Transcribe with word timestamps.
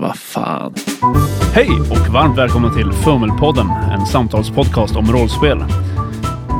Vad 0.00 0.16
fan. 0.16 0.74
Hej 1.54 1.68
och 1.90 2.12
varmt 2.12 2.38
välkomna 2.38 2.70
till 2.70 2.92
Fummelpodden, 2.92 3.66
en 3.70 4.06
samtalspodcast 4.06 4.96
om 4.96 5.12
rollspel. 5.12 5.58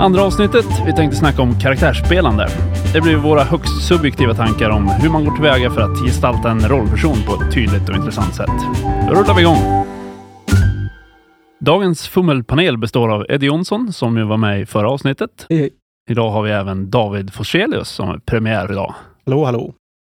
Andra 0.00 0.22
avsnittet, 0.22 0.66
vi 0.86 0.92
tänkte 0.92 1.16
snacka 1.16 1.42
om 1.42 1.60
karaktärsspelande. 1.60 2.48
Det 2.92 3.00
blir 3.00 3.16
våra 3.16 3.44
högst 3.44 3.88
subjektiva 3.88 4.34
tankar 4.34 4.70
om 4.70 4.88
hur 4.88 5.10
man 5.10 5.24
går 5.24 5.32
tillväga 5.32 5.70
för 5.70 5.80
att 5.80 6.04
gestalta 6.06 6.50
en 6.50 6.60
rollperson 6.60 7.16
på 7.26 7.32
ett 7.34 7.54
tydligt 7.54 7.88
och 7.88 7.96
intressant 7.96 8.34
sätt. 8.34 8.50
Då 9.08 9.14
rullar 9.14 9.34
vi 9.34 9.40
igång. 9.40 9.86
Dagens 11.60 12.08
Fummelpanel 12.08 12.78
består 12.78 13.12
av 13.12 13.26
Eddie 13.28 13.46
Jonsson, 13.46 13.92
som 13.92 14.16
ju 14.16 14.24
var 14.24 14.36
med 14.36 14.60
i 14.60 14.66
förra 14.66 14.90
avsnittet. 14.90 15.46
Hej, 15.48 15.58
hej. 15.58 15.70
Idag 16.10 16.30
har 16.30 16.42
vi 16.42 16.50
även 16.50 16.90
David 16.90 17.32
Forselius 17.32 17.88
som 17.88 18.08
är 18.08 18.18
premiär 18.18 18.72
idag. 18.72 18.94
Hallå, 19.26 19.44
hallå. 19.44 19.74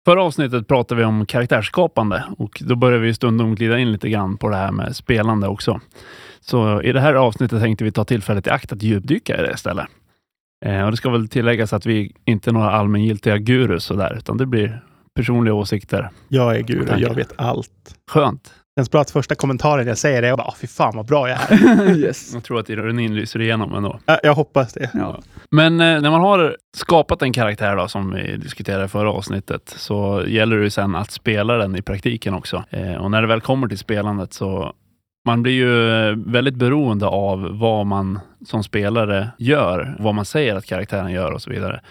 Förra 0.05 0.23
avsnittet 0.23 0.67
pratade 0.67 0.99
vi 0.99 1.05
om 1.05 1.25
karaktärsskapande 1.25 2.23
och 2.37 2.61
då 2.65 2.75
började 2.75 3.03
vi 3.03 3.13
stundom 3.13 3.55
glida 3.55 3.79
in 3.79 3.91
lite 3.91 4.09
grann 4.09 4.37
på 4.37 4.49
det 4.49 4.55
här 4.55 4.71
med 4.71 4.95
spelande 4.95 5.47
också. 5.47 5.81
Så 6.41 6.81
i 6.81 6.91
det 6.91 6.99
här 6.99 7.13
avsnittet 7.13 7.61
tänkte 7.61 7.83
vi 7.83 7.91
ta 7.91 8.05
tillfället 8.05 8.47
i 8.47 8.49
akt 8.49 8.71
att 8.71 8.83
djupdyka 8.83 9.39
i 9.39 9.41
det 9.41 9.53
istället. 9.53 9.85
Eh, 10.65 10.85
och 10.85 10.91
det 10.91 10.97
ska 10.97 11.09
väl 11.09 11.27
tilläggas 11.27 11.73
att 11.73 11.85
vi 11.85 12.15
inte 12.25 12.49
är 12.49 12.53
några 12.53 12.71
allmängiltiga 12.71 13.37
gurus 13.37 13.83
sådär, 13.83 14.15
utan 14.17 14.37
det 14.37 14.45
blir 14.45 14.83
personliga 15.15 15.53
åsikter. 15.53 16.09
Jag 16.27 16.55
är 16.55 16.61
guru, 16.61 16.97
jag 16.97 17.13
vet 17.13 17.33
allt. 17.35 17.95
Skönt. 18.11 18.53
Känns 18.77 18.91
bra 18.91 19.01
att 19.01 19.11
första 19.11 19.35
kommentaren 19.35 19.87
jag 19.87 19.97
säger 19.97 20.23
är 20.23 20.37
bara, 20.37 20.47
"Ah, 20.47 20.55
fy 20.57 20.67
fan 20.67 20.93
vad 20.95 21.05
bra 21.05 21.29
jag 21.29 21.39
är. 21.51 21.95
yes. 21.97 22.33
Jag 22.33 22.43
tror 22.43 22.59
att 22.59 22.69
ironin 22.69 23.15
lyser 23.15 23.41
igenom 23.41 23.73
ändå. 23.75 23.99
Ja, 24.05 24.19
jag 24.23 24.33
hoppas 24.33 24.73
det. 24.73 24.89
Ja. 24.93 25.19
Men 25.51 25.73
eh, 25.81 26.01
när 26.01 26.11
man 26.11 26.21
har 26.21 26.57
skapat 26.77 27.21
en 27.21 27.33
karaktär 27.33 27.75
då, 27.75 27.87
som 27.87 28.11
vi 28.13 28.37
diskuterade 28.37 28.85
i 28.85 28.87
förra 28.87 29.11
avsnittet, 29.11 29.73
så 29.77 30.23
gäller 30.27 30.57
det 30.57 30.63
ju 30.63 30.69
sen 30.69 30.95
att 30.95 31.11
spela 31.11 31.57
den 31.57 31.75
i 31.75 31.81
praktiken 31.81 32.33
också. 32.33 32.63
Eh, 32.69 32.95
och 32.95 33.11
när 33.11 33.21
det 33.21 33.27
väl 33.27 33.41
kommer 33.41 33.67
till 33.67 33.77
spelandet 33.77 34.33
så 34.33 34.73
man 35.25 35.43
blir 35.43 35.53
ju 35.53 36.15
väldigt 36.31 36.55
beroende 36.55 37.07
av 37.07 37.49
vad 37.59 37.85
man 37.85 38.19
som 38.45 38.63
spelare 38.63 39.29
gör, 39.37 39.95
vad 39.99 40.15
man 40.15 40.25
säger 40.25 40.55
att 40.55 40.65
karaktären 40.65 41.11
gör 41.11 41.31
och 41.31 41.41
så 41.41 41.49
vidare. 41.49 41.81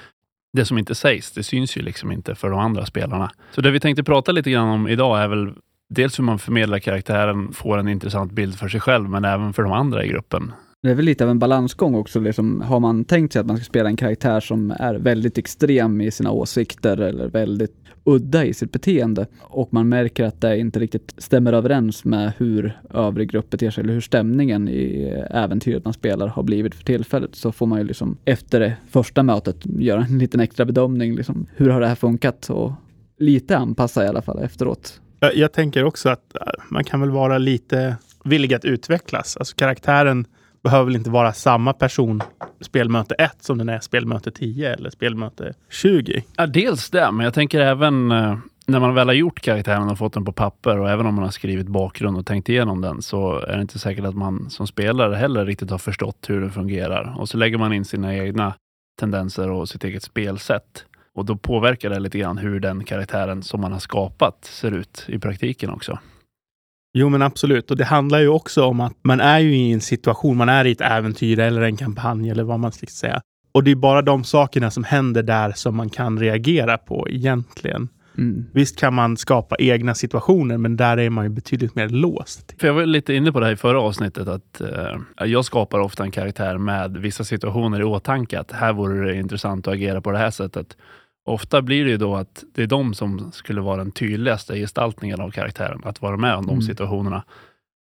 Det 0.52 0.64
som 0.64 0.78
inte 0.78 0.94
sägs, 0.94 1.32
det 1.32 1.42
syns 1.42 1.76
ju 1.76 1.82
liksom 1.82 2.12
inte 2.12 2.34
för 2.34 2.50
de 2.50 2.58
andra 2.58 2.86
spelarna. 2.86 3.30
Så 3.50 3.60
det 3.60 3.70
vi 3.70 3.80
tänkte 3.80 4.04
prata 4.04 4.32
lite 4.32 4.50
grann 4.50 4.68
om 4.68 4.88
idag 4.88 5.22
är 5.22 5.28
väl 5.28 5.52
dels 5.94 6.18
hur 6.18 6.24
man 6.24 6.38
förmedlar 6.38 6.78
karaktären, 6.78 7.52
får 7.52 7.78
en 7.78 7.88
intressant 7.88 8.32
bild 8.32 8.54
för 8.54 8.68
sig 8.68 8.80
själv, 8.80 9.10
men 9.10 9.24
även 9.24 9.52
för 9.52 9.62
de 9.62 9.72
andra 9.72 10.04
i 10.04 10.08
gruppen. 10.08 10.52
Det 10.82 10.90
är 10.90 10.94
väl 10.94 11.04
lite 11.04 11.24
av 11.24 11.30
en 11.30 11.38
balansgång 11.38 11.94
också. 11.94 12.20
Liksom, 12.20 12.60
har 12.60 12.80
man 12.80 13.04
tänkt 13.04 13.32
sig 13.32 13.40
att 13.40 13.46
man 13.46 13.56
ska 13.56 13.64
spela 13.64 13.88
en 13.88 13.96
karaktär 13.96 14.40
som 14.40 14.70
är 14.70 14.94
väldigt 14.94 15.38
extrem 15.38 16.00
i 16.00 16.10
sina 16.10 16.30
åsikter 16.30 17.00
eller 17.00 17.28
väldigt 17.28 17.84
udda 18.04 18.44
i 18.44 18.54
sitt 18.54 18.72
beteende 18.72 19.26
och 19.40 19.72
man 19.72 19.88
märker 19.88 20.24
att 20.24 20.40
det 20.40 20.58
inte 20.58 20.80
riktigt 20.80 21.14
stämmer 21.18 21.52
överens 21.52 22.04
med 22.04 22.32
hur 22.38 22.80
övrig 22.90 23.30
grupp 23.30 23.50
beter 23.50 23.70
sig 23.70 23.84
eller 23.84 23.94
hur 23.94 24.00
stämningen 24.00 24.68
i 24.68 25.04
äventyret 25.30 25.84
man 25.84 25.94
spelar 25.94 26.26
har 26.26 26.42
blivit 26.42 26.74
för 26.74 26.84
tillfället 26.84 27.34
så 27.34 27.52
får 27.52 27.66
man 27.66 27.78
ju 27.78 27.84
liksom 27.84 28.16
efter 28.24 28.60
det 28.60 28.76
första 28.90 29.22
mötet 29.22 29.56
göra 29.66 30.04
en 30.04 30.18
liten 30.18 30.40
extra 30.40 30.64
bedömning. 30.64 31.16
Liksom, 31.16 31.46
hur 31.56 31.70
har 31.70 31.80
det 31.80 31.86
här 31.86 31.94
funkat? 31.94 32.50
Och 32.50 32.72
lite 33.18 33.58
anpassa 33.58 34.04
i 34.04 34.08
alla 34.08 34.22
fall 34.22 34.38
efteråt. 34.38 35.00
Jag, 35.24 35.36
jag 35.36 35.52
tänker 35.52 35.84
också 35.84 36.08
att 36.08 36.36
äh, 36.40 36.46
man 36.68 36.84
kan 36.84 37.00
väl 37.00 37.10
vara 37.10 37.38
lite 37.38 37.96
villig 38.24 38.54
att 38.54 38.64
utvecklas. 38.64 39.36
Alltså 39.36 39.56
karaktären 39.56 40.26
behöver 40.62 40.84
väl 40.84 40.96
inte 40.96 41.10
vara 41.10 41.32
samma 41.32 41.72
person 41.72 42.22
spelmöte 42.60 43.14
1 43.14 43.36
som 43.40 43.58
den 43.58 43.68
är 43.68 43.80
spelmöte 43.80 44.30
10 44.30 44.74
eller 44.74 44.90
spelmöte 44.90 45.54
20. 45.70 46.24
Ja, 46.36 46.46
dels 46.46 46.90
det, 46.90 47.12
men 47.12 47.24
jag 47.24 47.34
tänker 47.34 47.60
även 47.60 48.10
eh, 48.10 48.38
när 48.66 48.80
man 48.80 48.94
väl 48.94 49.08
har 49.08 49.14
gjort 49.14 49.40
karaktären 49.40 49.90
och 49.90 49.98
fått 49.98 50.12
den 50.12 50.24
på 50.24 50.32
papper 50.32 50.78
och 50.78 50.90
även 50.90 51.06
om 51.06 51.14
man 51.14 51.24
har 51.24 51.30
skrivit 51.30 51.68
bakgrund 51.68 52.18
och 52.18 52.26
tänkt 52.26 52.48
igenom 52.48 52.80
den 52.80 53.02
så 53.02 53.38
är 53.38 53.56
det 53.56 53.62
inte 53.62 53.78
säkert 53.78 54.04
att 54.04 54.16
man 54.16 54.50
som 54.50 54.66
spelare 54.66 55.14
heller 55.14 55.46
riktigt 55.46 55.70
har 55.70 55.78
förstått 55.78 56.26
hur 56.28 56.40
den 56.40 56.50
fungerar. 56.50 57.14
Och 57.18 57.28
så 57.28 57.36
lägger 57.36 57.58
man 57.58 57.72
in 57.72 57.84
sina 57.84 58.16
egna 58.16 58.54
tendenser 59.00 59.50
och 59.50 59.68
sitt 59.68 59.84
eget 59.84 60.02
spelsätt. 60.02 60.84
Och 61.14 61.24
då 61.24 61.36
påverkar 61.36 61.90
det 61.90 62.00
lite 62.00 62.18
grann 62.18 62.38
hur 62.38 62.60
den 62.60 62.84
karaktären 62.84 63.42
som 63.42 63.60
man 63.60 63.72
har 63.72 63.78
skapat 63.78 64.44
ser 64.44 64.72
ut 64.72 65.04
i 65.08 65.18
praktiken 65.18 65.70
också. 65.70 65.98
Jo, 66.96 67.08
men 67.08 67.22
absolut. 67.22 67.70
Och 67.70 67.76
det 67.76 67.84
handlar 67.84 68.20
ju 68.20 68.28
också 68.28 68.64
om 68.64 68.80
att 68.80 68.96
man 69.02 69.20
är 69.20 69.38
ju 69.38 69.56
i 69.56 69.72
en 69.72 69.80
situation, 69.80 70.36
man 70.36 70.48
är 70.48 70.64
i 70.64 70.72
ett 70.72 70.80
äventyr 70.80 71.38
eller 71.38 71.62
en 71.62 71.76
kampanj 71.76 72.30
eller 72.30 72.42
vad 72.42 72.60
man 72.60 72.72
ska 72.72 72.86
säga. 72.86 73.20
Och 73.52 73.64
det 73.64 73.70
är 73.70 73.76
bara 73.76 74.02
de 74.02 74.24
sakerna 74.24 74.70
som 74.70 74.84
händer 74.84 75.22
där 75.22 75.52
som 75.52 75.76
man 75.76 75.90
kan 75.90 76.18
reagera 76.18 76.78
på 76.78 77.08
egentligen. 77.10 77.88
Mm. 78.18 78.46
Visst 78.52 78.78
kan 78.78 78.94
man 78.94 79.16
skapa 79.16 79.56
egna 79.58 79.94
situationer, 79.94 80.58
men 80.58 80.76
där 80.76 80.96
är 80.96 81.10
man 81.10 81.24
ju 81.24 81.30
betydligt 81.30 81.74
mer 81.74 81.88
låst. 81.88 82.54
För 82.58 82.66
jag 82.66 82.74
var 82.74 82.86
lite 82.86 83.14
inne 83.14 83.32
på 83.32 83.40
det 83.40 83.46
här 83.46 83.52
i 83.52 83.56
förra 83.56 83.80
avsnittet 83.80 84.28
att 84.28 84.60
eh, 84.60 85.26
jag 85.26 85.44
skapar 85.44 85.78
ofta 85.78 86.02
en 86.02 86.10
karaktär 86.10 86.58
med 86.58 86.96
vissa 86.96 87.24
situationer 87.24 87.80
i 87.80 87.84
åtanke. 87.84 88.40
Att 88.40 88.52
här 88.52 88.72
vore 88.72 89.06
det 89.06 89.16
intressant 89.16 89.68
att 89.68 89.74
agera 89.74 90.00
på 90.00 90.10
det 90.10 90.18
här 90.18 90.30
sättet. 90.30 90.76
Ofta 91.24 91.62
blir 91.62 91.84
det 91.84 91.90
ju 91.90 91.96
då 91.96 92.14
att 92.16 92.44
det 92.54 92.62
är 92.62 92.66
de 92.66 92.94
som 92.94 93.30
skulle 93.32 93.60
vara 93.60 93.76
den 93.76 93.90
tydligaste 93.90 94.58
gestaltningen 94.58 95.20
av 95.20 95.30
karaktären, 95.30 95.80
att 95.84 96.02
vara 96.02 96.16
med 96.16 96.34
om 96.36 96.46
de 96.46 96.52
Mm. 96.52 96.62
situationerna. 96.62 97.24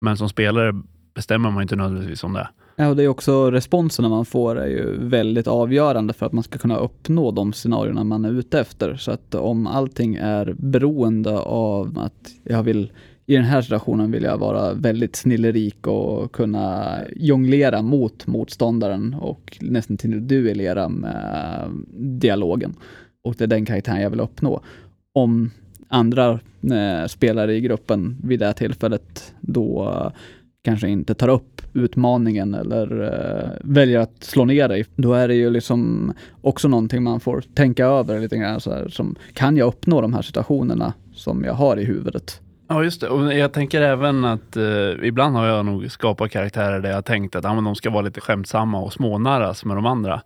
Men 0.05 0.17
som 0.17 0.29
spelare 0.29 0.73
bestämmer 1.15 1.51
man 1.51 1.63
inte 1.63 1.77
nödvändigtvis 1.77 2.25
om 2.25 2.33
det. 2.33 2.49
Ja, 2.77 2.89
och 2.89 2.97
det 2.97 3.03
är 3.03 3.09
också 3.09 3.51
responserna 3.51 4.09
man 4.09 4.25
får 4.25 4.59
är 4.59 4.67
ju 4.67 5.09
väldigt 5.09 5.47
avgörande 5.47 6.13
för 6.13 6.27
att 6.27 6.33
man 6.33 6.43
ska 6.45 6.59
kunna 6.59 6.77
uppnå 6.77 7.31
de 7.31 7.53
scenarierna 7.53 8.05
man 8.05 8.25
är 8.25 8.31
ute 8.33 8.61
efter. 8.61 8.97
Så 8.97 9.11
att 9.13 9.35
om 9.35 9.67
allting 9.67 10.15
är 10.15 10.55
beroende 10.59 11.39
av 11.39 11.99
att 11.99 12.31
jag 12.45 12.63
vill 12.63 12.93
i 13.27 13.35
den 13.37 13.45
här 13.45 13.63
situationen 13.63 14.11
vill 14.11 14.23
jag 14.23 14.39
vara 14.39 14.75
väldigt 14.75 15.17
snillerik 15.17 15.87
och 15.87 16.33
kunna 16.33 16.97
jonglera 17.17 17.83
mot 17.83 18.27
motståndaren 18.27 19.15
och 19.15 19.59
nästan 19.61 19.97
till 19.97 20.27
duellera 20.29 20.89
med 20.89 21.71
dialogen. 21.99 22.75
Och 23.25 23.35
det 23.39 23.45
är 23.45 23.49
den 23.49 23.67
karaktären 23.67 24.01
jag 24.01 24.11
vill 24.11 24.21
uppnå. 24.21 24.61
Om 25.13 25.51
andra 25.89 26.31
eh, 26.63 27.07
spelare 27.07 27.55
i 27.55 27.61
gruppen 27.61 28.17
vid 28.23 28.39
det 28.39 28.47
här 28.47 28.53
tillfället 28.53 29.35
då 29.41 29.89
eh, 29.89 30.13
kanske 30.65 30.89
inte 30.89 31.15
tar 31.15 31.29
upp 31.29 31.63
utmaningen 31.73 32.55
eller 32.55 33.03
eh, 33.03 33.51
väljer 33.61 33.99
att 34.01 34.25
slå 34.25 34.45
ner 34.45 34.69
dig, 34.69 34.87
då 34.97 35.15
är 35.15 35.29
det 35.29 35.35
ju 35.35 35.51
liksom 35.51 36.13
också 36.41 36.69
någonting 36.69 37.03
man 37.03 37.21
får 37.21 37.41
tänka 37.55 37.87
över 37.87 38.21
lite 38.21 38.37
grann 38.37 38.61
så 38.61 38.71
här, 38.71 38.89
som 38.89 39.17
kan 39.35 39.57
jag 39.57 39.69
uppnå 39.69 40.01
de 40.01 40.15
här 40.15 40.23
situationerna 40.23 40.93
som 41.15 41.45
jag 41.45 41.55
har 41.55 41.77
i 41.77 41.85
huvudet? 41.85 42.41
Ja, 42.69 42.85
just 42.85 43.01
det. 43.01 43.09
Och 43.09 43.35
jag 43.35 43.53
tänker 43.53 43.83
även 43.83 44.25
att 44.25 44.57
eh, 44.57 44.91
ibland 45.03 45.37
har 45.37 45.47
jag 45.47 45.67
nog 45.67 45.91
skapat 45.91 46.31
karaktärer 46.31 46.81
där 46.81 46.89
jag 46.89 46.97
har 46.97 47.03
tänkt 47.03 47.37
att 47.37 47.45
ah, 47.45 47.55
men 47.55 47.65
de 47.65 47.75
ska 47.75 47.91
vara 47.91 48.03
lite 48.03 48.21
skämtsamma 48.21 48.81
och 48.81 48.93
smånarras 48.93 49.65
med 49.65 49.77
de 49.77 49.87
andra. 49.87 50.23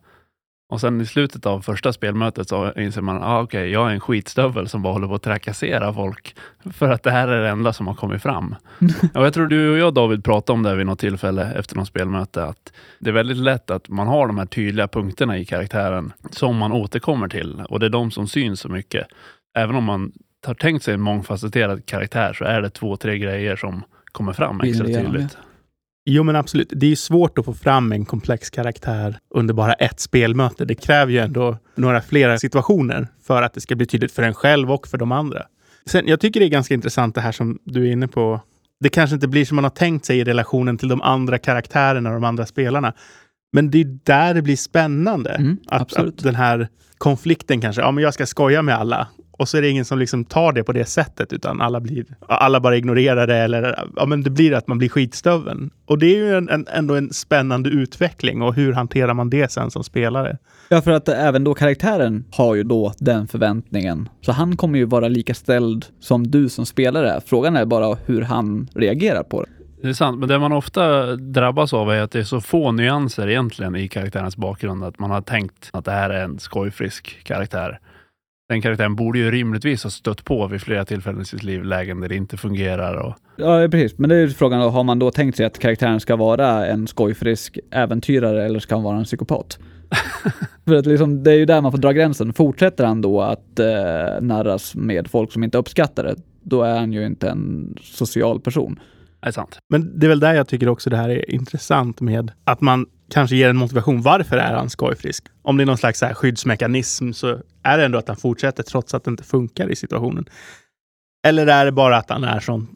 Och 0.68 0.80
sen 0.80 1.00
i 1.00 1.06
slutet 1.06 1.46
av 1.46 1.60
första 1.60 1.92
spelmötet 1.92 2.48
så 2.48 2.72
inser 2.72 3.00
man, 3.00 3.22
ah, 3.22 3.42
okej, 3.42 3.70
jag 3.70 3.90
är 3.90 3.94
en 3.94 4.00
skitstövel 4.00 4.68
som 4.68 4.82
bara 4.82 4.92
håller 4.92 5.06
på 5.06 5.14
att 5.14 5.22
trakassera 5.22 5.92
folk. 5.92 6.36
För 6.72 6.90
att 6.90 7.02
det 7.02 7.10
här 7.10 7.28
är 7.28 7.42
det 7.42 7.48
enda 7.48 7.72
som 7.72 7.86
har 7.86 7.94
kommit 7.94 8.22
fram. 8.22 8.54
och 9.14 9.26
jag 9.26 9.34
tror 9.34 9.46
du 9.46 9.72
och 9.72 9.78
jag 9.78 9.94
David 9.94 10.24
pratade 10.24 10.56
om 10.56 10.62
det 10.62 10.74
vid 10.74 10.86
något 10.86 10.98
tillfälle 10.98 11.52
efter 11.52 11.76
något 11.76 11.88
spelmöte, 11.88 12.44
att 12.44 12.72
det 12.98 13.10
är 13.10 13.14
väldigt 13.14 13.36
lätt 13.36 13.70
att 13.70 13.88
man 13.88 14.06
har 14.06 14.26
de 14.26 14.38
här 14.38 14.46
tydliga 14.46 14.88
punkterna 14.88 15.38
i 15.38 15.44
karaktären 15.44 16.12
som 16.30 16.56
man 16.56 16.72
återkommer 16.72 17.28
till. 17.28 17.62
Och 17.68 17.80
det 17.80 17.86
är 17.86 17.90
de 17.90 18.10
som 18.10 18.28
syns 18.28 18.60
så 18.60 18.68
mycket. 18.68 19.06
Även 19.58 19.76
om 19.76 19.84
man 19.84 20.12
har 20.46 20.54
tänkt 20.54 20.84
sig 20.84 20.94
en 20.94 21.00
mångfacetterad 21.00 21.86
karaktär 21.86 22.32
så 22.32 22.44
är 22.44 22.62
det 22.62 22.70
två, 22.70 22.96
tre 22.96 23.18
grejer 23.18 23.56
som 23.56 23.82
kommer 24.12 24.32
fram 24.32 24.60
extra 24.60 24.86
tydligt. 24.86 25.38
Jo, 26.06 26.22
men 26.22 26.36
absolut. 26.36 26.72
Det 26.76 26.92
är 26.92 26.96
svårt 26.96 27.38
att 27.38 27.44
få 27.44 27.54
fram 27.54 27.92
en 27.92 28.04
komplex 28.04 28.50
karaktär 28.50 29.18
under 29.34 29.54
bara 29.54 29.72
ett 29.72 30.00
spelmöte. 30.00 30.64
Det 30.64 30.74
kräver 30.74 31.12
ju 31.12 31.18
ändå 31.18 31.58
några 31.74 32.00
flera 32.00 32.38
situationer 32.38 33.08
för 33.22 33.42
att 33.42 33.54
det 33.54 33.60
ska 33.60 33.76
bli 33.76 33.86
tydligt 33.86 34.12
för 34.12 34.22
en 34.22 34.34
själv 34.34 34.72
och 34.72 34.88
för 34.88 34.98
de 34.98 35.12
andra. 35.12 35.42
Sen, 35.86 36.06
jag 36.06 36.20
tycker 36.20 36.40
det 36.40 36.46
är 36.46 36.50
ganska 36.50 36.74
intressant 36.74 37.14
det 37.14 37.20
här 37.20 37.32
som 37.32 37.58
du 37.64 37.88
är 37.88 37.92
inne 37.92 38.08
på. 38.08 38.40
Det 38.80 38.88
kanske 38.88 39.14
inte 39.14 39.28
blir 39.28 39.44
som 39.44 39.54
man 39.54 39.64
har 39.64 39.70
tänkt 39.70 40.04
sig 40.04 40.18
i 40.18 40.24
relationen 40.24 40.78
till 40.78 40.88
de 40.88 41.02
andra 41.02 41.38
karaktärerna 41.38 42.08
och 42.08 42.14
de 42.14 42.24
andra 42.24 42.46
spelarna. 42.46 42.92
Men 43.52 43.70
det 43.70 43.80
är 43.80 43.98
där 44.04 44.34
det 44.34 44.42
blir 44.42 44.56
spännande. 44.56 45.30
Mm, 45.30 45.56
att, 45.66 45.82
absolut. 45.82 46.14
att 46.18 46.24
den 46.24 46.34
här 46.34 46.68
konflikten 46.98 47.60
kanske, 47.60 47.82
ja 47.82 47.90
men 47.90 48.04
jag 48.04 48.14
ska 48.14 48.26
skoja 48.26 48.62
med 48.62 48.74
alla. 48.74 49.08
Och 49.38 49.48
så 49.48 49.56
är 49.56 49.62
det 49.62 49.68
ingen 49.68 49.84
som 49.84 49.98
liksom 49.98 50.24
tar 50.24 50.52
det 50.52 50.64
på 50.64 50.72
det 50.72 50.84
sättet, 50.84 51.32
utan 51.32 51.60
alla, 51.60 51.80
blir, 51.80 52.04
alla 52.28 52.60
bara 52.60 52.76
ignorerar 52.76 53.26
det. 53.26 53.36
Eller, 53.36 53.84
ja, 53.96 54.06
men 54.06 54.22
det 54.22 54.30
blir 54.30 54.52
att 54.52 54.66
man 54.66 54.78
blir 54.78 54.88
skitstöveln. 54.88 55.70
Och 55.86 55.98
det 55.98 56.06
är 56.06 56.16
ju 56.16 56.36
en, 56.36 56.48
en, 56.48 56.66
ändå 56.72 56.94
en 56.94 57.12
spännande 57.12 57.70
utveckling. 57.70 58.42
Och 58.42 58.54
hur 58.54 58.72
hanterar 58.72 59.14
man 59.14 59.30
det 59.30 59.52
sen 59.52 59.70
som 59.70 59.84
spelare? 59.84 60.38
Ja, 60.68 60.82
för 60.82 60.90
att 60.90 61.08
även 61.08 61.44
då 61.44 61.54
karaktären 61.54 62.24
har 62.30 62.54
ju 62.54 62.62
då 62.62 62.92
den 62.98 63.28
förväntningen. 63.28 64.08
Så 64.20 64.32
han 64.32 64.56
kommer 64.56 64.78
ju 64.78 64.84
vara 64.84 65.08
lika 65.08 65.34
ställd 65.34 65.86
som 66.00 66.30
du 66.30 66.48
som 66.48 66.66
spelare 66.66 67.10
är. 67.10 67.20
Frågan 67.20 67.56
är 67.56 67.64
bara 67.64 67.98
hur 68.06 68.22
han 68.22 68.68
reagerar 68.74 69.22
på 69.22 69.42
det. 69.42 69.48
Det 69.82 69.88
är 69.88 69.92
sant, 69.92 70.18
men 70.18 70.28
det 70.28 70.38
man 70.38 70.52
ofta 70.52 71.16
drabbas 71.16 71.72
av 71.72 71.90
är 71.90 72.02
att 72.02 72.10
det 72.10 72.18
är 72.18 72.24
så 72.24 72.40
få 72.40 72.72
nyanser 72.72 73.28
egentligen 73.28 73.76
i 73.76 73.88
karaktärens 73.88 74.36
bakgrund. 74.36 74.84
Att 74.84 74.98
man 74.98 75.10
har 75.10 75.20
tänkt 75.20 75.70
att 75.72 75.84
det 75.84 75.92
här 75.92 76.10
är 76.10 76.24
en 76.24 76.38
skojfrisk 76.38 77.24
karaktär. 77.24 77.78
Den 78.48 78.62
karaktären 78.62 78.96
borde 78.96 79.18
ju 79.18 79.30
rimligtvis 79.30 79.82
ha 79.82 79.90
stött 79.90 80.24
på 80.24 80.46
vid 80.46 80.60
flera 80.60 80.84
tillfällen 80.84 81.20
i 81.20 81.24
sitt 81.24 81.42
liv 81.42 81.64
lägen 81.64 82.00
där 82.00 82.08
det 82.08 82.16
inte 82.16 82.36
fungerar. 82.36 82.94
Och... 82.94 83.14
Ja, 83.36 83.68
precis. 83.70 83.98
Men 83.98 84.08
det 84.10 84.16
är 84.16 84.20
ju 84.20 84.30
frågan, 84.30 84.60
då, 84.60 84.68
har 84.68 84.84
man 84.84 84.98
då 84.98 85.10
tänkt 85.10 85.36
sig 85.36 85.46
att 85.46 85.58
karaktären 85.58 86.00
ska 86.00 86.16
vara 86.16 86.66
en 86.66 86.86
skojfrisk 86.86 87.58
äventyrare 87.70 88.44
eller 88.44 88.58
ska 88.58 88.74
han 88.74 88.84
vara 88.84 88.96
en 88.96 89.04
psykopat? 89.04 89.58
För 90.64 90.74
att 90.74 90.86
liksom, 90.86 91.22
det 91.22 91.32
är 91.32 91.36
ju 91.36 91.44
där 91.44 91.60
man 91.60 91.72
får 91.72 91.78
dra 91.78 91.92
gränsen. 91.92 92.32
Fortsätter 92.32 92.84
han 92.84 93.00
då 93.00 93.22
att 93.22 93.58
eh, 93.58 94.20
narras 94.20 94.74
med 94.74 95.08
folk 95.10 95.32
som 95.32 95.44
inte 95.44 95.58
uppskattar 95.58 96.04
det, 96.04 96.16
då 96.42 96.62
är 96.62 96.78
han 96.78 96.92
ju 96.92 97.06
inte 97.06 97.28
en 97.28 97.76
social 97.82 98.40
person. 98.40 98.80
Det 99.24 99.30
är 99.30 99.32
sant. 99.32 99.58
Men 99.68 99.98
det 99.98 100.06
är 100.06 100.08
väl 100.08 100.20
där 100.20 100.34
jag 100.34 100.48
tycker 100.48 100.68
också 100.68 100.90
det 100.90 100.96
här 100.96 101.08
är 101.08 101.30
intressant 101.30 102.00
med 102.00 102.32
att 102.44 102.60
man 102.60 102.86
kanske 103.10 103.36
ger 103.36 103.50
en 103.50 103.56
motivation. 103.56 104.02
Varför 104.02 104.36
är 104.36 104.54
han 104.54 104.70
skojfrisk? 104.70 105.24
Om 105.42 105.56
det 105.56 105.64
är 105.64 105.66
någon 105.66 105.78
slags 105.78 105.98
så 105.98 106.06
skyddsmekanism 106.06 107.12
så 107.12 107.40
är 107.62 107.78
det 107.78 107.84
ändå 107.84 107.98
att 107.98 108.08
han 108.08 108.16
fortsätter 108.16 108.62
trots 108.62 108.94
att 108.94 109.04
det 109.04 109.10
inte 109.10 109.24
funkar 109.24 109.68
i 109.68 109.76
situationen. 109.76 110.24
Eller 111.26 111.46
är 111.46 111.64
det 111.64 111.72
bara 111.72 111.96
att 111.96 112.10
han 112.10 112.24
är 112.24 112.40
sån 112.40 112.68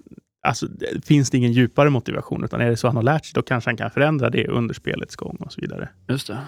Alltså, 0.47 0.67
finns 1.05 1.31
det 1.31 1.39
ingen 1.39 1.53
djupare 1.53 1.91
motivation, 1.91 2.45
utan 2.45 2.61
är 2.61 2.71
det 2.71 2.77
så 2.77 2.87
han 2.87 2.97
har 2.97 3.03
lärt 3.03 3.25
sig, 3.25 3.33
då 3.35 3.43
kanske 3.43 3.71
han 3.71 3.77
kan 3.77 3.91
förändra 3.91 4.31
det 4.31 4.49
under 4.49 4.75
spelets 4.75 5.17
gång 5.17 5.37
och 5.41 5.53
så 5.53 5.61
vidare. 5.61 5.89
Just 6.09 6.27
det. 6.27 6.39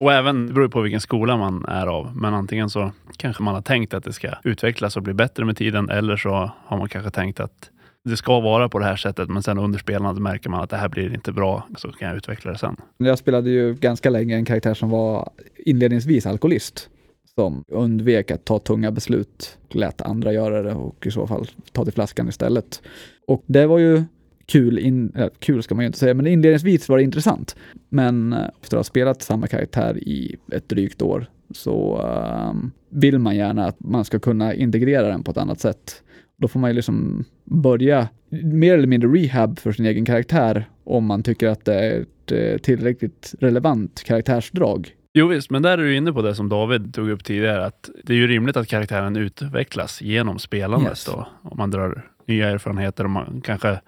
Och 0.00 0.12
även, 0.12 0.46
det 0.46 0.52
beror 0.52 0.68
på 0.68 0.80
vilken 0.80 1.00
skola 1.00 1.36
man 1.36 1.64
är 1.64 1.86
av, 1.86 2.16
men 2.16 2.34
antingen 2.34 2.70
så 2.70 2.92
kanske 3.16 3.42
man 3.42 3.54
har 3.54 3.62
tänkt 3.62 3.94
att 3.94 4.04
det 4.04 4.12
ska 4.12 4.28
utvecklas 4.44 4.96
och 4.96 5.02
bli 5.02 5.14
bättre 5.14 5.44
med 5.44 5.56
tiden, 5.56 5.90
eller 5.90 6.16
så 6.16 6.50
har 6.64 6.78
man 6.78 6.88
kanske 6.88 7.10
tänkt 7.10 7.40
att 7.40 7.70
det 8.10 8.16
ska 8.16 8.40
vara 8.40 8.68
på 8.68 8.78
det 8.78 8.84
här 8.84 8.96
sättet, 8.96 9.28
men 9.28 9.42
sen 9.42 9.58
under 9.58 9.78
spelandet 9.78 10.22
märker 10.22 10.50
man 10.50 10.62
att 10.62 10.70
det 10.70 10.76
här 10.76 10.88
blir 10.88 11.14
inte 11.14 11.32
bra, 11.32 11.68
så 11.76 11.92
kan 11.92 12.08
jag 12.08 12.16
utveckla 12.16 12.52
det 12.52 12.58
sen. 12.58 12.76
Jag 12.96 13.18
spelade 13.18 13.50
ju 13.50 13.74
ganska 13.74 14.10
länge 14.10 14.36
en 14.36 14.44
karaktär 14.44 14.74
som 14.74 14.90
var 14.90 15.30
inledningsvis 15.56 16.26
alkoholist, 16.26 16.88
som 17.34 17.64
undvek 17.68 18.30
att 18.30 18.44
ta 18.44 18.58
tunga 18.58 18.90
beslut, 18.90 19.58
lät 19.68 20.00
andra 20.00 20.32
göra 20.32 20.62
det 20.62 20.74
och 20.74 21.06
i 21.06 21.10
så 21.10 21.26
fall 21.26 21.46
ta 21.72 21.84
till 21.84 21.92
flaskan 21.92 22.28
istället. 22.28 22.82
Och 23.26 23.42
det 23.46 23.66
var 23.66 23.78
ju 23.78 24.04
kul, 24.46 24.78
in, 24.78 25.12
äh, 25.16 25.28
kul 25.38 25.62
ska 25.62 25.74
man 25.74 25.82
ju 25.82 25.86
inte 25.86 25.98
säga, 25.98 26.14
men 26.14 26.26
inledningsvis 26.26 26.88
var 26.88 26.96
det 26.96 27.04
intressant. 27.04 27.56
Men 27.88 28.32
eh, 28.32 28.38
efter 28.62 28.76
att 28.76 28.78
ha 28.78 28.84
spelat 28.84 29.22
samma 29.22 29.46
karaktär 29.46 29.98
i 29.98 30.36
ett 30.52 30.68
drygt 30.68 31.02
år 31.02 31.26
så 31.50 32.00
äh, 32.00 32.52
vill 32.88 33.18
man 33.18 33.36
gärna 33.36 33.66
att 33.66 33.80
man 33.80 34.04
ska 34.04 34.18
kunna 34.18 34.54
integrera 34.54 35.08
den 35.08 35.22
på 35.22 35.30
ett 35.30 35.36
annat 35.36 35.60
sätt. 35.60 36.02
Då 36.42 36.48
får 36.48 36.60
man 36.60 36.70
ju 36.70 36.74
liksom 36.74 37.24
börja 37.44 38.08
mer 38.42 38.74
eller 38.74 38.86
mindre 38.86 39.08
rehab 39.08 39.58
för 39.58 39.72
sin 39.72 39.86
egen 39.86 40.04
karaktär 40.04 40.68
om 40.84 41.06
man 41.06 41.22
tycker 41.22 41.48
att 41.48 41.64
det 41.64 41.74
är 41.74 42.00
ett 42.00 42.32
eh, 42.32 42.58
tillräckligt 42.58 43.34
relevant 43.40 44.02
karaktärsdrag. 44.04 44.94
Jo 45.18 45.26
visst, 45.26 45.50
men 45.50 45.62
där 45.62 45.78
är 45.78 45.82
du 45.82 45.96
inne 45.96 46.12
på 46.12 46.22
det 46.22 46.34
som 46.34 46.48
David 46.48 46.94
tog 46.94 47.10
upp 47.10 47.24
tidigare, 47.24 47.66
att 47.66 47.90
det 48.04 48.12
är 48.12 48.16
ju 48.16 48.26
rimligt 48.26 48.56
att 48.56 48.68
karaktären 48.68 49.16
utvecklas 49.16 50.02
genom 50.02 50.38
spelandet. 50.38 50.90
Yes. 50.90 51.04
Då. 51.04 51.28
Om 51.42 51.58
man 51.58 51.70
drar 51.70 52.10
nya 52.26 52.48
erfarenheter 52.48 53.04
och 53.04 53.10
man 53.10 53.40
kanske 53.44 53.80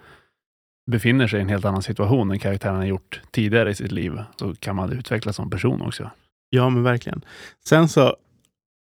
befinner 0.91 1.27
sig 1.27 1.39
i 1.39 1.41
en 1.41 1.49
helt 1.49 1.65
annan 1.65 1.81
situation 1.81 2.31
än 2.31 2.39
karaktären 2.39 2.75
har 2.75 2.85
gjort 2.85 3.21
tidigare 3.31 3.71
i 3.71 3.75
sitt 3.75 3.91
liv, 3.91 4.11
så 4.35 4.55
kan 4.55 4.75
man 4.75 4.91
utvecklas 4.91 5.35
som 5.35 5.49
person 5.49 5.81
också. 5.81 6.09
Ja, 6.49 6.69
men 6.69 6.83
verkligen. 6.83 7.21
Sen 7.65 7.87
så, 7.87 8.15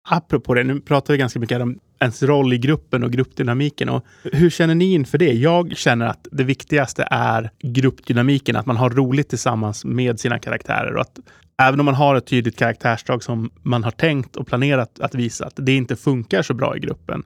apropå 0.10 0.54
det, 0.54 0.64
nu 0.64 0.80
pratar 0.80 1.14
vi 1.14 1.18
ganska 1.18 1.40
mycket 1.40 1.62
om 1.62 1.80
ens 2.04 2.24
roll 2.24 2.54
i 2.54 2.58
gruppen 2.58 3.04
och 3.04 3.12
gruppdynamiken. 3.12 3.90
Och 3.90 4.06
hur 4.24 4.50
känner 4.50 4.76
ni 4.76 4.94
inför 4.94 5.18
det? 5.18 5.34
Jag 5.34 5.78
känner 5.78 6.06
att 6.06 6.28
det 6.32 6.44
viktigaste 6.44 7.08
är 7.12 7.52
gruppdynamiken, 7.60 8.56
att 8.56 8.66
man 8.66 8.78
har 8.78 8.90
roligt 8.90 9.30
tillsammans 9.30 9.86
med 9.86 10.20
sina 10.20 10.40
karaktärer 10.40 10.96
och 10.96 11.02
att 11.02 11.20
även 11.62 11.80
om 11.80 11.86
man 11.86 11.96
har 11.96 12.16
ett 12.16 12.26
tydligt 12.26 12.58
karaktärsdrag 12.58 13.24
som 13.24 13.52
man 13.62 13.84
har 13.84 13.92
tänkt 13.92 14.36
och 14.36 14.48
planerat 14.48 15.00
att 15.00 15.16
visa 15.16 15.46
att 15.46 15.54
det 15.56 15.76
inte 15.76 15.96
funkar 15.96 16.42
så 16.42 16.54
bra 16.54 16.78
i 16.78 16.80
gruppen, 16.80 17.24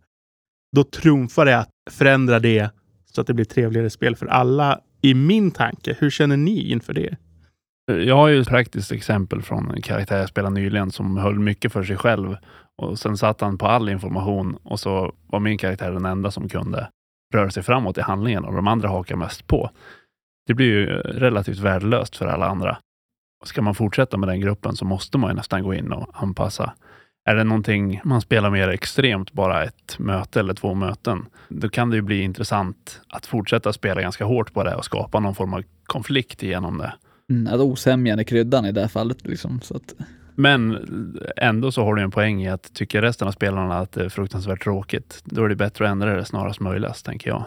då 0.75 0.83
trumfar 0.83 1.45
det 1.45 1.57
att 1.57 1.69
förändra 1.91 2.39
det 2.39 2.69
så 3.13 3.21
att 3.21 3.27
det 3.27 3.33
blir 3.33 3.45
trevligare 3.45 3.89
spel 3.89 4.15
för 4.15 4.25
alla. 4.25 4.79
I 5.01 5.13
min 5.13 5.51
tanke, 5.51 5.95
hur 5.99 6.09
känner 6.09 6.37
ni 6.37 6.71
inför 6.71 6.93
det? 6.93 7.17
Jag 7.91 8.15
har 8.15 8.27
ju 8.27 8.41
ett 8.41 8.47
praktiskt 8.47 8.91
exempel 8.91 9.41
från 9.41 9.71
en 9.71 9.81
karaktär 9.81 10.17
jag 10.17 10.29
spelade 10.29 10.55
nyligen 10.55 10.91
som 10.91 11.17
höll 11.17 11.39
mycket 11.39 11.73
för 11.73 11.83
sig 11.83 11.97
själv 11.97 12.37
och 12.75 12.99
sen 12.99 13.17
satt 13.17 13.41
han 13.41 13.57
på 13.57 13.67
all 13.67 13.89
information 13.89 14.57
och 14.63 14.79
så 14.79 15.13
var 15.27 15.39
min 15.39 15.57
karaktär 15.57 15.91
den 15.91 16.05
enda 16.05 16.31
som 16.31 16.49
kunde 16.49 16.89
röra 17.33 17.49
sig 17.49 17.63
framåt 17.63 17.97
i 17.97 18.01
handlingen 18.01 18.45
och 18.45 18.53
de 18.53 18.67
andra 18.67 18.89
hakar 18.89 19.15
mest 19.15 19.47
på. 19.47 19.69
Det 20.47 20.53
blir 20.53 20.67
ju 20.67 20.85
relativt 20.95 21.59
värdelöst 21.59 22.17
för 22.17 22.27
alla 22.27 22.47
andra. 22.47 22.77
Ska 23.45 23.61
man 23.61 23.75
fortsätta 23.75 24.17
med 24.17 24.29
den 24.29 24.39
gruppen 24.41 24.75
så 24.75 24.85
måste 24.85 25.17
man 25.17 25.29
ju 25.29 25.35
nästan 25.35 25.63
gå 25.63 25.73
in 25.73 25.91
och 25.91 26.09
anpassa. 26.13 26.73
Är 27.29 27.35
det 27.35 27.43
någonting 27.43 28.01
man 28.03 28.21
spelar 28.21 28.49
mer 28.49 28.67
extremt, 28.67 29.33
bara 29.33 29.63
ett 29.63 29.99
möte 29.99 30.39
eller 30.39 30.53
två 30.53 30.73
möten, 30.73 31.25
då 31.49 31.69
kan 31.69 31.89
det 31.89 31.95
ju 31.95 32.01
bli 32.01 32.21
intressant 32.21 33.01
att 33.09 33.25
fortsätta 33.25 33.73
spela 33.73 34.01
ganska 34.01 34.25
hårt 34.25 34.53
på 34.53 34.63
det 34.63 34.75
och 34.75 34.85
skapa 34.85 35.19
någon 35.19 35.35
form 35.35 35.53
av 35.53 35.63
konflikt 35.85 36.43
genom 36.43 36.77
det. 36.77 36.93
Mm, 37.31 37.53
att 37.53 37.59
osämjan 37.59 38.19
är 38.19 38.23
kryddan 38.23 38.65
i 38.65 38.71
det 38.71 38.81
här 38.81 38.87
fallet. 38.87 39.27
Liksom, 39.27 39.61
så 39.61 39.75
att, 39.75 39.93
Men 40.35 40.77
ändå 41.37 41.71
så 41.71 41.83
har 41.83 41.95
du 41.95 42.01
en 42.01 42.11
poäng 42.11 42.43
i 42.43 42.49
att 42.49 42.73
tycker 42.73 43.01
resten 43.01 43.27
av 43.27 43.31
spelarna 43.31 43.79
att 43.79 43.91
det 43.91 44.05
är 44.05 44.09
fruktansvärt 44.09 44.63
tråkigt, 44.63 45.21
då 45.25 45.43
är 45.43 45.49
det 45.49 45.55
bättre 45.55 45.85
att 45.85 45.91
ändra 45.91 46.15
det 46.15 46.25
snarast 46.25 46.59
möjligt, 46.59 47.03
tänker 47.03 47.29
jag. 47.29 47.43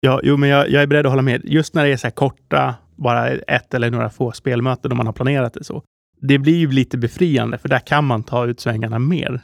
Ja, 0.00 0.20
jo, 0.22 0.36
men 0.36 0.48
jag, 0.48 0.70
jag 0.70 0.82
är 0.82 0.86
beredd 0.86 1.06
att 1.06 1.12
hålla 1.12 1.22
med. 1.22 1.40
Just 1.44 1.74
när 1.74 1.84
det 1.84 1.92
är 1.92 1.96
så 1.96 2.06
här 2.06 2.12
korta, 2.12 2.74
bara 2.96 3.28
ett 3.28 3.74
eller 3.74 3.90
några 3.90 4.10
få 4.10 4.32
spelmöten 4.32 4.90
och 4.90 4.96
man 4.96 5.06
har 5.06 5.12
planerat 5.12 5.54
det 5.54 5.64
så. 5.64 5.82
Det 6.20 6.38
blir 6.38 6.56
ju 6.56 6.72
lite 6.72 6.98
befriande, 6.98 7.58
för 7.58 7.68
där 7.68 7.78
kan 7.78 8.04
man 8.04 8.22
ta 8.22 8.46
ut 8.46 8.60
svängarna 8.60 8.98
mer. 8.98 9.40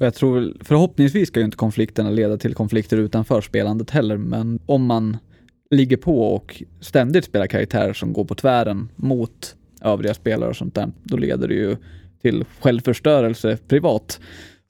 och 0.00 0.06
jag 0.06 0.14
tror 0.14 0.52
förhoppningsvis 0.60 1.28
ska 1.28 1.40
ju 1.40 1.44
inte 1.44 1.56
konflikterna 1.56 2.10
leda 2.10 2.36
till 2.36 2.54
konflikter 2.54 2.96
utanför 2.96 3.40
spelandet 3.40 3.90
heller, 3.90 4.16
men 4.16 4.58
om 4.66 4.86
man 4.86 5.16
ligger 5.70 5.96
på 5.96 6.34
och 6.34 6.62
ständigt 6.80 7.24
spelar 7.24 7.46
karaktärer 7.46 7.92
som 7.92 8.12
går 8.12 8.24
på 8.24 8.34
tvären 8.34 8.88
mot 8.96 9.56
övriga 9.80 10.14
spelare 10.14 10.50
och 10.50 10.56
sånt 10.56 10.74
där, 10.74 10.90
då 11.02 11.16
leder 11.16 11.48
det 11.48 11.54
ju 11.54 11.76
till 12.22 12.44
självförstörelse 12.60 13.58
privat. 13.68 14.20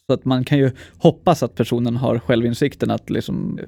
Så 0.07 0.13
att 0.13 0.25
man 0.25 0.45
kan 0.45 0.59
ju 0.59 0.71
hoppas 0.99 1.43
att 1.43 1.55
personen 1.55 1.97
har 1.97 2.19
självinsikten 2.19 2.91
att 2.91 3.11
liksom 3.11 3.61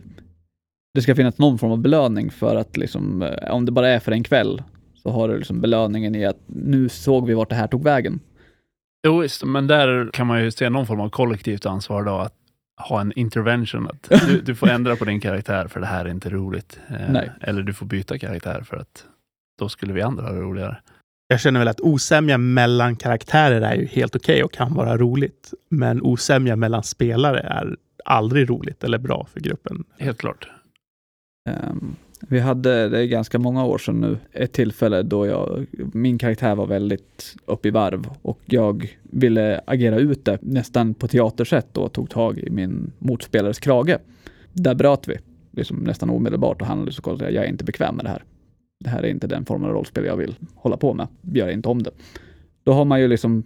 det 0.95 1.03
ska 1.03 1.15
finnas 1.15 1.39
någon 1.39 1.59
form 1.59 1.73
av 1.73 1.79
belöning 1.79 2.31
för 2.31 2.57
att 2.57 2.77
liksom, 2.77 3.23
eh, 3.23 3.55
om 3.55 3.67
det 3.67 3.73
bara 3.73 3.89
är 3.89 3.99
för 3.99 4.13
en 4.13 4.23
kväll, 4.23 4.63
så 4.95 5.11
har 5.11 5.29
du 5.29 5.39
liksom 5.39 5.61
belöningen 5.61 6.15
i 6.15 6.25
att 6.25 6.41
nu 6.47 6.89
såg 6.89 7.27
vi 7.27 7.35
vart 7.35 7.49
det 7.49 7.55
här 7.55 7.67
tog 7.67 7.85
vägen. 7.85 8.21
Jo, 9.07 9.19
visst, 9.19 9.45
men 9.45 9.67
där 9.67 10.11
kan 10.13 10.27
man 10.27 10.45
ju 10.45 10.51
se 10.51 10.71
någon 10.71 10.87
form 10.87 11.01
av 11.01 11.09
kollektivt 11.09 11.67
ansvar 11.67 12.05
då, 12.05 12.17
att 12.17 12.35
ha 12.89 13.01
en 13.01 13.13
intervention. 13.17 13.89
Att 13.89 14.03
du, 14.27 14.41
du 14.41 14.55
får 14.55 14.69
ändra 14.69 14.97
på 14.97 15.05
din 15.05 15.21
karaktär 15.21 15.69
för 15.69 15.81
det 15.81 15.87
här 15.87 16.05
är 16.05 16.09
inte 16.09 16.31
roligt. 16.31 16.81
Eh, 16.89 17.11
Nej. 17.11 17.31
Eller 17.41 17.63
du 17.63 17.73
får 17.73 17.87
byta 17.87 18.19
karaktär 18.19 18.63
för 18.63 18.77
att 18.77 19.05
då 19.59 19.69
skulle 19.69 19.93
vi 19.93 20.03
andra 20.03 20.27
ha 20.27 20.33
det 20.33 20.41
roligare. 20.41 20.77
Jag 21.29 21.41
känner 21.41 21.61
väl 21.61 21.69
att 21.69 21.81
osämja 21.81 22.39
mellan 22.39 22.97
karaktärer 22.97 23.61
är 23.61 23.75
ju 23.75 23.87
helt 23.87 24.17
okej 24.17 24.45
och 24.45 24.53
kan 24.53 24.75
vara 24.75 24.97
roligt. 24.97 25.55
Men 25.69 26.03
osämja 26.03 26.57
mellan 26.57 26.83
spelare 26.83 27.41
är 27.41 27.77
aldrig 28.05 28.51
roligt 28.51 28.85
eller 28.85 28.99
bra 28.99 29.27
för 29.33 29.41
gruppen. 29.41 29.85
Helt 29.99 30.19
klart. 30.19 30.49
Ehm, 31.49 31.97
vi 32.29 32.41
hade, 32.41 32.89
det 32.89 32.99
är 32.99 33.07
ganska 33.07 33.39
många 33.39 33.65
år 33.65 33.79
sedan 33.79 34.01
nu, 34.01 34.19
ett 34.33 34.53
tillfälle 34.53 35.03
då 35.03 35.27
jag, 35.27 35.67
min 35.93 36.19
karaktär 36.19 36.55
var 36.55 36.67
väldigt 36.67 37.37
upp 37.47 37.67
i 37.67 37.71
varv 37.71 38.07
och 38.23 38.41
jag 38.45 38.97
ville 39.03 39.61
agera 39.67 39.97
ut 39.97 40.25
det 40.25 40.39
nästan 40.43 40.95
på 40.95 41.09
teatersätt 41.09 41.67
då 41.73 41.81
och 41.81 41.93
tog 41.93 42.11
tag 42.11 42.39
i 42.39 42.51
min 42.51 42.93
motspelares 42.99 43.59
krage. 43.59 43.99
Där 44.53 44.75
bröt 44.75 45.09
vi 45.09 45.17
liksom 45.51 45.77
nästan 45.77 46.11
omedelbart 46.11 46.61
och 46.61 46.67
han 46.67 46.85
liksom 46.85 47.03
kollade 47.03 47.27
att 47.27 47.35
jag 47.35 47.45
är 47.45 47.49
inte 47.49 47.65
bekväm 47.65 47.97
med 47.97 48.05
det 48.05 48.09
här. 48.09 48.25
Det 48.85 48.91
här 48.91 49.03
är 49.03 49.09
inte 49.09 49.27
den 49.27 49.45
formen 49.45 49.69
av 49.69 49.75
rollspel 49.75 50.05
jag 50.05 50.17
vill 50.17 50.35
hålla 50.55 50.77
på 50.77 50.95
med. 50.95 51.07
Gör 51.23 51.49
inte 51.49 51.69
om 51.69 51.83
det. 51.83 51.91
Då 52.65 52.73
har 52.73 52.85
man 52.85 53.01
ju 53.01 53.09
liksom 53.09 53.43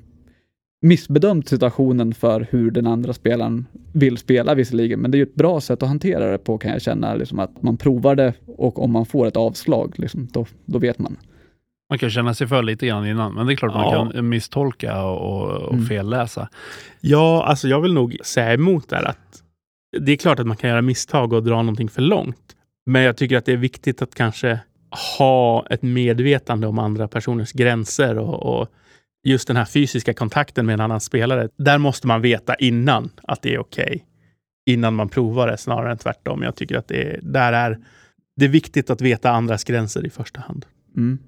missbedömt 0.80 1.48
situationen 1.48 2.14
för 2.14 2.46
hur 2.50 2.70
den 2.70 2.86
andra 2.86 3.12
spelaren 3.12 3.66
vill 3.94 4.18
spela 4.18 4.54
visserligen, 4.54 5.00
men 5.00 5.10
det 5.10 5.16
är 5.16 5.18
ju 5.18 5.22
ett 5.22 5.34
bra 5.34 5.60
sätt 5.60 5.82
att 5.82 5.88
hantera 5.88 6.30
det 6.30 6.38
på 6.38 6.58
kan 6.58 6.70
jag 6.70 6.82
känna, 6.82 7.14
liksom 7.14 7.38
att 7.38 7.62
man 7.62 7.76
provar 7.76 8.14
det 8.14 8.32
och 8.46 8.82
om 8.84 8.92
man 8.92 9.06
får 9.06 9.26
ett 9.26 9.36
avslag, 9.36 9.94
liksom, 9.96 10.28
då, 10.32 10.46
då 10.64 10.78
vet 10.78 10.98
man. 10.98 11.16
Man 11.90 11.98
kan 11.98 12.10
känna 12.10 12.34
sig 12.34 12.46
för 12.46 12.62
lite 12.62 12.86
grann 12.86 13.06
innan, 13.06 13.34
men 13.34 13.46
det 13.46 13.52
är 13.52 13.56
klart 13.56 13.72
Ja. 13.74 14.04
man 14.04 14.12
kan 14.12 14.28
misstolka 14.28 15.02
och, 15.04 15.48
och 15.62 15.72
Mm. 15.72 15.86
felläsa. 15.86 16.48
Ja, 17.00 17.44
alltså 17.44 17.68
jag 17.68 17.80
vill 17.80 17.92
nog 17.94 18.16
säga 18.24 18.52
emot 18.54 18.88
där 18.88 19.08
att 19.08 19.42
det 20.00 20.12
är 20.12 20.16
klart 20.16 20.38
att 20.40 20.46
man 20.46 20.56
kan 20.56 20.70
göra 20.70 20.82
misstag 20.82 21.32
och 21.32 21.42
dra 21.42 21.56
någonting 21.62 21.88
för 21.88 22.02
långt. 22.02 22.56
Men 22.86 23.02
jag 23.02 23.16
tycker 23.16 23.36
att 23.36 23.44
det 23.44 23.52
är 23.52 23.56
viktigt 23.56 24.02
att 24.02 24.14
kanske 24.14 24.58
ha 25.18 25.66
ett 25.70 25.82
medvetande 25.82 26.66
om 26.66 26.78
andra 26.78 27.08
personers 27.08 27.52
gränser 27.52 28.18
och, 28.18 28.60
och 28.60 28.68
just 29.24 29.48
den 29.48 29.56
här 29.56 29.64
fysiska 29.64 30.14
kontakten 30.14 30.66
med 30.66 30.72
en 30.72 30.80
annan 30.80 31.00
spelare. 31.00 31.48
Där 31.56 31.78
måste 31.78 32.06
man 32.06 32.20
veta 32.20 32.54
innan 32.54 33.10
att 33.22 33.42
det 33.42 33.54
är 33.54 33.58
okej. 33.58 34.04
Innan 34.66 34.94
man 34.94 35.08
provar 35.08 35.46
det 35.46 35.56
snarare 35.56 35.90
än 35.90 35.98
tvärtom. 35.98 36.42
Jag 36.42 36.56
tycker 36.56 36.76
att 36.78 36.88
det 36.88 37.02
är, 37.02 37.20
där 37.22 37.52
är 37.52 37.78
det 38.36 38.44
är 38.44 38.48
viktigt 38.48 38.90
att 38.90 39.00
veta 39.00 39.30
andras 39.30 39.64
gränser 39.64 40.06
i 40.06 40.10
första 40.10 40.40
hand. 40.40 40.66
Mm 40.96 41.18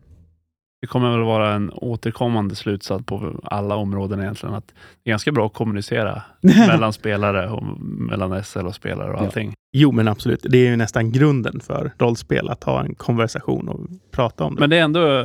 det 0.80 0.86
kommer 0.86 1.10
väl 1.10 1.20
vara 1.20 1.52
en 1.54 1.70
återkommande 1.74 2.54
slutsats 2.54 3.04
på 3.06 3.40
alla 3.44 3.74
områden 3.76 4.20
egentligen. 4.20 4.54
Att 4.54 4.66
det 5.04 5.10
är 5.10 5.12
ganska 5.12 5.32
bra 5.32 5.46
att 5.46 5.52
kommunicera 5.54 6.22
mellan 6.42 6.92
spelare 6.92 7.50
och 7.50 7.62
mellan 7.80 8.44
SL 8.44 8.66
och 8.66 8.74
spelare 8.74 9.12
och 9.12 9.18
Ja. 9.18 9.24
allting. 9.24 9.54
Jo, 9.72 9.92
men 9.92 10.08
absolut. 10.08 10.40
Det 10.48 10.58
är 10.58 10.70
ju 10.70 10.76
nästan 10.76 11.12
grunden 11.12 11.60
för 11.60 11.92
rollspel, 11.98 12.48
att 12.48 12.64
ha 12.64 12.80
en 12.84 12.94
konversation 12.94 13.68
och 13.68 13.80
prata 14.10 14.44
om 14.44 14.54
det. 14.54 14.60
Men 14.60 14.70
det 14.70 14.76
är 14.78 14.82
ändå 14.82 15.18
eh, 15.18 15.24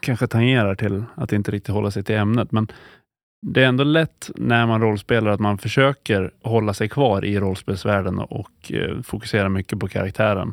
kanske 0.00 0.26
tangerar 0.26 0.74
till 0.74 1.04
att 1.14 1.32
inte 1.32 1.50
riktigt 1.50 1.74
hålla 1.74 1.90
sig 1.90 2.02
till 2.04 2.16
ämnet. 2.16 2.52
Men 2.52 2.66
det 3.46 3.62
är 3.62 3.68
ändå 3.68 3.84
lätt 3.84 4.30
när 4.36 4.66
man 4.66 4.80
rollspelar 4.80 5.30
att 5.30 5.40
man 5.40 5.58
försöker 5.58 6.30
hålla 6.42 6.74
sig 6.74 6.88
kvar 6.88 7.24
i 7.24 7.38
rollspelsvärlden 7.40 8.18
och 8.18 8.72
eh, 8.72 9.02
fokusera 9.02 9.48
mycket 9.48 9.78
på 9.78 9.88
karaktären. 9.88 10.52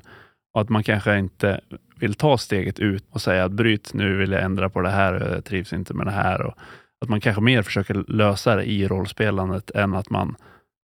Och 0.53 0.61
att 0.61 0.69
man 0.69 0.83
kanske 0.83 1.17
inte 1.19 1.61
vill 1.99 2.13
ta 2.13 2.37
steget 2.37 2.79
ut 2.79 3.05
och 3.09 3.21
säga 3.21 3.43
att 3.45 3.51
bryt, 3.51 3.93
nu 3.93 4.17
vill 4.17 4.31
jag 4.31 4.43
ändra 4.43 4.69
på 4.69 4.81
det 4.81 4.89
här, 4.89 5.13
och 5.13 5.35
jag 5.35 5.45
trivs 5.45 5.73
inte 5.73 5.93
med 5.93 6.07
det 6.07 6.11
här. 6.11 6.41
Och 6.41 6.53
att 7.01 7.09
man 7.09 7.21
kanske 7.21 7.41
mer 7.41 7.61
försöker 7.61 8.03
lösa 8.07 8.55
det 8.55 8.63
i 8.63 8.87
rollspelandet 8.87 9.71
än 9.71 9.93
att 9.93 10.09
man 10.09 10.35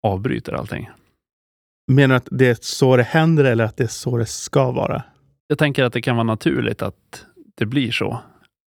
avbryter 0.04 0.54
allting. 0.54 0.90
Menar 1.92 2.16
du 2.16 2.18
att 2.18 2.28
det 2.32 2.48
är 2.50 2.58
så 2.62 2.98
det 2.98 3.04
händer 3.04 3.44
eller 3.44 3.64
att 3.64 3.78
det 3.78 3.84
är 3.84 3.88
så 3.88 4.18
det 4.18 4.26
ska 4.26 4.72
vara? 4.72 5.04
Jag 5.48 5.58
tänker 5.58 5.84
att 5.84 5.94
det 5.94 6.02
kan 6.02 6.16
vara 6.16 6.24
naturligt 6.24 6.82
att 6.82 7.26
det 7.56 7.66
blir 7.66 7.92
så. 7.92 8.20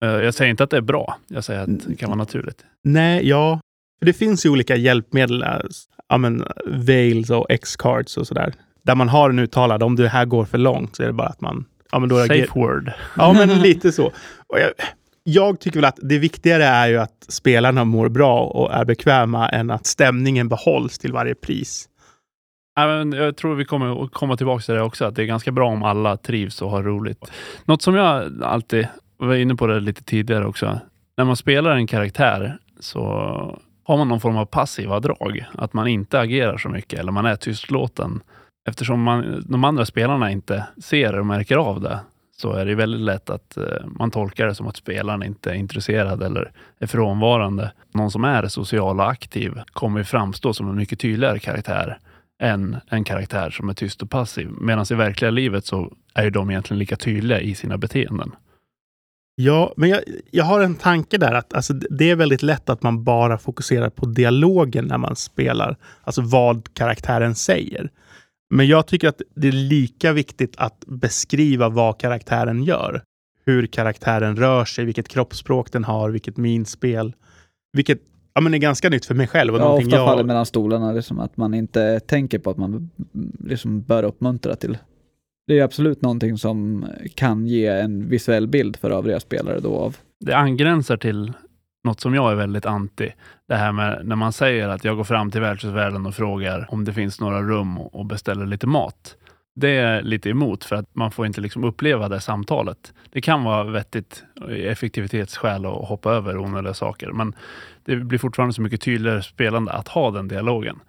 Eh, 0.06 0.10
Jag 0.12 0.34
säger 0.34 0.52
inte 0.52 0.64
att 0.64 0.70
det 0.70 0.78
är 0.78 0.82
bra, 0.82 1.18
jag 1.28 1.44
säger 1.44 1.62
att 1.62 1.88
det 1.88 1.96
kan 1.96 2.10
vara 2.10 2.18
naturligt. 2.18 2.66
Nej, 2.84 3.30
ja. 3.30 3.60
För 4.00 4.06
det 4.06 4.14
finns 4.14 4.46
ju 4.46 4.50
olika 4.50 4.76
hjälpmedel. 4.76 5.46
Ja, 6.10 6.18
men 6.18 6.44
Veils 6.66 7.30
och 7.30 7.46
X-cards 7.50 8.18
och 8.18 8.28
sådär. 8.28 8.54
Där 8.84 8.96
man 8.96 9.10
har 9.10 9.30
en 9.30 9.40
uttalad, 9.40 9.84
om 9.84 9.96
det 9.96 10.08
här 10.08 10.26
går 10.26 10.46
för 10.46 10.58
långt 10.58 10.96
så 10.96 11.04
är 11.04 11.08
det 11.08 11.14
bara 11.14 11.28
att 11.28 11.42
man... 11.42 11.66
Ja, 11.92 12.00
men 12.00 12.10
då 12.10 12.18
Safe 12.18 12.48
word. 12.56 12.92
Ja, 13.18 13.34
men 13.34 13.50
lite 13.50 13.92
så. 13.92 14.12
Jag, 14.48 14.72
jag 15.24 15.60
tycker 15.60 15.78
väl 15.78 15.86
att 15.86 16.00
det 16.02 16.18
viktigare 16.18 16.64
är 16.64 16.88
ju 16.88 16.98
att 16.98 17.26
spelarna 17.28 17.84
mår 17.84 18.10
bra 18.10 18.40
och 18.42 18.74
är 18.74 18.86
bekväma 18.86 19.50
än 19.50 19.72
att 19.72 19.86
stämningen 19.86 20.50
behålls 20.50 21.00
till 21.00 21.14
varje 21.14 21.36
pris. 21.36 21.90
Jag 23.16 23.38
tror 23.38 23.56
vi 23.56 23.66
kommer 23.66 24.08
komma 24.08 24.38
tillbaka 24.38 24.62
till 24.62 24.76
det 24.76 24.82
också, 24.82 25.06
att 25.06 25.16
det 25.16 25.22
är 25.22 25.26
ganska 25.26 25.52
bra 25.52 25.70
om 25.70 25.84
alla 25.84 26.18
trivs 26.18 26.62
och 26.62 26.70
har 26.70 26.84
roligt. 26.84 27.32
Något 27.66 27.82
som 27.82 27.96
jag 27.96 28.44
alltid 28.44 28.88
var 29.18 29.36
inne 29.36 29.56
på 29.56 29.68
det 29.68 29.80
lite 29.80 30.04
tidigare 30.04 30.46
också. 30.46 30.80
När 31.18 31.26
man 31.26 31.36
spelar 31.36 31.76
en 31.76 31.88
karaktär 31.88 32.58
så 32.80 33.02
har 33.84 33.98
man 33.98 34.08
någon 34.08 34.20
form 34.20 34.38
av 34.38 34.46
passiva 34.46 35.00
drag. 35.00 35.46
Att 35.54 35.74
man 35.74 35.88
inte 35.88 36.20
agerar 36.20 36.58
så 36.58 36.70
mycket 36.70 37.00
eller 37.00 37.12
man 37.12 37.26
är 37.26 37.36
tystlåten. 37.36 38.22
Eftersom 38.66 39.02
man, 39.02 39.44
de 39.48 39.64
andra 39.64 39.86
spelarna 39.86 40.32
inte 40.32 40.68
ser 40.78 41.20
och 41.20 41.26
märker 41.26 41.58
av 41.58 41.82
det 41.82 42.00
så 42.38 42.54
är 42.54 42.66
det 42.66 42.76
väldigt 42.76 43.02
lätt 43.02 43.30
att 43.30 43.58
eh, 43.58 43.86
man 43.86 44.12
tolkar 44.12 44.48
det 44.48 44.56
som 44.56 44.68
att 44.68 44.78
spelaren 44.78 45.24
inte 45.24 45.52
är 45.52 45.56
intresserad 45.56 46.24
eller 46.24 46.52
är 46.80 46.88
frånvarande. 46.88 47.72
Någon 47.94 48.12
som 48.12 48.24
är 48.24 48.48
social 48.48 49.00
och 49.00 49.10
aktiv 49.10 49.62
kommer 49.74 50.00
ju 50.00 50.04
framstå 50.04 50.54
som 50.54 50.70
en 50.70 50.76
mycket 50.76 51.00
tydligare 51.00 51.40
karaktär 51.40 52.00
än 52.42 52.78
en 52.88 53.04
karaktär 53.04 53.50
som 53.50 53.70
är 53.70 53.74
tyst 53.74 54.02
och 54.02 54.10
passiv. 54.10 54.50
Medan 54.62 54.86
i 54.92 54.94
verkliga 54.94 55.32
livet 55.32 55.66
så 55.66 55.94
är 56.14 56.24
ju 56.24 56.30
de 56.30 56.50
egentligen 56.50 56.80
lika 56.80 56.96
tydliga 56.96 57.42
i 57.42 57.56
sina 57.56 57.78
beteenden. 57.78 58.32
Ja, 59.36 59.74
men 59.78 59.90
jag, 59.90 60.02
jag 60.32 60.46
har 60.46 60.62
en 60.62 60.76
tanke 60.76 61.18
där 61.18 61.34
att 61.34 61.54
alltså, 61.54 61.74
det 61.74 62.12
är 62.12 62.16
väldigt 62.16 62.42
lätt 62.42 62.70
att 62.70 62.84
man 62.84 63.04
bara 63.04 63.38
fokuserar 63.38 63.90
på 63.90 64.06
dialogen 64.06 64.86
när 64.86 64.98
man 64.98 65.16
spelar. 65.16 65.78
Alltså 66.04 66.22
vad 66.22 66.74
karaktären 66.74 67.36
säger. 67.36 67.92
Men 68.54 68.68
jag 68.68 68.88
tycker 68.88 69.08
att 69.08 69.22
det 69.36 69.48
är 69.48 69.52
lika 69.52 70.14
viktigt 70.14 70.54
att 70.58 70.84
beskriva 70.88 71.70
vad 71.70 71.98
karaktären 72.00 72.64
gör. 72.64 73.02
Hur 73.46 73.68
karaktären 73.68 74.36
rör 74.36 74.66
sig, 74.66 74.86
vilket 74.86 75.08
kroppsspråk 75.08 75.72
den 75.72 75.84
har, 75.84 76.10
vilket 76.10 76.38
minspel. 76.38 77.14
Vilket 77.74 78.00
ja, 78.34 78.42
men 78.42 78.54
är 78.54 78.58
ganska 78.58 78.90
nytt 78.90 79.06
för 79.06 79.16
mig 79.16 79.28
själv. 79.28 79.54
Och 79.54 79.60
Ja, 79.62 79.74
ofta 79.74 79.90
jag... 79.90 80.08
faller 80.08 80.24
mellan 80.24 80.46
stolarna, 80.46 80.92
liksom 80.92 81.20
att 81.20 81.38
man 81.38 81.54
inte 81.54 82.00
tänker 82.00 82.40
på 82.40 82.50
att 82.50 82.58
man 82.58 82.90
liksom 83.40 83.82
bör 83.82 84.04
uppmuntra 84.04 84.56
till. 84.56 84.78
Det 85.48 85.60
är 85.60 85.64
absolut 85.64 86.02
någonting 86.02 86.38
som 86.38 86.86
kan 87.16 87.48
ge 87.48 87.68
en 87.68 88.10
visuell 88.10 88.48
bild 88.48 88.78
för 88.78 88.92
övriga 88.92 89.20
spelare 89.20 89.60
då 89.60 89.76
av. 89.76 89.98
Det 90.20 90.34
angränsar 90.34 90.98
till 90.98 91.34
något 91.84 92.00
som 92.00 92.16
jag 92.16 92.32
är 92.32 92.36
väldigt 92.36 92.66
anti. 92.66 93.14
Det 93.48 93.56
här 93.56 93.72
med 93.72 94.02
när 94.04 94.16
man 94.16 94.34
säger 94.34 94.70
att 94.70 94.84
jag 94.84 94.98
går 94.98 95.04
fram 95.04 95.32
till 95.32 95.42
värdshusvärden 95.42 96.06
och 96.06 96.16
frågar 96.16 96.68
om 96.70 96.86
det 96.86 96.94
finns 96.94 97.20
några 97.20 97.42
rum 97.42 97.78
och 97.78 98.06
beställer 98.06 98.46
lite 98.46 98.68
mat. 98.68 99.16
Det 99.56 99.70
är 99.70 99.96
jag 99.96 100.06
lite 100.06 100.30
emot 100.30 100.64
för 100.64 100.76
att 100.76 100.96
man 100.96 101.12
får 101.12 101.26
inte 101.26 101.42
liksom 101.42 101.64
uppleva 101.64 102.10
det 102.10 102.20
samtalet. 102.20 102.94
Det 103.12 103.22
kan 103.22 103.44
vara 103.44 103.64
vettigt 103.64 104.24
i 104.50 104.68
effektivitetsskäl 104.68 105.66
att 105.66 105.88
hoppa 105.88 106.12
över 106.12 106.38
onödiga 106.38 106.74
saker, 106.74 107.12
men 107.12 107.36
det 107.86 107.96
blir 107.96 108.20
fortfarande 108.20 108.54
så 108.54 108.62
mycket 108.62 108.82
tydligare 108.82 109.22
spelande 109.22 109.72
att 109.72 109.88
ha 109.88 110.12
den 110.12 110.28
dialogen. 110.28 110.80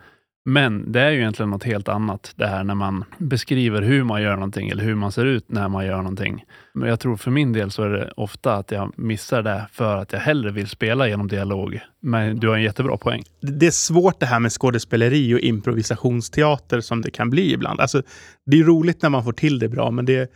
Men 0.46 0.92
det 0.92 1.00
är 1.00 1.10
ju 1.10 1.18
egentligen 1.18 1.50
något 1.50 1.64
helt 1.64 1.88
annat, 1.88 2.32
det 2.36 2.46
här 2.46 2.64
när 2.64 2.74
man 2.74 3.04
beskriver 3.18 3.82
hur 3.82 4.04
man 4.04 4.22
gör 4.22 4.34
någonting 4.34 4.68
eller 4.68 4.84
hur 4.84 4.94
man 4.94 5.12
ser 5.12 5.24
ut 5.24 5.44
när 5.48 5.68
man 5.68 5.86
gör 5.86 5.96
någonting. 5.96 6.44
Men 6.74 6.88
jag 6.88 7.00
tror 7.00 7.16
för 7.16 7.30
min 7.30 7.52
del 7.52 7.70
så 7.70 7.82
är 7.82 7.88
det 7.88 8.12
ofta 8.16 8.54
att 8.54 8.70
jag 8.70 8.92
missar 8.98 9.42
det 9.42 9.66
för 9.72 9.96
att 9.96 10.12
jag 10.12 10.20
hellre 10.20 10.50
vill 10.50 10.68
spela 10.68 11.08
genom 11.08 11.28
dialog. 11.28 11.80
Men 12.00 12.40
du 12.40 12.48
har 12.48 12.56
en 12.56 12.62
jättebra 12.62 12.96
poäng. 12.96 13.22
det 13.40 13.66
är 13.66 13.70
svårt 13.70 14.20
det 14.20 14.26
här 14.26 14.40
med 14.40 14.52
skådespeleri 14.52 15.34
och 15.34 15.38
improvisationsteater 15.38 16.80
som 16.80 17.02
det 17.02 17.10
kan 17.10 17.30
bli 17.30 17.52
ibland. 17.52 17.80
Alltså, 17.80 18.02
det 18.46 18.60
är 18.60 18.64
roligt 18.64 19.02
när 19.02 19.10
man 19.10 19.24
får 19.24 19.32
till 19.32 19.58
det 19.58 19.68
bra, 19.68 19.90
men 19.90 20.04
det, 20.04 20.32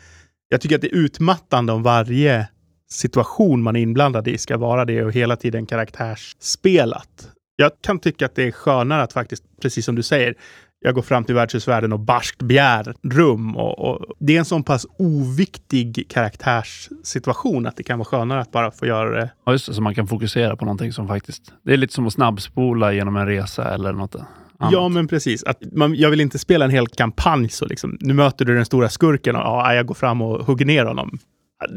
jag 0.49 0.61
tycker 0.61 0.77
att 0.77 0.83
det 0.83 0.95
är 0.95 0.99
utmattande 0.99 1.73
om 1.73 1.83
varje 1.83 2.49
situation 2.91 3.63
man 3.63 3.77
är 3.77 3.81
inblandad 3.81 4.29
i 4.29 4.39
ska 4.39 4.57
vara 4.57 4.85
det 4.85 5.03
och 5.03 5.13
hela 5.13 5.37
tiden 5.37 5.67
karaktärsspelat. 5.67 7.29
Jag 7.61 7.73
kan 7.81 7.99
tycka 7.99 8.27
att 8.27 8.35
det 8.35 8.43
är 8.43 8.51
skönare 8.51 9.03
att 9.03 9.13
faktiskt, 9.13 9.45
precis 9.63 9.85
som 9.85 9.95
du 9.95 10.03
säger, 10.03 10.35
jag 10.81 10.95
går 10.95 11.03
fram 11.03 11.25
till 11.25 11.35
värdshusvärden 11.35 11.93
och 11.93 12.01
barskt 12.01 12.43
begär 12.43 12.95
rum. 13.03 13.57
Och, 13.57 13.79
och 13.79 14.15
det 14.19 14.35
är 14.35 14.39
en 14.39 14.45
sån 14.45 14.63
pass 14.63 14.87
oviktig 14.99 16.07
karaktärssituation 16.09 17.67
att 17.67 17.77
det 17.77 17.83
kan 17.83 17.99
vara 17.99 18.07
skönare 18.07 18.41
att 18.41 18.53
bara 18.53 18.71
få 18.71 18.87
göra 18.87 19.11
det 19.11 19.31
Ja, 19.45 19.53
just 19.53 19.67
det, 19.67 19.75
så 19.75 19.83
man 19.83 19.95
kan 19.95 20.07
fokusera 20.07 20.57
på 20.57 20.65
någonting 20.65 20.93
som 20.93 21.09
faktiskt... 21.09 21.53
Det 21.63 21.73
är 21.73 21.77
lite 21.77 21.95
som 21.95 22.07
att 22.07 22.13
snabbspola 22.13 22.93
genom 22.93 23.17
en 23.17 23.27
resa 23.27 23.75
eller 23.75 23.93
något 23.93 24.15
annat. 24.15 24.73
Ja, 24.73 24.89
men 24.89 25.09
precis. 25.09 25.45
Att 25.45 25.59
man, 25.73 25.95
jag 25.95 26.11
vill 26.11 26.21
inte 26.21 26.39
spela 26.39 26.65
en 26.65 26.71
hel 26.71 26.89
kampanj 26.89 27.49
så 27.49 27.67
liksom. 27.67 27.99
Nu 28.01 28.15
möter 28.15 28.45
du 28.45 28.55
den 28.55 28.67
stora 28.67 28.89
skurken 28.89 29.37
och 29.37 29.43
ja, 29.43 29.75
jag 29.75 29.87
går 29.87 29.95
fram 29.95 30.23
och 30.23 30.47
hugger 30.47 30.67
ner 30.67 30.85
honom. 30.85 31.19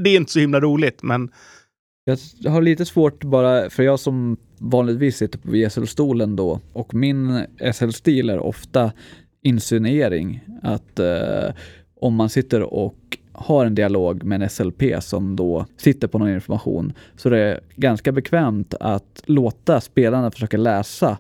Det 0.03 0.09
är 0.09 0.15
inte 0.15 0.31
så 0.31 0.39
himla 0.39 0.59
roligt, 0.59 1.03
men 1.03 1.31
jag 2.05 2.51
har 2.51 2.62
lite 2.62 2.86
svårt 2.86 3.24
bara, 3.24 3.70
för 3.70 3.84
jag 3.84 4.00
som 4.00 4.38
vanligtvis 4.58 5.17
sitter 5.17 5.39
på 5.39 5.51
VSL-stolen 5.51 6.36
då 6.36 6.60
och 6.74 6.93
min 6.93 7.46
SL-stil 7.74 8.29
är 8.29 8.39
ofta 8.39 8.91
insinuering. 9.41 10.39
Att 10.62 11.00
eh, 11.00 11.53
om 12.00 12.15
man 12.15 12.29
sitter 12.29 12.62
och 12.62 13.17
har 13.31 13.65
en 13.65 13.75
dialog 13.75 14.24
med 14.24 14.41
en 14.41 14.50
SLP 14.50 14.84
som 15.00 15.36
då 15.36 15.65
sitter 15.77 16.08
på 16.08 16.20
någon 16.20 16.29
information 16.29 16.93
så 17.15 17.29
det 17.29 17.39
är 17.39 17.60
ganska 17.75 18.12
bekvämt 18.12 18.74
att 18.79 19.24
låta 19.25 19.81
spelarna 19.81 20.31
försöka 20.31 20.58
läsa 20.58 21.17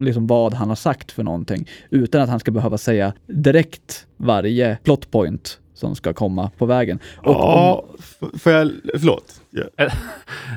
liksom 0.00 0.26
vad 0.26 0.54
han 0.54 0.68
har 0.68 0.76
sagt 0.76 1.12
för 1.12 1.22
någonting 1.22 1.68
utan 1.90 2.22
att 2.22 2.28
han 2.28 2.40
ska 2.40 2.50
behöva 2.50 2.78
säga 2.78 3.12
direkt 3.26 4.06
varje 4.16 4.78
plot 4.82 5.10
point 5.10 5.60
som 5.76 5.94
ska 5.94 6.12
komma 6.12 6.50
på 6.58 6.66
vägen. 6.66 6.98
Och 7.16 7.32
ja, 7.34 7.84
f- 7.98 8.18
får 8.42 8.52
jag, 8.52 8.70
förlåt. 8.98 9.40
Ja. 9.50 9.62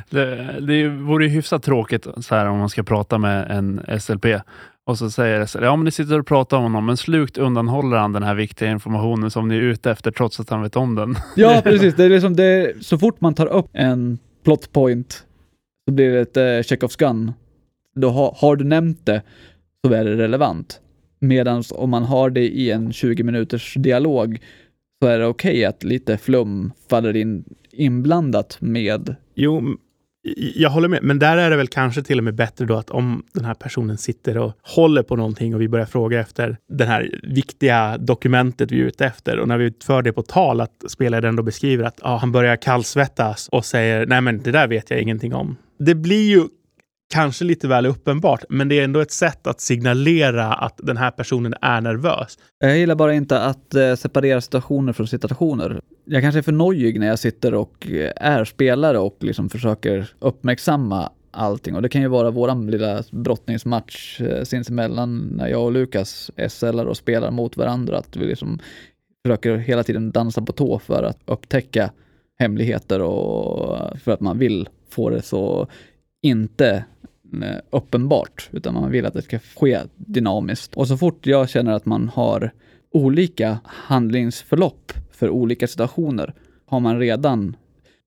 Det, 0.10 0.56
det 0.68 0.88
vore 0.88 1.26
ju 1.26 1.30
hyfsat 1.30 1.64
tråkigt 1.64 2.08
så 2.22 2.36
här, 2.36 2.46
om 2.46 2.58
man 2.60 2.70
ska 2.70 2.84
prata 2.84 3.18
med 3.18 3.52
en 3.52 4.00
SLP 4.00 4.26
och 4.86 4.98
så 4.98 5.12
säger 5.12 5.46
SLP, 5.46 5.64
ja 5.64 5.76
men 5.76 5.86
ni 5.86 5.92
sitter 5.92 6.20
och 6.20 6.28
pratar 6.28 6.58
om 6.58 6.64
honom, 6.64 6.86
men 6.86 6.98
slukt 6.98 7.38
undanhåller 7.38 7.98
han 7.98 8.14
den 8.14 8.24
här 8.24 8.36
viktiga 8.36 8.72
informationen 8.72 9.32
som 9.32 9.48
ni 9.48 9.56
är 9.58 9.62
ute 9.62 9.92
efter 9.92 10.12
trots 10.12 10.40
att 10.40 10.50
han 10.50 10.62
vet 10.62 10.76
om 10.76 10.96
den. 10.96 11.16
Ja, 11.36 11.62
precis. 11.64 11.96
Det 11.96 12.04
är 12.06 12.10
liksom 12.10 12.36
det, 12.36 12.74
så 12.86 12.98
fort 12.98 13.22
man 13.22 13.34
tar 13.34 13.48
upp 13.48 13.66
en 13.74 14.18
plot 14.44 14.72
point 14.72 15.24
så 15.88 15.94
blir 15.94 16.12
det 16.12 16.20
ett 16.20 16.38
eh, 16.38 16.44
check-offs 16.64 16.96
gun. 16.98 17.34
Då 17.96 18.10
har, 18.10 18.36
har 18.38 18.56
du 18.56 18.66
nämnt 18.66 19.06
det 19.06 19.22
så 19.88 19.94
är 19.94 20.06
det 20.06 20.16
relevant. 20.18 20.80
Medan 21.20 21.64
om 21.72 21.90
man 21.90 22.04
har 22.04 22.30
det 22.30 22.48
i 22.48 22.72
en 22.72 22.94
20 22.94 23.24
minuters 23.24 23.74
dialog 23.78 24.40
så 25.00 25.08
är 25.08 25.20
det 25.20 25.25
okej 25.25 25.65
att 25.65 25.84
lite 25.84 26.18
flum 26.18 26.72
faller 26.89 27.15
in 27.15 27.44
inblandat 27.72 28.58
med 28.62 29.15
Jo, 29.36 29.77
jag 30.56 30.70
håller 30.70 30.88
med. 30.88 31.03
Men 31.03 31.20
där 31.20 31.38
är 31.38 31.50
det 31.50 31.56
väl 31.56 31.68
kanske 31.68 32.03
till 32.03 32.18
och 32.18 32.24
med 32.24 32.36
bättre 32.36 32.65
då 32.65 32.75
att 32.75 32.89
om 32.89 33.24
den 33.34 33.46
här 33.46 33.53
personen 33.53 33.98
sitter 33.98 34.38
och 34.38 34.53
håller 34.62 35.03
på 35.03 35.15
någonting 35.15 35.56
och 35.56 35.62
vi 35.62 35.68
börjar 35.68 35.86
fråga 35.86 36.20
efter 36.20 36.58
det 36.70 36.86
här 36.86 37.20
viktiga 37.24 37.98
dokumentet 37.98 38.72
vi 38.72 38.82
är 38.82 38.86
ute 38.86 39.06
efter. 39.06 39.39
Och 39.39 39.48
när 39.48 39.58
vi 39.58 39.74
för 39.84 40.01
det 40.01 40.13
på 40.13 40.22
tal 40.22 40.62
att 40.62 40.84
spelaren 40.88 41.36
då 41.36 41.44
beskriver 41.44 41.84
att 41.84 42.00
ah, 42.01 42.18
han 42.18 42.32
börjar 42.32 42.56
kallsvettas 42.56 43.50
och 43.51 43.65
säger 43.65 44.06
nej 44.06 44.22
men 44.22 44.41
det 44.41 44.51
där 44.51 44.68
vet 44.68 44.89
jag 44.89 45.01
ingenting 45.01 45.34
om. 45.34 45.58
Det 45.79 45.96
blir 45.96 46.29
ju 46.29 46.44
kanske 47.10 47.46
lite 47.46 47.68
väl 47.68 47.86
uppenbart, 47.86 48.44
men 48.50 48.70
det 48.70 48.80
är 48.80 48.84
ändå 48.84 49.00
ett 49.00 49.12
sätt 49.12 49.48
att 49.48 49.62
signalera 49.62 50.54
att 50.54 50.80
den 50.84 50.98
här 50.98 51.12
personen 51.12 51.54
är 51.62 51.82
nervös. 51.82 52.38
Jag 52.60 52.78
gillar 52.78 52.96
bara 52.96 53.13
inte 53.13 53.42
att 53.42 53.75
eh, 53.75 53.96
separera 53.96 54.42
situationer 54.42 54.94
från 54.94 55.08
situationer. 55.08 55.82
Jag 56.06 56.22
kanske 56.22 56.39
är 56.39 56.44
för 56.44 56.51
nojig 56.51 57.00
när 57.00 57.08
jag 57.08 57.20
sitter 57.20 57.54
och 57.54 57.88
eh, 57.92 58.12
är 58.16 58.46
spelare 58.46 59.00
och 59.00 59.18
liksom 59.20 59.50
försöker 59.50 60.10
uppmärksamma 60.20 61.12
allting. 61.32 61.75
Och 61.75 61.82
det 61.82 61.89
kan 61.89 62.01
ju 62.01 62.08
vara 62.08 62.32
våran 62.32 62.68
lilla 62.68 63.04
brottningsmatch 63.12 64.22
eh, 64.22 64.44
sinsemellan 64.44 65.18
när 65.18 65.48
jag 65.48 65.63
och 65.63 65.72
Lukas 65.72 66.32
SLar 66.50 66.86
och 66.86 66.98
spelar 66.98 67.32
mot 67.32 67.58
varandra. 67.58 67.98
Att 67.98 68.18
vi 68.18 68.25
liksom 68.25 68.60
försöker 69.25 69.58
hela 69.58 69.84
tiden 69.84 70.12
dansa 70.12 70.42
på 70.42 70.51
tå 70.51 70.80
för 70.80 71.04
att 71.04 71.20
upptäcka 71.25 71.92
hemligheter 72.39 73.01
och 73.01 74.00
för 74.00 74.12
att 74.12 74.20
man 74.20 74.39
vill 74.39 74.70
få 74.89 75.10
det 75.10 75.22
så 75.22 75.68
inte 76.22 76.86
eh, 77.44 77.58
uppenbart, 77.70 78.50
utan 78.52 78.74
man 78.74 78.92
vill 78.92 79.06
att 79.06 79.14
det 79.14 79.22
ska 79.22 79.40
ske 79.40 79.80
dynamiskt. 79.96 80.76
Och 80.76 80.88
så 80.88 80.98
fort 80.98 81.26
jag 81.26 81.50
känner 81.50 81.74
att 81.74 81.86
man 81.86 82.10
har 82.10 82.52
olika 82.92 83.60
handlingsförlopp 83.66 84.94
för 85.12 85.30
olika 85.30 85.68
situationer 85.68 86.34
har 86.66 86.80
man 86.80 87.00
redan 87.00 87.56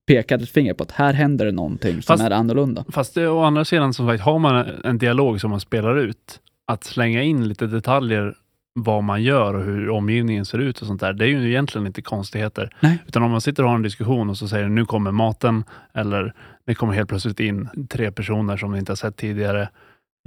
pekat 0.07 0.41
ett 0.41 0.49
finger 0.49 0.73
på 0.73 0.83
att 0.83 0.91
här 0.91 1.13
händer 1.13 1.45
det 1.45 1.51
någonting 1.51 1.93
som 1.93 2.01
Fast- 2.01 2.23
är 2.23 2.31
annorlunda. 2.31 2.85
Fast 2.89 3.15
det, 3.15 3.27
å 3.27 3.41
andra 3.41 3.65
sidan, 3.65 3.93
som 3.93 4.07
sagt, 4.07 4.23
har 4.23 4.39
man 4.39 4.65
en 4.83 4.97
dialog 4.97 5.41
som 5.41 5.49
man 5.51 5.59
spelar 5.59 5.97
ut, 5.97 6.39
att 6.67 6.83
slänga 6.83 7.23
in 7.23 7.47
lite 7.47 7.67
detaljer 7.67 8.35
vad 8.73 9.03
man 9.03 9.23
gör 9.23 9.53
och 9.53 9.63
hur 9.63 9.89
omgivningen 9.89 10.45
ser 10.45 10.57
ut 10.57 10.81
och 10.81 10.87
sånt 10.87 11.01
där, 11.01 11.13
det 11.13 11.25
är 11.25 11.27
ju 11.27 11.49
egentligen 11.49 11.87
inte 11.87 12.01
konstigheter. 12.01 12.69
Nej. 12.79 13.03
Utan 13.07 13.23
om 13.23 13.31
man 13.31 13.41
sitter 13.41 13.63
och 13.63 13.69
har 13.69 13.75
en 13.75 13.81
diskussion 13.81 14.29
och 14.29 14.37
så 14.37 14.47
säger 14.47 14.69
nu 14.69 14.85
kommer 14.85 15.11
maten, 15.11 15.63
eller 15.93 16.33
det 16.65 16.75
kommer 16.75 16.93
helt 16.93 17.09
plötsligt 17.09 17.39
in 17.39 17.87
tre 17.89 18.11
personer 18.11 18.57
som 18.57 18.71
ni 18.71 18.77
inte 18.79 18.91
har 18.91 18.95
sett 18.97 19.17
tidigare. 19.17 19.69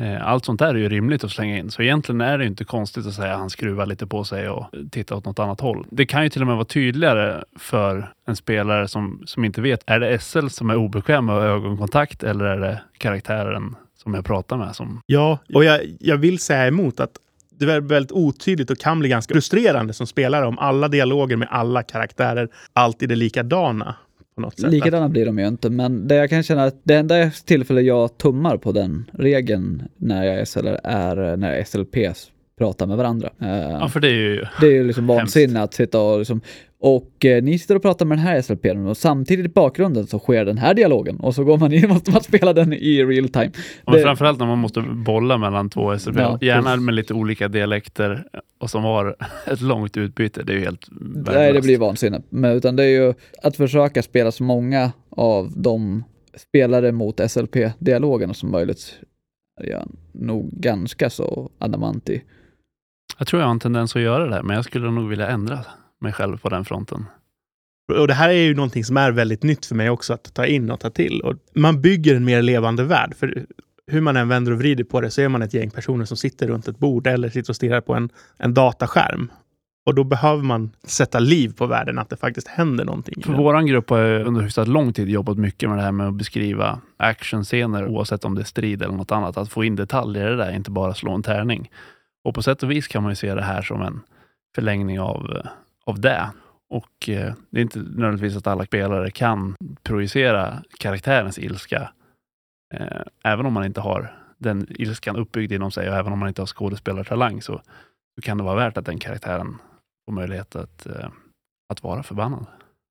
Eh, 0.03 0.29
Allt 0.29 0.45
sånt 0.45 0.59
där 0.59 0.75
är 0.75 0.79
ju 0.79 0.89
rimligt 0.89 1.25
att 1.25 1.31
slänga 1.31 1.59
in. 1.59 1.71
Så 1.71 1.83
egentligen 1.83 2.21
är 2.21 2.39
det 2.39 2.47
inte 2.47 2.65
konstigt 2.65 3.07
att 3.07 3.15
säga 3.15 3.33
att 3.33 3.39
han 3.39 3.51
skruvar 3.51 3.87
lite 3.87 4.07
på 4.07 4.25
sig 4.25 4.49
och 4.49 4.67
tittar 4.91 5.17
åt 5.17 5.25
något 5.25 5.39
annat 5.39 5.61
håll. 5.61 5.87
Det 5.91 6.07
kan 6.07 6.23
ju 6.23 6.29
till 6.29 6.41
och 6.41 6.47
med 6.47 6.57
vara 6.57 6.65
tydligare 6.65 7.45
för 7.59 8.13
en 8.27 8.37
spelare 8.37 8.89
som, 8.89 9.23
som 9.27 9.45
inte 9.45 9.61
vet, 9.61 9.81
är 9.87 10.01
det 10.01 10.19
SL 10.19 10.47
som 10.49 10.71
är 10.71 10.77
obekväm 10.77 11.27
med 11.27 11.37
ögonkontakt 11.37 12.23
eller 12.23 12.45
är 12.45 12.61
det 12.61 12.81
karaktären 12.99 13.75
som 14.03 14.15
jag 14.15 14.25
pratar 14.25 14.57
med 14.57 14.77
som... 14.77 15.01
Ja, 15.07 15.39
och 15.55 15.65
jag, 15.65 15.81
jag 16.01 16.17
vill 16.17 16.39
säga 16.39 16.67
emot 16.67 17.01
att 17.01 17.13
det 17.59 17.73
är 17.73 17.81
väldigt 17.81 18.13
otydligt 18.13 18.71
och 18.71 18.79
kan 18.79 18.99
bli 18.99 19.09
ganska 19.09 19.35
frustrerande 19.35 19.93
som 19.93 20.07
spelare 20.07 20.47
om 20.47 20.59
alla 20.59 20.89
dialoger 20.89 21.37
med 21.37 21.49
alla 21.51 21.83
karaktärer 21.83 22.49
alltid 22.73 23.13
är 23.13 23.17
likadana. 23.17 23.97
På 24.35 24.41
något 24.41 24.61
sätt. 24.61 24.71
Likadana 24.71 25.09
blir 25.09 25.27
de 25.27 25.39
ju 25.39 25.47
inte, 25.49 25.71
men 25.71 26.09
det 26.09 26.15
jag 26.15 26.31
kan 26.31 26.43
känna 26.43 26.65
att 26.65 26.81
det 26.85 26.95
enda 26.95 27.31
tillfälle 27.31 27.81
jag 27.81 28.19
tummar 28.19 28.57
på 28.57 28.73
den 28.73 29.11
regeln 29.13 29.83
när 29.97 30.25
jag 30.25 30.35
är 30.35 30.45
SLR 30.45 30.81
är 30.85 31.37
när 31.37 31.65
SLP 31.65 31.97
pratar 32.59 32.87
med 32.87 32.97
varandra. 32.97 33.31
Eh, 33.41 33.49
Ja, 33.49 33.89
för 33.89 34.01
det 34.01 34.09
är 34.09 34.13
ju... 34.13 34.45
Det 34.61 34.67
är 34.67 34.71
ju 34.71 34.85
liksom 34.85 35.07
vansinne 35.07 35.63
att 35.63 35.75
sitta 35.75 36.01
och 36.01 36.19
liksom, 36.19 36.41
och 36.81 37.25
eh, 37.25 37.43
ni 37.43 37.59
sitter 37.59 37.75
och 37.75 37.83
pratar 37.83 38.07
med 38.07 38.19
den 38.19 38.25
här 38.27 38.41
SLP'n 38.41 38.89
och 38.89 38.97
samtidigt 38.97 39.47
i 39.47 39.49
bakgrunden 39.49 40.07
så 40.07 40.19
sker 40.19 40.45
den 40.45 40.59
här 40.59 40.75
dialogen 40.75 41.17
och 41.17 41.35
så 41.35 41.45
går 41.45 41.59
man 41.59 41.73
in 41.73 41.85
och 41.85 41.91
måste 41.91 42.11
man 42.11 42.23
spela 42.23 42.53
den 42.53 42.73
i 42.73 43.05
real 43.05 43.29
time. 43.29 43.51
Och 43.85 43.93
Det- 43.93 44.03
framförallt 44.03 44.39
när 44.39 44.47
man 44.47 44.59
måste 44.59 44.81
bolla 44.81 45.39
mellan 45.39 45.71
två 45.71 45.99
SLP. 45.99 46.17
Ja, 46.19 46.39
Gärna 46.41 46.77
med 46.77 46.95
lite 46.95 47.15
olika 47.15 47.49
dialekter 47.49 48.25
och 48.61 48.71
som 48.71 48.85
har 48.85 49.17
ett 49.47 49.61
långt 49.61 49.97
utbyte. 49.97 50.43
Det 50.43 50.53
är 50.53 50.57
ju 50.57 50.65
helt 50.65 50.87
Nej, 50.91 51.23
det 51.25 51.31
värdelöst. 51.33 51.65
blir 51.67 51.79
vansinne. 51.79 52.23
Men 52.31 52.53
utan 52.57 52.77
det 52.77 52.85
är 52.85 53.05
ju 53.07 53.15
att 53.43 53.57
försöka 53.57 54.03
spela 54.03 54.33
så 54.33 54.43
många 54.43 54.93
av 55.11 55.53
de 55.57 56.05
spelare 56.37 56.93
mot 56.93 57.21
SLP-dialogerna 57.31 58.35
som 58.35 58.51
möjligt. 58.51 58.99
är 59.61 59.71
Jag 59.71 59.89
nog 60.13 60.51
ganska 60.53 61.11
så 61.11 61.51
adamanti. 61.59 62.23
Jag 63.19 63.27
tror 63.29 63.41
jag 63.43 63.47
har 63.47 63.53
en 63.53 63.61
tendens 63.61 63.97
att 63.97 64.03
göra 64.03 64.27
det, 64.29 64.43
men 64.43 64.57
jag 64.57 64.65
skulle 64.65 64.91
nog 64.91 65.09
vilja 65.09 65.29
ändra 65.29 65.59
mig 66.07 66.13
själv 66.13 66.39
på 66.39 66.49
den 66.49 66.65
fronten. 66.65 67.05
Och 67.93 68.09
det 68.09 68.15
här 68.15 68.29
är 68.29 68.43
ju 68.43 68.55
någonting 68.55 68.85
som 68.85 68.97
är 68.97 69.13
väldigt 69.13 69.43
nytt 69.43 69.67
för 69.67 69.75
mig 69.75 69.91
också 69.91 70.13
att 70.13 70.35
ta 70.35 70.47
in 70.47 70.71
och 70.71 70.81
ta 70.81 70.91
till. 70.91 71.21
Och 71.21 71.35
man 71.55 71.81
bygger 71.81 72.15
en 72.15 72.25
mer 72.25 72.43
levande 72.43 72.85
värld. 72.85 73.15
För 73.17 73.47
hur 73.87 74.01
man 74.01 74.17
än 74.17 74.29
vänder 74.29 74.53
och 74.53 74.59
vrider 74.59 74.85
på 74.85 75.01
det 75.01 75.11
så 75.11 75.21
är 75.21 75.29
man 75.29 75.43
ett 75.43 75.55
gäng 75.55 75.71
personer 75.71 76.05
som 76.05 76.17
sitter 76.17 76.49
runt 76.49 76.69
ett 76.69 76.79
bord 76.79 77.07
eller 77.07 77.29
sitter 77.29 77.51
och 77.51 77.57
stirrar 77.57 77.81
på 77.81 77.95
en, 77.95 78.11
en 78.39 78.55
dataskärm. 78.55 79.31
Och 79.87 79.95
då 79.95 80.05
behöver 80.05 80.43
man 80.43 80.71
sätta 80.85 81.19
liv 81.19 81.55
på 81.57 81.67
världen, 81.67 81.99
att 81.99 82.11
det 82.11 82.17
faktiskt 82.17 82.49
händer 82.49 82.85
någonting. 82.85 83.23
För 83.23 83.33
vår 83.33 83.63
grupp 83.67 83.91
har 83.91 84.01
under 84.01 84.41
hyfsat 84.41 84.69
lång 84.69 84.93
tid 84.93 85.09
jobbat 85.09 85.39
mycket 85.39 85.69
med 85.69 85.79
det 85.79 85.83
här 85.83 85.93
med 85.93 86.09
att 86.09 86.15
beskriva 86.15 86.81
actionscener, 86.97 87.87
oavsett 87.87 88.25
om 88.25 88.35
det 88.35 88.41
är 88.41 88.45
strid 88.45 88.83
eller 88.83 88.95
något 88.95 89.13
annat. 89.13 89.37
Att 89.37 89.49
få 89.49 89.65
in 89.65 89.77
detaljer 89.77 90.27
i 90.27 90.31
det 90.31 90.37
där, 90.37 90.53
inte 90.53 90.71
bara 90.71 90.95
slå 90.95 91.13
en 91.13 91.23
tärning. 91.23 91.71
Och 92.25 92.35
på 92.35 92.43
sätt 92.43 92.63
och 92.63 92.71
vis 92.71 92.89
kan 92.89 93.03
man 93.03 93.13
ju 93.13 93.17
se 93.17 93.35
det 93.35 93.43
här 93.43 93.63
som 93.63 93.83
en 93.83 94.01
förlängning 94.55 95.01
av, 95.01 95.33
eh, 95.37 95.51
av 95.87 96.01
det. 96.01 96.31
Och 96.69 97.09
eh, 97.09 97.35
det 97.51 97.61
är 97.61 97.63
inte 97.63 97.79
nödvändigtvis 97.79 98.37
att 98.37 98.47
alla 98.47 98.65
spelare 98.65 99.11
kan 99.11 99.55
projicera 99.83 100.63
karaktärens 100.79 101.39
ilska, 101.39 101.93
eh, 102.75 103.03
även 103.25 103.47
om 103.47 103.53
man 103.53 103.65
inte 103.65 103.81
har 103.81 104.17
den 104.39 104.67
ilskan 104.71 105.17
uppbyggd 105.17 105.53
inom 105.53 105.71
sig 105.71 105.91
och 105.91 105.97
även 105.97 106.13
om 106.13 106.19
man 106.19 106.29
inte 106.29 106.43
har 106.43 106.47
skådespelartalang 106.47 107.43
så, 107.43 107.61
så 108.15 108.23
kan 108.23 108.39
det 108.39 108.45
vara 108.45 108.55
värt 108.57 108.77
att 108.77 108.87
den 108.87 108.99
karaktären 108.99 109.59
får 110.05 110.13
möjlighet 110.13 110.57
att, 110.57 110.87
eh, 110.87 111.09
att 111.73 111.83
vara 111.83 112.03
förbannad. 112.03 112.47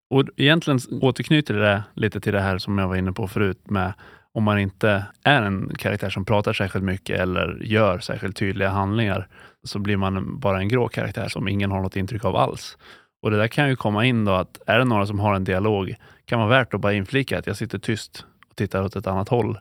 Och 0.09 0.23
egentligen 0.35 0.79
återknyter 1.01 1.53
det 1.53 1.83
lite 1.93 2.19
till 2.19 2.33
det 2.33 2.41
här 2.41 2.57
som 2.57 2.77
jag 2.77 2.87
var 2.87 2.95
inne 2.95 3.11
på 3.11 3.27
förut 3.27 3.69
med 3.69 3.93
om 4.35 4.43
man 4.43 4.59
inte 4.59 5.05
är 5.23 5.41
en 5.41 5.71
karaktär 5.77 6.09
som 6.09 6.25
pratar 6.25 6.53
särskilt 6.53 6.85
mycket 6.85 7.19
eller 7.19 7.59
gör 7.61 7.99
särskilt 7.99 8.37
tydliga 8.37 8.69
handlingar 8.69 9.27
så 9.63 9.79
blir 9.79 9.97
man 9.97 10.39
bara 10.39 10.59
en 10.59 10.67
grå 10.67 10.87
karaktär 10.87 11.27
som 11.27 11.47
ingen 11.47 11.71
har 11.71 11.81
något 11.81 11.95
intryck 11.95 12.25
av 12.25 12.35
alls. 12.35 12.77
Och 13.21 13.31
det 13.31 13.37
där 13.37 13.47
kan 13.47 13.69
ju 13.69 13.75
komma 13.75 14.05
in 14.05 14.25
då 14.25 14.31
att 14.31 14.61
är 14.65 14.79
det 14.79 14.85
några 14.85 15.05
som 15.05 15.19
har 15.19 15.35
en 15.35 15.43
dialog 15.43 15.95
kan 16.25 16.39
vara 16.39 16.49
värt 16.49 16.73
att 16.73 16.81
bara 16.81 16.93
inflika 16.93 17.39
att 17.39 17.47
jag 17.47 17.57
sitter 17.57 17.79
tyst 17.79 18.25
och 18.49 18.55
tittar 18.55 18.83
åt 18.83 18.95
ett 18.95 19.07
annat 19.07 19.29
håll. 19.29 19.59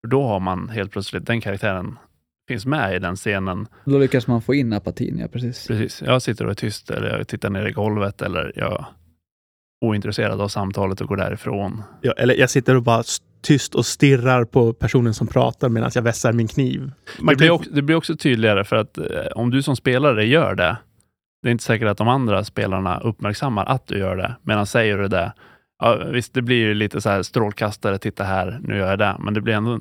För 0.00 0.08
då 0.08 0.26
har 0.26 0.40
man 0.40 0.68
helt 0.68 0.92
plötsligt, 0.92 1.26
den 1.26 1.40
karaktären 1.40 1.98
finns 2.48 2.66
med 2.66 2.96
i 2.96 2.98
den 2.98 3.16
scenen 3.16 3.66
Då 3.84 3.98
lyckas 3.98 4.26
man 4.26 4.42
få 4.42 4.54
in 4.54 4.72
apatin, 4.72 5.18
ja 5.18 5.28
precis. 5.28 5.66
Precis. 5.66 6.02
Jag 6.02 6.22
sitter 6.22 6.44
och 6.44 6.50
är 6.50 6.54
tyst 6.54 6.90
eller 6.90 7.18
jag 7.18 7.28
tittar 7.28 7.50
ner 7.50 7.66
i 7.66 7.72
golvet 7.72 8.22
eller 8.22 8.52
jag 8.56 8.72
är 8.72 8.86
ointresserad 9.84 10.40
av 10.40 10.48
samtalet 10.48 11.00
och 11.00 11.08
går 11.08 11.16
därifrån. 11.16 11.82
Ja, 12.00 12.12
eller 12.12 12.34
jag 12.34 12.50
sitter 12.50 12.76
och 12.76 12.82
bara 12.82 13.02
tyst 13.44 13.74
och 13.74 13.86
stirrar 13.86 14.44
på 14.44 14.72
personen 14.72 15.14
som 15.14 15.26
pratar 15.26 15.68
medan 15.68 15.90
jag 15.94 16.02
vässar 16.02 16.32
min 16.32 16.48
kniv. 16.48 16.92
Det 17.28 17.36
blir, 17.36 17.50
också, 17.50 17.70
det 17.70 17.82
blir 17.82 17.96
också 17.96 18.16
tydligare 18.16 18.64
för 18.64 18.76
att 18.76 18.98
eh, 18.98 19.04
om 19.34 19.50
du 19.50 19.62
som 19.62 19.76
spelare 19.76 20.26
gör 20.26 20.54
det, 20.54 20.76
det 21.42 21.48
är 21.48 21.52
inte 21.52 21.64
säkert 21.64 21.88
att 21.88 21.98
de 21.98 22.08
andra 22.08 22.44
spelarna 22.44 23.00
uppmärksammar 23.00 23.64
att 23.64 23.86
du 23.86 23.98
gör 23.98 24.16
det, 24.16 24.36
medan 24.42 24.66
säger 24.66 24.98
du 24.98 25.08
det, 25.08 25.32
ja, 25.78 25.96
visst 25.96 26.34
det 26.34 26.42
blir 26.42 26.56
ju 26.56 26.74
lite 26.74 27.00
så 27.00 27.08
här 27.10 27.22
strålkastare, 27.22 27.98
titta 27.98 28.24
här, 28.24 28.58
nu 28.62 28.76
gör 28.76 28.90
jag 28.90 28.98
det, 28.98 29.16
men 29.18 29.34
det 29.34 29.40
blir 29.40 29.54
ändå, 29.54 29.80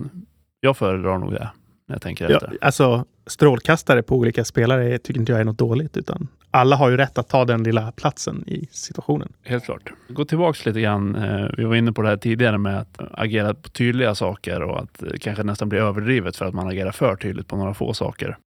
jag 0.60 0.78
föredrar 0.78 1.18
nog 1.18 1.32
det 1.32 1.50
när 1.86 1.96
jag 1.96 2.02
tänker 2.02 2.30
Ja, 2.30 2.36
efter. 2.36 2.58
alltså 2.62 3.06
strålkastare 3.28 4.04
på 4.04 4.16
olika 4.18 4.44
spelare 4.46 4.98
tycker 4.98 5.20
inte 5.20 5.32
jag 5.32 5.42
är 5.42 5.46
något 5.46 5.58
dåligt, 5.58 5.98
utan 5.98 6.28
alla 6.52 6.76
har 6.76 6.90
ju 6.90 6.98
rätt 6.98 7.18
att 7.18 7.30
ta 7.30 7.46
den 7.46 7.64
lilla 7.64 7.92
platsen 7.92 8.44
i 8.48 8.68
situationen. 8.72 9.34
Helt 9.44 9.64
klart. 9.66 9.90
Gå 10.08 10.26
tillbaks 10.26 10.66
lite 10.66 10.82
grann. 10.82 11.16
eh, 11.16 11.48
Vi 11.58 11.64
var 11.64 11.76
inne 11.76 11.92
på 11.94 12.02
det 12.02 12.08
här 12.08 12.18
tidigare 12.18 12.58
med 12.58 12.80
att 12.80 12.98
agera 13.12 13.54
på 13.54 13.70
tydliga 13.70 14.16
saker 14.16 14.62
och 14.62 14.80
att 14.80 15.00
det 15.00 15.20
kanske 15.20 15.44
nästan 15.44 15.70
blir 15.70 15.80
överdrivet 15.80 16.36
för 16.36 16.46
att 16.46 16.54
man 16.54 16.68
agerar 16.68 16.92
för 16.92 17.16
tydligt 17.16 17.48
på 17.48 17.56
några 17.58 17.74
få 17.74 17.94
saker. 17.94 18.38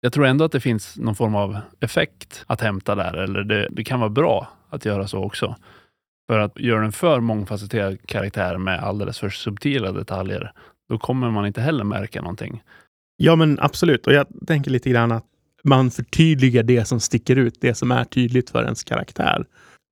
Jag 0.00 0.12
tror 0.12 0.26
ändå 0.26 0.44
att 0.44 0.52
det 0.52 0.60
finns 0.60 0.96
någon 0.98 1.14
form 1.14 1.34
av 1.34 1.58
effekt 1.80 2.44
att 2.46 2.60
hämta 2.60 2.94
där, 2.94 3.14
eller 3.14 3.42
det, 3.42 3.68
det 3.70 3.84
kan 3.84 4.00
vara 4.00 4.10
bra 4.10 4.48
att 4.70 4.84
göra 4.84 5.06
så 5.06 5.24
också. 5.24 5.56
För 6.30 6.38
att 6.38 6.58
göra 6.58 6.84
en 6.84 6.92
för 6.92 7.20
mångfacetterad 7.20 7.98
karaktär 8.06 8.58
med 8.58 8.80
alldeles 8.80 9.18
för 9.18 9.28
subtila 9.30 9.92
detaljer, 9.92 10.52
då 10.88 10.98
kommer 10.98 11.30
man 11.30 11.46
inte 11.46 11.60
heller 11.60 11.84
märka 11.84 12.20
någonting. 12.20 12.62
Ja, 13.16 13.36
men 13.36 13.58
absolut. 13.60 14.06
Och 14.06 14.12
jag 14.12 14.26
tänker 14.46 14.70
lite 14.70 14.90
grann 14.90 15.12
att 15.12 15.24
man 15.64 15.90
förtydligar 15.90 16.62
det 16.62 16.84
som 16.84 17.00
sticker 17.00 17.36
ut, 17.36 17.60
det 17.60 17.74
som 17.74 17.90
är 17.90 18.04
tydligt 18.04 18.50
för 18.50 18.62
ens 18.64 18.84
karaktär. 18.84 19.44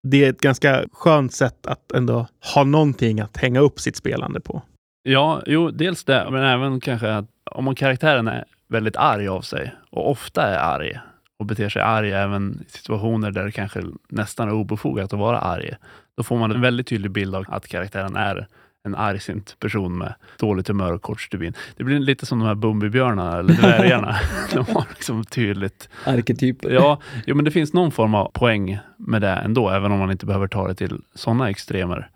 Det 0.09 0.25
är 0.25 0.31
ett 0.31 0.41
ganska 0.41 0.85
skönt 0.93 1.33
sätt 1.33 1.67
att 1.67 1.93
ändå 1.93 2.27
ha 2.55 2.65
någonting 2.65 3.21
att 3.21 3.37
hänga 3.37 3.61
upp 3.61 3.81
sitt 3.81 3.97
spelande 3.97 4.41
på. 4.41 4.63
Ja, 5.03 5.43
jo, 5.47 5.71
dels 5.71 6.05
det, 6.05 6.29
men 6.31 6.43
även 6.43 6.81
kanske 6.81 7.15
att 7.15 7.27
om 7.51 7.75
karaktären 7.75 8.29
är 8.29 8.45
väldigt 8.69 8.97
arg 8.97 9.29
av 9.29 9.41
sig 9.41 9.75
och 9.91 10.11
ofta 10.11 10.43
är 10.43 10.59
arg 10.59 10.99
och 11.39 11.47
beter 11.47 11.69
sig 11.69 11.83
arg 11.83 12.13
även 12.13 12.65
i 12.67 12.71
situationer 12.71 13.31
där 13.31 13.45
det 13.45 13.53
kanske 13.53 13.83
nästan 14.09 14.49
är 14.49 14.53
obefogat 14.53 15.13
att 15.13 15.19
vara 15.19 15.39
arg, 15.39 15.75
då 16.17 16.23
får 16.23 16.39
man 16.39 16.51
en 16.51 16.61
väldigt 16.61 16.87
tydlig 16.87 17.11
bild 17.11 17.35
av 17.35 17.45
att 17.49 17.69
karaktären 17.69 18.17
är 18.17 18.49
en 18.85 18.95
argsint 18.95 19.57
person 19.61 19.99
med 19.99 20.15
dåligt 20.39 20.69
humör 20.69 20.93
och 20.93 21.03
kort 21.03 21.21
stubin. 21.21 21.55
Det 21.77 21.85
blir 21.85 21.99
lite 21.99 22.27
som 22.27 22.39
de 22.39 22.49
här 22.49 22.55
Bumbibjörnarna 22.55 23.39
eller 23.39 23.55
dvärgarna. 23.55 24.17
de 24.53 24.59
har 24.75 24.87
liksom 24.89 25.25
tydligt 25.25 25.89
Arketyper. 26.05 26.71
Ja, 26.71 27.01
jo, 27.27 27.37
men 27.37 27.45
det 27.45 27.51
finns 27.51 27.73
någon 27.73 27.93
form 27.93 28.15
av 28.15 28.31
poäng 28.33 28.79
med 28.97 29.23
det 29.23 29.29
ändå, 29.29 29.71
även 29.71 29.93
om 29.93 29.99
man 29.99 30.11
inte 30.11 30.27
behöver 30.27 30.49
ta 30.49 30.69
det 30.69 30.75
till 30.75 31.01
sådana 31.15 31.51
extremer. 31.51 32.11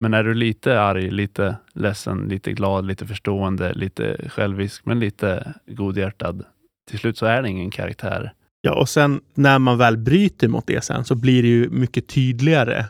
Men 0.00 0.14
är 0.14 0.24
du 0.24 0.34
lite 0.34 0.80
arg, 0.80 1.10
lite 1.10 1.56
ledsen, 1.74 2.28
lite 2.28 2.52
glad, 2.52 2.86
lite 2.86 3.06
förstående, 3.06 3.72
lite 3.72 4.28
självisk, 4.28 4.86
men 4.86 5.00
lite 5.00 5.54
godhjärtad. 5.66 6.44
Till 6.90 6.98
slut 6.98 7.18
så 7.18 7.26
är 7.26 7.42
det 7.42 7.48
ingen 7.48 7.70
karaktär. 7.70 8.32
Ja, 8.60 8.74
och 8.74 8.88
sen 8.88 9.20
när 9.34 9.58
man 9.58 9.78
väl 9.78 9.96
bryter 9.96 10.48
mot 10.48 10.66
det 10.66 10.84
sen 10.84 11.04
så 11.04 11.14
blir 11.14 11.42
det 11.42 11.48
ju 11.48 11.70
mycket 11.70 12.08
tydligare. 12.08 12.84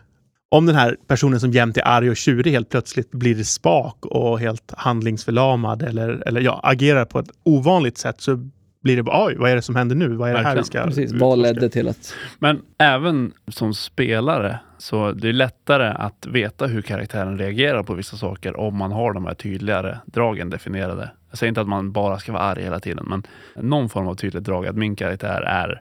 Om 0.48 0.66
den 0.66 0.74
här 0.74 0.96
personen 1.06 1.40
som 1.40 1.50
jämt 1.50 1.76
är 1.76 1.88
arg 1.88 2.10
och 2.10 2.16
tjurig 2.16 2.52
helt 2.52 2.68
plötsligt 2.68 3.10
blir 3.10 3.44
spak 3.44 4.06
och 4.06 4.40
helt 4.40 4.72
handlingsförlamad 4.76 5.82
eller, 5.82 6.22
eller 6.26 6.40
ja, 6.40 6.60
agerar 6.62 7.04
på 7.04 7.18
ett 7.18 7.30
ovanligt 7.42 7.98
sätt 7.98 8.20
så 8.20 8.50
blir 8.82 8.96
det 8.96 9.02
bara 9.02 9.26
oj, 9.26 9.36
vad 9.38 9.50
är 9.50 9.56
det 9.56 9.62
som 9.62 9.76
händer 9.76 9.96
nu? 9.96 10.08
Vad 10.08 10.30
är 10.30 10.34
det 10.34 10.42
här 10.42 10.56
vi 10.56 10.64
ska 10.64 10.84
Precis, 10.84 11.04
utforska? 11.04 11.26
vad 11.26 11.38
ledde 11.38 11.68
till 11.68 11.88
att... 11.88 12.14
Men 12.38 12.62
även 12.78 13.32
som 13.48 13.74
spelare 13.74 14.58
så 14.78 15.12
det 15.12 15.28
är 15.28 15.32
lättare 15.32 15.88
att 15.88 16.26
veta 16.26 16.66
hur 16.66 16.82
karaktären 16.82 17.38
reagerar 17.38 17.82
på 17.82 17.94
vissa 17.94 18.16
saker 18.16 18.60
om 18.60 18.76
man 18.76 18.92
har 18.92 19.12
de 19.12 19.24
här 19.24 19.34
tydligare 19.34 19.98
dragen 20.06 20.50
definierade. 20.50 21.10
Jag 21.30 21.38
säger 21.38 21.48
inte 21.48 21.60
att 21.60 21.68
man 21.68 21.92
bara 21.92 22.18
ska 22.18 22.32
vara 22.32 22.42
arg 22.42 22.62
hela 22.62 22.80
tiden, 22.80 23.06
men 23.08 23.22
någon 23.56 23.88
form 23.88 24.08
av 24.08 24.14
tydligt 24.14 24.44
drag 24.44 24.66
att 24.66 24.76
min 24.76 24.96
karaktär 24.96 25.42
är 25.42 25.80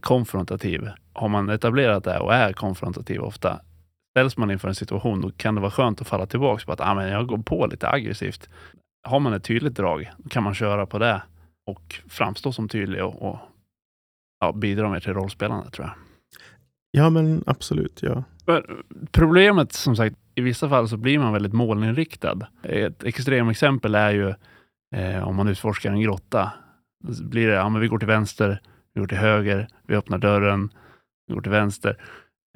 konfrontativ. 0.00 0.88
Har 1.12 1.28
man 1.28 1.50
etablerat 1.50 2.04
det 2.04 2.18
och 2.18 2.34
är 2.34 2.52
konfrontativ 2.52 3.20
ofta, 3.20 3.60
ställs 4.16 4.36
man 4.36 4.50
inför 4.50 4.68
en 4.68 4.74
situation, 4.74 5.20
då 5.20 5.30
kan 5.30 5.54
det 5.54 5.60
vara 5.60 5.70
skönt 5.70 6.00
att 6.00 6.08
falla 6.08 6.26
tillbaka 6.26 6.66
på 6.66 6.72
att 6.72 6.80
ah, 6.80 6.94
men 6.94 7.08
jag 7.08 7.26
går 7.26 7.38
på 7.38 7.66
lite 7.66 7.90
aggressivt. 7.90 8.48
Har 9.08 9.20
man 9.20 9.32
ett 9.32 9.44
tydligt 9.44 9.74
drag, 9.74 10.10
då 10.16 10.28
kan 10.28 10.42
man 10.42 10.54
köra 10.54 10.86
på 10.86 10.98
det 10.98 11.22
och 11.66 12.00
framstå 12.08 12.52
som 12.52 12.68
tydlig 12.68 13.04
och, 13.04 13.22
och 13.22 13.38
ja, 14.40 14.52
bidra 14.52 14.90
mer 14.90 15.00
till 15.00 15.14
rollspelandet 15.14 15.72
tror 15.72 15.86
jag. 15.86 15.94
Ja, 16.90 17.10
men 17.10 17.44
absolut. 17.46 18.02
Ja. 18.02 18.24
Men 18.46 18.62
Problemet 19.12 19.72
som 19.72 19.96
sagt, 19.96 20.16
i 20.34 20.40
vissa 20.40 20.68
fall 20.68 20.88
så 20.88 20.96
blir 20.96 21.18
man 21.18 21.32
väldigt 21.32 21.52
målinriktad. 21.52 22.38
Ett 22.62 23.04
extremexempel 23.04 23.94
är 23.94 24.10
ju 24.10 24.34
eh, 24.96 25.28
om 25.28 25.36
man 25.36 25.48
utforskar 25.48 25.90
en 25.90 26.00
grotta. 26.00 26.52
Så 27.12 27.24
blir 27.24 27.46
det, 27.46 27.54
ja 27.54 27.68
men 27.68 27.80
vi 27.80 27.88
går 27.88 27.98
till 27.98 28.08
vänster, 28.08 28.60
vi 28.94 29.00
går 29.00 29.08
till 29.08 29.18
höger, 29.18 29.68
vi 29.86 29.96
öppnar 29.96 30.18
dörren, 30.18 30.70
vi 31.26 31.34
går 31.34 31.42
till 31.42 31.52
vänster. 31.52 31.96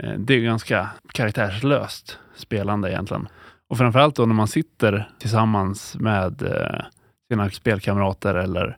Eh, 0.02 0.14
det 0.18 0.34
är 0.34 0.40
ganska 0.40 0.90
karaktärslöst 1.12 2.18
spelande 2.36 2.90
egentligen. 2.90 3.28
Och 3.68 3.78
framförallt 3.78 4.16
då 4.16 4.26
när 4.26 4.34
man 4.34 4.48
sitter 4.48 5.08
tillsammans 5.18 5.96
med 5.98 6.42
eh, 6.42 6.84
sina 7.32 7.50
spelkamrater 7.50 8.34
eller 8.34 8.76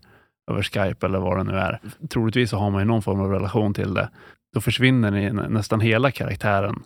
över 0.51 0.63
Skype 0.63 1.07
eller 1.07 1.19
vad 1.19 1.39
det 1.39 1.45
nu 1.45 1.59
är. 1.59 1.81
Troligtvis 2.11 2.51
så 2.51 2.57
har 2.57 2.71
man 2.71 2.81
ju 2.81 2.87
någon 2.87 3.03
form 3.03 3.21
av 3.21 3.31
relation 3.31 3.75
till 3.75 3.95
det. 3.95 4.11
Då 4.55 4.61
försvinner 4.61 5.33
nästan 5.49 5.81
hela 5.81 6.11
karaktären. 6.11 6.83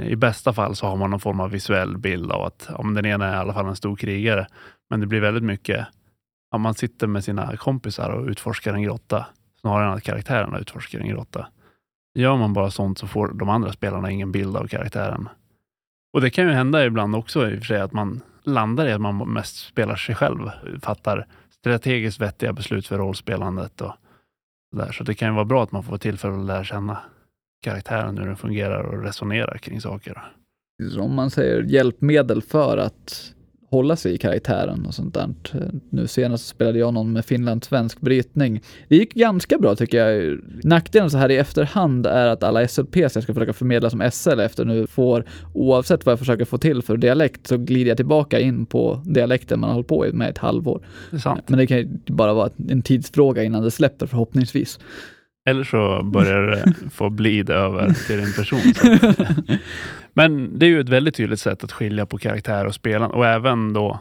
Eh, 0.00 0.08
I 0.08 0.16
bästa 0.16 0.52
fall 0.52 0.76
så 0.76 0.86
har 0.86 0.96
man 0.96 1.10
någon 1.10 1.20
form 1.20 1.40
av 1.40 1.50
visuell 1.50 1.98
bild 1.98 2.32
av 2.32 2.42
att 2.42 2.68
ja, 2.68 2.82
den 2.94 3.06
ena 3.06 3.26
är 3.26 3.32
i 3.32 3.36
alla 3.36 3.54
fall 3.54 3.68
en 3.68 3.76
stor 3.76 3.96
krigare. 3.96 4.46
Men 4.90 5.00
det 5.00 5.06
blir 5.06 5.20
väldigt 5.20 5.44
mycket, 5.44 5.86
ja, 6.50 6.58
man 6.58 6.74
sitter 6.74 7.06
med 7.06 7.24
sina 7.24 7.56
kompisar 7.56 8.10
och 8.10 8.26
utforskar 8.26 8.74
en 8.74 8.82
grotta 8.82 9.26
snarare 9.60 9.86
än 9.86 9.94
att 9.94 10.02
karaktärerna 10.02 10.58
utforskar 10.58 11.00
en 11.00 11.08
grotta. 11.08 11.46
Gör 12.14 12.36
man 12.36 12.52
bara 12.52 12.70
sånt 12.70 12.98
så 12.98 13.06
får 13.06 13.28
de 13.28 13.48
andra 13.48 13.72
spelarna 13.72 14.10
ingen 14.10 14.32
bild 14.32 14.56
av 14.56 14.66
karaktären. 14.66 15.28
Och 16.12 16.20
det 16.20 16.30
kan 16.30 16.44
ju 16.46 16.50
hända 16.50 16.86
ibland 16.86 17.16
också 17.16 17.50
i 17.50 17.54
och 17.54 17.58
för 17.58 17.66
sig 17.66 17.80
att 17.80 17.92
man 17.92 18.20
landar 18.42 18.86
i 18.86 18.92
att 18.92 19.00
man 19.00 19.32
mest 19.32 19.56
spelar 19.56 19.96
sig 19.96 20.14
själv, 20.14 20.50
fattar 20.82 21.26
strategiskt 21.50 22.20
vettiga 22.20 22.52
beslut 22.52 22.86
för 22.86 22.98
rollspelandet 22.98 23.80
och 23.80 23.92
där. 24.76 24.92
Så 24.92 25.04
det 25.04 25.14
kan 25.14 25.28
ju 25.28 25.34
vara 25.34 25.44
bra 25.44 25.62
att 25.62 25.72
man 25.72 25.82
får 25.82 25.98
tillfälle 25.98 26.34
att 26.34 26.46
lära 26.46 26.64
känna 26.64 26.98
karaktären, 27.62 28.18
hur 28.18 28.26
den 28.26 28.36
fungerar 28.36 28.82
och 28.82 29.02
resonera 29.02 29.58
kring 29.58 29.80
saker. 29.80 30.22
Om 30.98 31.14
man 31.14 31.30
säger 31.30 31.62
hjälpmedel 31.62 32.42
för 32.42 32.78
att 32.78 33.33
hålla 33.74 33.96
sig 33.96 34.14
i 34.14 34.18
karaktären 34.18 34.86
och 34.86 34.94
sånt 34.94 35.14
där. 35.14 35.34
Nu 35.90 36.06
senast 36.06 36.46
spelade 36.46 36.78
jag 36.78 36.94
någon 36.94 37.12
med 37.12 37.24
finlandssvensk 37.24 38.00
brytning. 38.00 38.60
Det 38.88 38.96
gick 38.96 39.14
ganska 39.14 39.58
bra 39.58 39.74
tycker 39.74 40.06
jag. 40.06 40.38
Nackdelen 40.64 41.10
så 41.10 41.18
här 41.18 41.30
i 41.30 41.36
efterhand 41.36 42.06
är 42.06 42.26
att 42.26 42.42
alla 42.42 42.68
SLP 42.68 42.96
jag 42.96 43.10
ska 43.10 43.34
försöka 43.34 43.52
förmedla 43.52 43.90
som 43.90 44.10
SL 44.12 44.40
efter 44.40 44.64
nu 44.64 44.86
får, 44.86 45.24
oavsett 45.54 46.06
vad 46.06 46.12
jag 46.12 46.18
försöker 46.18 46.44
få 46.44 46.58
till 46.58 46.82
för 46.82 46.96
dialekt, 46.96 47.46
så 47.46 47.56
glider 47.56 47.88
jag 47.88 47.96
tillbaka 47.96 48.40
in 48.40 48.66
på 48.66 49.00
dialekten 49.04 49.60
man 49.60 49.68
har 49.68 49.74
hållit 49.74 49.88
på 49.88 50.06
med 50.12 50.30
ett 50.30 50.38
halvår. 50.38 50.80
Det. 51.10 51.40
Men 51.46 51.58
det 51.58 51.66
kan 51.66 51.78
ju 51.78 51.88
bara 52.06 52.34
vara 52.34 52.50
en 52.68 52.82
tidsfråga 52.82 53.42
innan 53.42 53.62
det 53.62 53.70
släpper 53.70 54.06
förhoppningsvis. 54.06 54.78
Eller 55.48 55.64
så 55.64 56.02
börjar 56.02 56.42
det 56.42 56.74
få 56.90 57.10
blid 57.10 57.50
över 57.50 58.06
till 58.06 58.16
din 58.16 58.32
person. 58.32 58.60
Men 60.12 60.58
det 60.58 60.66
är 60.66 60.70
ju 60.70 60.80
ett 60.80 60.88
väldigt 60.88 61.14
tydligt 61.14 61.40
sätt 61.40 61.64
att 61.64 61.72
skilja 61.72 62.06
på 62.06 62.18
karaktär 62.18 62.66
och 62.66 62.74
spelande 62.74 63.16
och 63.16 63.26
även 63.26 63.72
då 63.72 64.00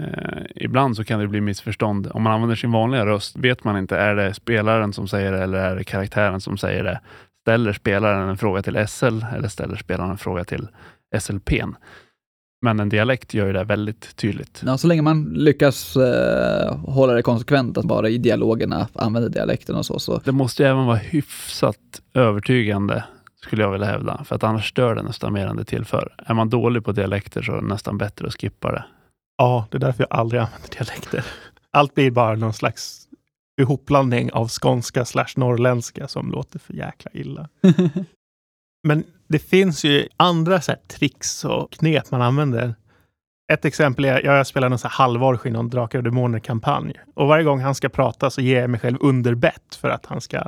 eh, 0.00 0.42
ibland 0.54 0.96
så 0.96 1.04
kan 1.04 1.20
det 1.20 1.28
bli 1.28 1.40
missförstånd. 1.40 2.10
Om 2.14 2.22
man 2.22 2.32
använder 2.32 2.56
sin 2.56 2.72
vanliga 2.72 3.06
röst 3.06 3.36
vet 3.36 3.64
man 3.64 3.78
inte, 3.78 3.96
är 3.96 4.14
det 4.14 4.34
spelaren 4.34 4.92
som 4.92 5.08
säger 5.08 5.32
det 5.32 5.42
eller 5.42 5.58
är 5.58 5.76
det 5.76 5.84
karaktären 5.84 6.40
som 6.40 6.58
säger 6.58 6.84
det? 6.84 7.00
Ställer 7.40 7.72
spelaren 7.72 8.28
en 8.28 8.38
fråga 8.38 8.62
till 8.62 8.86
SL 8.88 9.24
eller 9.36 9.48
ställer 9.48 9.76
spelaren 9.76 10.10
en 10.10 10.18
fråga 10.18 10.44
till 10.44 10.68
SLPn? 11.20 11.74
Men 12.62 12.80
en 12.80 12.88
dialekt 12.88 13.34
gör 13.34 13.46
ju 13.46 13.52
det 13.52 13.64
väldigt 13.64 14.16
tydligt. 14.16 14.62
Ja, 14.66 14.78
så 14.78 14.86
länge 14.86 15.02
man 15.02 15.24
lyckas 15.24 15.96
eh, 15.96 16.76
hålla 16.76 17.12
det 17.12 17.22
konsekvent, 17.22 17.78
att 17.78 17.84
bara 17.84 18.08
i 18.08 18.18
dialogerna 18.18 18.88
använda 18.92 19.28
dialekten 19.28 19.76
och 19.76 19.86
så, 19.86 19.98
så 19.98 20.20
Det 20.24 20.32
måste 20.32 20.62
ju 20.62 20.68
även 20.68 20.86
vara 20.86 20.96
hyfsat 20.96 22.02
övertygande, 22.14 23.04
skulle 23.42 23.62
jag 23.62 23.72
vilja 23.72 23.86
hävda. 23.86 24.24
För 24.24 24.36
att 24.36 24.44
annars 24.44 24.68
stör 24.70 24.94
det 24.94 25.02
nästan 25.02 25.32
mer 25.32 25.46
än 25.46 25.56
det 25.56 25.64
tillför. 25.64 26.14
Är 26.26 26.34
man 26.34 26.50
dålig 26.50 26.84
på 26.84 26.92
dialekter 26.92 27.42
så 27.42 27.52
är 27.52 27.56
det 27.56 27.68
nästan 27.68 27.98
bättre 27.98 28.26
att 28.26 28.40
skippa 28.40 28.72
det. 28.72 28.84
Ja, 29.38 29.66
det 29.70 29.76
är 29.76 29.80
därför 29.80 30.06
jag 30.10 30.18
aldrig 30.18 30.42
använder 30.42 30.68
dialekter. 30.70 31.24
Allt 31.70 31.94
blir 31.94 32.10
bara 32.10 32.34
någon 32.36 32.52
slags 32.52 33.06
ihopblandning 33.60 34.32
av 34.32 34.48
skånska 34.48 35.04
slash 35.04 35.32
norrländska 35.36 36.08
som 36.08 36.30
låter 36.30 36.58
för 36.58 36.74
jäkla 36.74 37.10
illa. 37.14 37.48
Men 38.82 39.04
det 39.30 39.38
finns 39.38 39.84
ju 39.84 40.08
andra 40.16 40.60
så 40.60 40.74
tricks 40.88 41.44
och 41.44 41.72
knep 41.72 42.10
man 42.10 42.22
använder. 42.22 42.74
Ett 43.52 43.64
exempel 43.64 44.04
är, 44.04 44.24
jag 44.24 44.46
spelar 44.46 44.68
någon 44.68 44.78
så 44.78 44.88
här 44.88 45.46
i 45.46 45.50
någon 45.50 45.70
Drakar 45.70 45.98
och 45.98 46.04
Demoner-kampanj. 46.04 46.94
Och 47.14 47.28
varje 47.28 47.44
gång 47.44 47.60
han 47.60 47.74
ska 47.74 47.88
prata 47.88 48.30
så 48.30 48.40
ger 48.40 48.60
jag 48.60 48.70
mig 48.70 48.80
själv 48.80 48.98
underbett 49.00 49.74
för 49.80 49.88
att 49.88 50.06
han 50.06 50.20
ska 50.20 50.42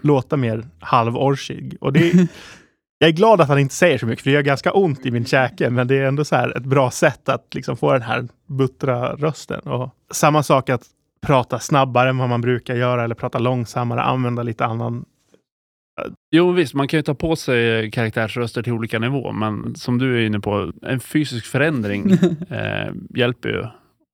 låta 0.00 0.36
mer 0.36 0.64
halvorchig. 0.80 1.76
Och 1.80 1.92
det 1.92 2.10
är, 2.10 2.14
jag 2.98 3.08
är 3.08 3.12
glad 3.12 3.40
att 3.40 3.48
han 3.48 3.58
inte 3.58 3.74
säger 3.74 3.98
så 3.98 4.06
mycket, 4.06 4.22
för 4.22 4.30
det 4.30 4.34
gör 4.34 4.42
ganska 4.42 4.72
ont 4.72 5.06
i 5.06 5.10
min 5.10 5.24
käke, 5.24 5.70
men 5.70 5.88
det 5.88 5.98
är 5.98 6.04
ändå 6.04 6.24
så 6.24 6.36
här 6.36 6.56
ett 6.56 6.64
bra 6.64 6.90
sätt 6.90 7.28
att 7.28 7.54
liksom 7.54 7.76
få 7.76 7.92
den 7.92 8.02
här 8.02 8.28
buttra 8.46 9.16
rösten. 9.16 9.60
Och 9.60 9.94
samma 10.10 10.42
sak 10.42 10.68
att 10.68 10.82
prata 11.26 11.58
snabbare 11.58 12.08
än 12.08 12.18
vad 12.18 12.28
man 12.28 12.40
brukar 12.40 12.74
göra, 12.74 13.04
eller 13.04 13.14
prata 13.14 13.38
långsammare, 13.38 14.02
använda 14.02 14.42
lite 14.42 14.64
annan 14.64 15.04
Jo 16.30 16.52
visst, 16.52 16.74
man 16.74 16.88
kan 16.88 16.98
ju 16.98 17.02
ta 17.02 17.14
på 17.14 17.36
sig 17.36 17.90
karaktärsröster 17.90 18.62
till 18.62 18.72
olika 18.72 18.98
nivå, 18.98 19.32
men 19.32 19.74
som 19.74 19.98
du 19.98 20.16
är 20.22 20.26
inne 20.26 20.40
på, 20.40 20.72
en 20.82 21.00
fysisk 21.00 21.46
förändring 21.46 22.10
eh, 22.50 22.92
hjälper 23.14 23.48
ju. 23.48 23.64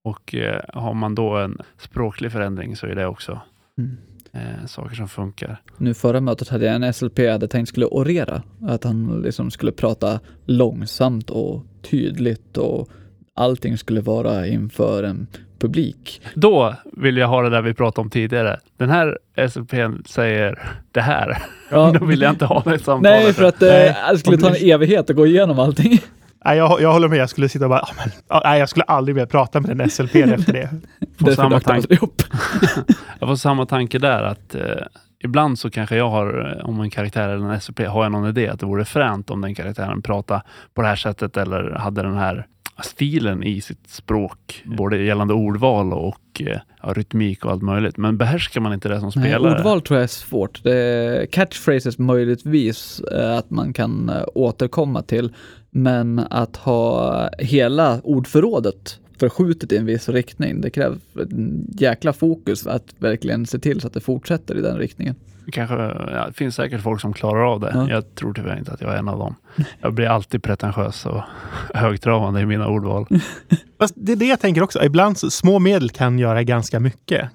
Och 0.04 0.34
eh, 0.34 0.60
har 0.74 0.94
man 0.94 1.14
då 1.14 1.36
en 1.36 1.58
språklig 1.78 2.32
förändring 2.32 2.76
så 2.76 2.86
är 2.86 2.94
det 2.94 3.06
också 3.06 3.40
Mm. 3.78 3.96
eh, 4.32 4.66
saker 4.66 4.96
som 4.96 5.08
funkar. 5.08 5.60
Nu 5.76 5.94
förra 5.94 6.20
mötet 6.20 6.48
hade 6.48 6.66
jag 6.66 6.74
en 6.74 6.92
SLP 6.92 7.18
jag 7.18 7.32
hade 7.32 7.48
tänkt 7.48 7.68
skulle 7.68 7.86
orera. 7.86 8.42
Att 8.62 8.84
han 8.84 9.22
liksom 9.22 9.50
skulle 9.50 9.72
prata 9.72 10.20
långsamt 10.44 11.30
och 11.30 11.62
tydligt 11.82 12.56
och 12.56 12.88
allting 13.36 13.78
skulle 13.78 14.00
vara 14.00 14.46
inför 14.46 15.02
en 15.02 15.26
publik. 15.58 16.22
Då 16.34 16.74
vill 16.92 17.16
jag 17.16 17.28
ha 17.28 17.42
det 17.42 17.50
där 17.50 17.62
vi 17.62 17.74
pratade 17.74 18.04
om 18.04 18.10
tidigare. 18.10 18.60
Den 18.76 18.90
här 18.90 19.18
SLPn 19.48 20.02
säger 20.06 20.58
det 20.92 21.00
här. 21.00 21.38
Ja. 21.70 21.92
Då 22.00 22.04
vill 22.06 22.20
jag 22.22 22.32
inte 22.32 22.44
ha 22.46 22.62
det 22.64 22.78
samtalet. 22.78 23.22
Nej, 23.22 23.32
för 23.32 23.44
att 23.44 23.62
eh, 23.62 23.68
det 24.12 24.18
skulle 24.18 24.38
ta 24.38 24.48
en 24.48 24.70
evighet 24.70 25.10
att 25.10 25.16
gå 25.16 25.26
igenom 25.26 25.58
allting. 25.58 25.98
Nej, 26.44 26.58
jag, 26.58 26.80
jag 26.80 26.92
håller 26.92 27.08
med. 27.08 27.18
Jag 27.18 27.30
skulle 27.30 27.48
sitta 27.48 27.64
och 27.64 27.68
bara, 27.68 27.80
"Ah, 27.80 27.88
men, 27.96 28.12
ah, 28.28 28.40
nej, 28.44 28.58
jag 28.58 28.68
skulle 28.68 28.84
aldrig 28.84 29.16
mer 29.16 29.26
prata 29.26 29.60
med 29.60 29.76
den 29.76 29.90
SLP 29.90 30.14
efter 30.32 30.52
det. 30.52 30.70
Får 31.20 31.30
samma 31.30 31.60
tanke. 31.60 31.98
Jag 33.18 33.28
får 33.28 33.36
samma 33.36 33.66
tanke 33.66 33.98
där 33.98 34.22
att 34.22 34.54
eh, 34.54 34.62
ibland 35.24 35.58
så 35.58 35.70
kanske 35.70 35.96
jag 35.96 36.10
har, 36.10 36.56
eh, 36.60 36.68
om 36.68 36.80
en 36.80 36.90
karaktär 36.90 37.28
eller 37.28 37.52
en 37.52 37.60
SLP, 37.60 37.80
har 37.86 38.02
jag 38.02 38.12
någon 38.12 38.28
idé 38.28 38.48
att 38.48 38.60
det 38.60 38.66
vore 38.66 38.84
fränt 38.84 39.30
om 39.30 39.40
den 39.40 39.54
karaktären 39.54 40.02
pratade 40.02 40.42
på 40.74 40.82
det 40.82 40.88
här 40.88 40.96
sättet 40.96 41.36
eller 41.36 41.70
hade 41.70 42.02
den 42.02 42.16
här 42.16 42.46
stilen 42.82 43.42
i 43.42 43.60
sitt 43.60 43.88
språk, 43.88 44.62
både 44.64 45.02
gällande 45.02 45.34
ordval 45.34 45.92
och 45.92 46.40
eh, 46.40 46.58
ja, 46.82 46.92
rytmik 46.92 47.44
och 47.44 47.50
allt 47.50 47.62
möjligt. 47.62 47.96
Men 47.96 48.16
behärskar 48.18 48.60
man 48.60 48.72
inte 48.72 48.88
det 48.88 49.00
som 49.00 49.12
Nej, 49.16 49.24
spelare? 49.30 49.58
ordval 49.58 49.80
tror 49.80 49.96
jag 49.96 50.04
är 50.04 50.08
svårt. 50.08 50.62
Det 50.62 50.76
är 50.76 51.26
catchphrases 51.26 51.98
möjligtvis 51.98 53.00
eh, 53.00 53.36
att 53.36 53.50
man 53.50 53.72
kan 53.72 54.08
eh, 54.08 54.24
återkomma 54.34 55.02
till, 55.02 55.34
men 55.70 56.18
att 56.18 56.56
ha 56.56 57.28
hela 57.38 58.00
ordförrådet 58.00 59.00
förskjutet 59.18 59.72
i 59.72 59.76
en 59.76 59.86
viss 59.86 60.08
riktning, 60.08 60.60
det 60.60 60.70
krävs 60.70 60.98
en 61.14 61.66
jäkla 61.78 62.12
fokus 62.12 62.66
att 62.66 62.94
verkligen 62.98 63.46
se 63.46 63.58
till 63.58 63.80
så 63.80 63.86
att 63.86 63.92
det 63.92 64.00
fortsätter 64.00 64.58
i 64.58 64.60
den 64.60 64.78
riktningen. 64.78 65.14
Kanske, 65.52 65.74
ja, 65.74 66.26
det 66.26 66.32
finns 66.32 66.54
säkert 66.54 66.80
folk 66.80 67.00
som 67.00 67.12
klarar 67.12 67.52
av 67.52 67.60
det. 67.60 67.70
Ja. 67.74 67.90
Jag 67.90 68.14
tror 68.14 68.34
tyvärr 68.34 68.58
inte 68.58 68.72
att 68.72 68.80
jag 68.80 68.94
är 68.94 68.98
en 68.98 69.08
av 69.08 69.18
dem. 69.18 69.34
Jag 69.80 69.94
blir 69.94 70.06
alltid 70.06 70.42
pretentiös 70.42 71.06
och 71.06 71.22
högtravande 71.74 72.40
i 72.40 72.46
mina 72.46 72.68
ordval. 72.68 73.06
Fast 73.78 73.94
det 73.96 74.12
är 74.12 74.16
det 74.16 74.26
jag 74.26 74.40
tänker 74.40 74.62
också. 74.62 74.84
Ibland 74.84 75.18
så, 75.18 75.30
små 75.30 75.58
medel 75.58 75.90
kan 75.90 76.18
göra 76.18 76.42
ganska 76.42 76.80
mycket. 76.80 77.30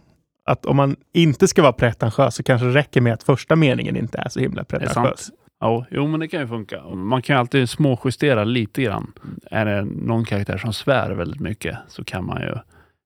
Att 0.45 0.65
om 0.65 0.76
man 0.76 0.95
inte 1.13 1.47
ska 1.47 1.62
vara 1.62 1.74
pretentiös 1.74 2.36
så 2.36 2.43
kanske 2.43 2.67
det 2.67 2.74
räcker 2.74 3.02
med 3.02 3.13
att 3.13 3.24
första 3.24 3.56
meningen 3.56 3.97
inte 3.97 4.17
är 4.17 4.30
så 4.30 4.39
himla 4.39 4.63
pretentiös. 4.63 5.32
Ja, 5.60 5.86
jo, 5.91 6.08
men 6.08 6.19
det 6.19 6.28
kan 6.28 6.41
ju 6.41 6.47
funka. 6.47 6.84
Man 6.84 7.21
kan 7.21 7.36
ju 7.36 7.39
alltid 7.39 7.69
småjustera 7.69 8.43
lite 8.43 8.82
grann. 8.82 9.12
Är 9.52 9.65
det 9.65 9.86
någon 9.86 10.26
karaktär 10.26 10.58
som 10.58 10.74
svär 10.74 11.12
väldigt 11.12 11.39
mycket 11.39 11.78
så 11.88 12.04
kan 12.04 12.26
man 12.26 12.41
ju 12.41 12.56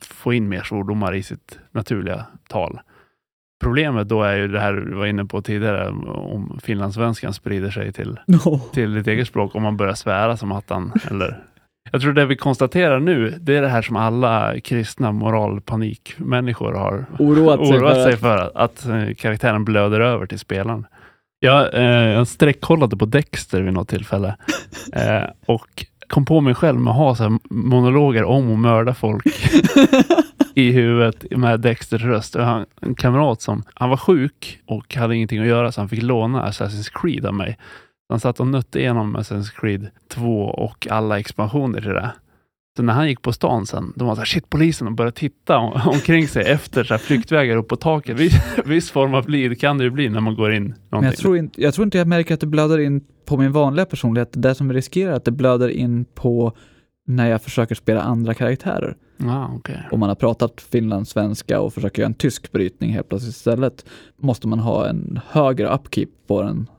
få 0.02 0.34
in 0.34 0.50
mer 0.50 0.62
svordomar 0.64 1.16
i 1.16 1.24
sitt 1.24 1.60
naturliga 1.72 2.26
tal. 2.50 2.80
Problemet 3.64 4.10
då 4.10 4.24
är 4.24 4.36
ju 4.36 4.48
det 4.48 4.60
här 4.60 4.74
du 4.74 4.96
var 4.96 5.06
inne 5.06 5.26
på 5.26 5.42
tidigare, 5.42 5.90
om 6.08 6.60
finlandssvenskan 6.64 7.34
sprider 7.34 7.70
sig 7.70 7.94
till, 7.94 8.20
till 8.74 8.94
ditt 8.94 9.08
eget 9.08 9.28
språk, 9.28 9.56
om 9.56 9.64
man 9.64 9.78
börjar 9.78 9.94
svära 9.94 10.38
som 10.38 10.52
attan. 10.52 10.92
Eller... 11.12 11.44
Jag 11.92 12.02
tror 12.02 12.14
det 12.14 12.26
vi 12.26 12.36
konstaterar 12.36 13.00
nu, 13.00 13.30
det 13.42 13.58
är 13.58 13.62
det 13.62 13.68
här 13.68 13.82
som 13.82 13.96
alla 13.96 14.60
kristna 14.60 15.12
moralpanikmänniskor 15.12 16.74
har 16.74 17.06
Oroat 17.20 17.68
sig 17.68 17.78
oroat 17.78 17.94
för 17.94 18.04
sig 18.04 18.14
att- 18.14 18.20
för 18.20 18.38
att, 18.38 18.56
att 18.56 18.86
eh, 18.86 19.14
karaktären 19.18 19.66
blöder 19.66 20.00
över 20.00 20.26
till 20.26 20.40
spelaren. 20.40 20.86
Jag, 21.40 21.74
eh, 21.74 21.84
jag 22.10 22.28
sträckkollade 22.28 22.98
på 22.98 23.06
Dexter 23.06 23.62
vid 23.62 23.74
något 23.74 23.88
tillfälle 23.90 24.36
eh, 24.94 25.24
och 25.46 25.86
kom 26.08 26.26
på 26.26 26.42
mig 26.42 26.56
själv 26.56 26.80
med 26.80 26.92
att 26.92 26.98
ha 26.98 27.16
så 27.16 27.40
monologer 27.50 28.24
om 28.24 28.54
att 28.54 28.60
mörda 28.60 28.94
folk 28.94 29.24
i 30.56 30.72
huvudet 30.72 31.38
med 31.38 31.60
Dexters 31.60 32.04
röst. 32.04 32.36
Jag 32.36 32.44
har 32.44 32.66
en 32.82 32.96
kamrat 32.96 33.42
som, 33.42 33.64
han 33.74 33.90
var 33.90 33.98
sjuk 33.98 34.60
och 34.66 34.96
hade 34.96 35.16
ingenting 35.16 35.40
att 35.40 35.48
göra 35.48 35.72
så 35.72 35.82
han 35.82 35.90
fick 35.90 36.02
låna 36.02 36.50
Assassin's 36.50 36.92
Creed 37.02 37.26
av 37.26 37.34
mig. 37.34 37.58
Han 38.10 38.20
satt 38.20 38.40
och 38.40 38.48
nötte 38.48 38.80
igenom 38.80 39.18
Assassin's 39.18 39.60
Creed 39.60 39.90
2 40.10 40.42
och 40.42 40.88
alla 40.90 41.20
expansioner 41.20 41.82
till 41.82 41.90
det. 41.90 42.12
Så 42.78 42.84
när 42.84 42.94
han 42.94 43.08
gick 43.08 43.22
på 43.22 43.34
stan 43.34 43.66
sen, 43.66 43.94
då 43.96 44.06
var 44.06 44.10
han 44.10 44.16
såhär, 44.16 44.26
shit 44.26 44.50
polisen 44.50 44.88
och 44.88 44.94
började 44.94 45.18
titta 45.18 45.58
om, 45.58 45.82
omkring 45.86 46.28
sig 46.28 46.46
efter 46.46 46.84
så 46.84 46.94
här 46.94 47.00
flyktvägar 47.00 47.56
upp 47.58 47.68
på 47.68 47.76
taket. 47.76 48.20
Viss, 48.20 48.34
viss 48.66 48.92
form 48.92 49.14
av 49.14 49.30
liv 49.30 49.56
kan 49.56 49.78
det 49.78 49.84
ju 49.84 49.90
bli 49.90 50.10
när 50.10 50.22
man 50.22 50.36
går 50.36 50.54
in 50.54 50.64
någonting. 50.64 50.90
Men 50.92 51.04
jag 51.04 51.18
tror, 51.18 51.38
inte, 51.38 51.62
jag 51.62 51.74
tror 51.74 51.86
inte 51.86 51.98
jag 51.98 52.08
märker 52.08 52.34
att 52.34 52.40
det 52.40 52.48
blöder 52.48 52.80
in 52.80 53.04
på 53.26 53.38
min 53.38 53.52
vanliga 53.52 53.86
personlighet. 53.86 54.30
Det 54.34 54.56
som 54.56 54.74
riskerar 54.74 55.14
att 55.14 55.26
det 55.26 55.32
blöder 55.32 55.70
in 55.70 56.06
på 56.06 56.58
när 57.08 57.30
jag 57.30 57.42
försöker 57.42 57.76
spela 57.76 58.02
andra 58.02 58.34
karaktärer. 58.34 58.96
Ja, 59.18 59.52
okej. 59.56 59.88
Om 59.92 60.00
man 60.00 60.10
har 60.10 60.16
pratat 60.16 60.62
finlandssvenska 60.62 61.62
och 61.62 61.74
försöker 61.74 62.02
göra 62.02 62.08
en 62.10 62.14
tysk 62.14 62.52
brytning 62.52 62.92
helt 62.94 63.10
plötsligt 63.10 63.36
istället, 63.36 63.86
måste 64.18 64.48
man 64.48 64.60
ha 64.60 64.88
en 64.88 65.20
högre 65.28 65.68
upkeep 65.76 66.10
på 66.28 66.42
den 66.42 66.70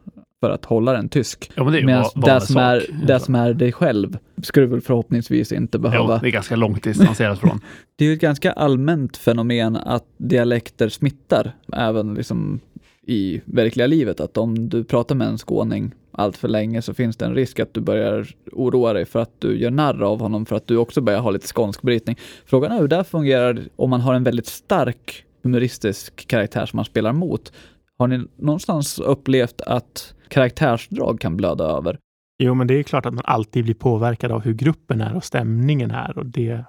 för 0.41 0.51
att 0.51 0.65
hålla 0.65 0.93
den 0.93 1.09
tysk. 1.09 1.51
Ja, 1.55 1.65
men 1.65 1.73
det 1.73 1.85
Medan 1.85 2.05
det, 2.15 2.41
som 2.41 2.57
är, 2.57 2.87
det 3.07 3.21
som 3.21 3.35
är 3.35 3.55
dig 3.55 3.73
själv 3.73 4.19
ska 4.43 4.61
du 4.61 4.67
väl 4.67 4.81
förhoppningsvis 4.81 5.53
inte 5.53 5.79
Jo, 5.79 5.83
behöva. 5.83 6.19
det 6.19 6.29
är 6.29 6.31
ganska 6.31 6.57
långt 6.57 6.83
distanserat 6.83 7.39
från. 7.39 7.61
Det 7.99 8.05
är 8.05 8.09
ju 8.09 8.15
ett 8.15 8.21
ganska 8.21 8.53
allmänt 8.53 9.17
fenomen 9.17 9.77
att 9.77 10.05
dialekter 10.17 10.89
smittar, 10.89 11.53
även 11.73 12.15
liksom 12.15 12.61
i 13.07 13.41
verkliga 13.45 13.87
livet. 13.87 14.21
Att 14.21 14.37
om 14.37 14.69
du 14.69 14.85
pratar 14.85 15.15
med 15.15 15.29
en 15.29 15.39
skåning 15.39 15.95
allt 16.17 16.37
för 16.37 16.49
länge 16.49 16.83
så 16.83 16.95
finns 16.95 17.17
det 17.17 17.25
en 17.25 17.35
risk 17.35 17.61
att 17.61 17.75
du 17.75 17.81
börjar 17.81 18.29
oroa 18.53 18.93
dig 18.93 19.05
för 19.05 19.19
att 19.19 19.41
du 19.41 19.59
gör 19.59 19.71
narr 19.71 20.03
av 20.03 20.21
honom 20.21 20.47
för 20.47 20.57
att 20.57 20.67
du 20.67 20.77
också 20.77 21.01
börjar 21.01 21.21
ha 21.21 21.31
lite 21.31 21.47
skånsk 21.47 21.83
brytning. 21.83 22.17
Frågan 22.47 22.73
är 22.73 22.79
hur 22.79 22.89
det 22.89 22.97
här 22.97 23.05
fungerar 23.05 23.69
om 23.77 23.91
man 23.91 24.01
har 24.01 24.15
en 24.15 24.25
väldigt 24.25 24.47
stark 24.47 25.25
humoristisk 25.43 26.27
karaktär 26.27 26.67
som 26.67 26.77
man 26.77 26.85
spelar 26.85 27.13
mot. 27.13 27.53
Har 27.99 28.07
ni 28.07 28.27
någonstans 28.37 28.99
upplevt 28.99 29.61
att 29.61 30.15
karaktärsdrag 30.29 31.21
kan 31.21 31.37
blöda 31.37 31.65
över? 31.65 31.99
Jo, 32.39 32.55
men 32.55 32.67
det 32.67 32.75
är 32.75 32.83
klart 32.83 33.07
att 33.07 33.15
man 33.15 33.25
alltid 33.27 33.65
blir 33.65 33.75
påverkad 33.75 34.33
av 34.33 34.43
hur 34.43 34.55
gruppen 34.55 35.01
är 35.01 35.17
och 35.17 35.25
stämningen 35.25 35.91
är 35.91 36.19
och 36.19 36.27
det 36.27 36.65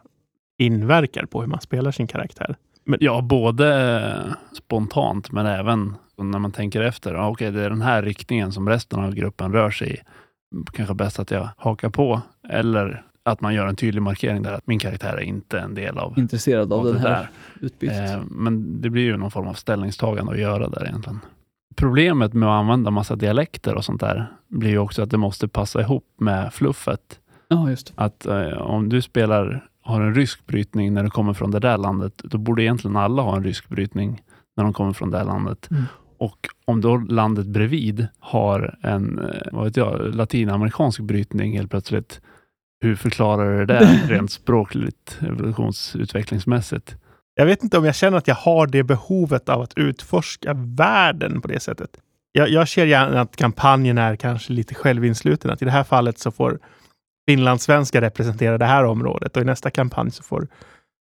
inverkar 0.57 1.25
på 1.25 1.41
hur 1.41 1.47
man 1.47 1.61
spelar 1.61 1.91
sin 1.91 2.07
karaktär. 2.07 2.55
Ja, 2.99 3.21
både 3.21 4.35
spontant 4.53 5.31
men 5.31 5.45
även 5.45 5.95
när 6.17 6.39
man 6.39 6.51
tänker 6.51 6.81
efter. 6.81 7.15
Okej, 7.15 7.51
det 7.51 7.63
är 7.63 7.69
den 7.69 7.81
här 7.81 8.01
riktningen 8.01 8.51
som 8.51 8.69
resten 8.69 8.99
av 8.99 9.15
gruppen 9.15 9.53
rör 9.53 9.71
sig 9.71 9.93
i. 9.93 9.97
Kanske 10.73 10.93
bäst 10.95 11.19
att 11.19 11.31
jag 11.31 11.49
hakar 11.57 11.89
på. 11.89 12.21
Eller 12.49 13.03
att 13.23 13.41
man 13.41 13.53
gör 13.53 13.67
en 13.67 13.75
tydlig 13.75 14.01
markering 14.01 14.43
där 14.43 14.53
att 14.53 14.67
min 14.67 14.79
karaktär 14.79 15.13
är 15.13 15.21
inte 15.21 15.59
en 15.59 15.75
del 15.75 15.97
av, 15.97 16.19
Intresserad 16.19 16.73
av 16.73 16.79
av 16.79 16.85
den 16.93 16.97
här 16.97 17.29
utbytet? 17.61 18.11
Eh, 18.11 18.21
men 18.29 18.81
det 18.81 18.89
blir 18.89 19.03
ju 19.03 19.17
någon 19.17 19.31
form 19.31 19.47
av 19.47 19.53
ställningstagande 19.53 20.31
att 20.31 20.39
göra 20.39 20.69
där 20.69 20.85
egentligen. 20.85 21.19
Problemet 21.75 22.33
med 22.33 22.49
att 22.49 22.59
använda 22.59 22.91
massa 22.91 23.15
dialekter 23.15 23.75
och 23.75 23.85
sånt 23.85 24.01
där 24.01 24.31
blir 24.47 24.69
ju 24.69 24.77
också 24.77 25.03
att 25.03 25.09
det 25.09 25.17
måste 25.17 25.47
passa 25.47 25.81
ihop 25.81 26.05
med 26.19 26.53
fluffet. 26.53 27.19
Ja, 27.47 27.69
just 27.69 27.87
det. 27.87 28.03
Att 28.03 28.25
eh, 28.25 28.57
om 28.61 28.89
du 28.89 29.01
spelar, 29.01 29.65
har 29.87 30.01
en 30.01 30.15
rysk 30.15 30.45
brytning 30.47 30.93
när 30.93 31.03
du 31.03 31.09
kommer 31.09 31.33
från 31.33 31.51
det 31.51 31.59
där 31.59 31.77
landet, 31.77 32.13
då 32.23 32.37
borde 32.37 32.63
egentligen 32.63 32.95
alla 32.95 33.21
ha 33.21 33.35
en 33.35 33.43
rysk 33.43 33.69
brytning 33.69 34.21
när 34.57 34.63
de 34.63 34.73
kommer 34.73 34.93
från 34.93 35.11
det 35.11 35.23
landet. 35.23 35.67
Mm. 35.71 35.83
Och 36.17 36.47
om 36.65 36.81
då 36.81 36.97
landet 36.97 37.45
bredvid 37.45 38.07
har 38.19 38.77
en, 38.81 39.19
eh, 39.19 39.47
vad 39.51 39.63
vet 39.63 39.77
jag, 39.77 40.15
latinamerikansk 40.15 40.99
brytning 40.99 41.57
helt 41.57 41.71
plötsligt, 41.71 42.21
hur 42.81 42.95
förklarar 42.95 43.51
du 43.51 43.65
det 43.65 43.73
där 43.73 44.07
rent 44.07 44.31
språkligt, 44.31 45.19
evolutionsutvecklingsmässigt? 45.21 46.95
Jag 47.35 47.45
vet 47.45 47.63
inte 47.63 47.77
om 47.77 47.85
jag 47.85 47.95
känner 47.95 48.17
att 48.17 48.27
jag 48.27 48.35
har 48.35 48.67
det 48.67 48.83
behovet 48.83 49.49
av 49.49 49.61
att 49.61 49.73
utforska 49.75 50.53
världen 50.53 51.41
på 51.41 51.47
det 51.47 51.59
sättet. 51.59 51.89
Jag, 52.31 52.49
jag 52.49 52.69
ser 52.69 52.85
gärna 52.85 53.21
att 53.21 53.35
kampanjen 53.35 53.97
är 53.97 54.15
kanske 54.15 54.53
lite 54.53 54.75
självinsluten. 54.75 55.51
Att 55.51 55.61
i 55.61 55.65
det 55.65 55.71
här 55.71 55.83
fallet 55.83 56.19
så 56.19 56.31
får 56.31 56.59
finlandssvenska 57.29 58.01
representera 58.01 58.57
det 58.57 58.65
här 58.65 58.83
området 58.83 59.37
och 59.37 59.41
i 59.41 59.45
nästa 59.45 59.69
kampanj 59.69 60.11
så 60.11 60.23
får 60.23 60.47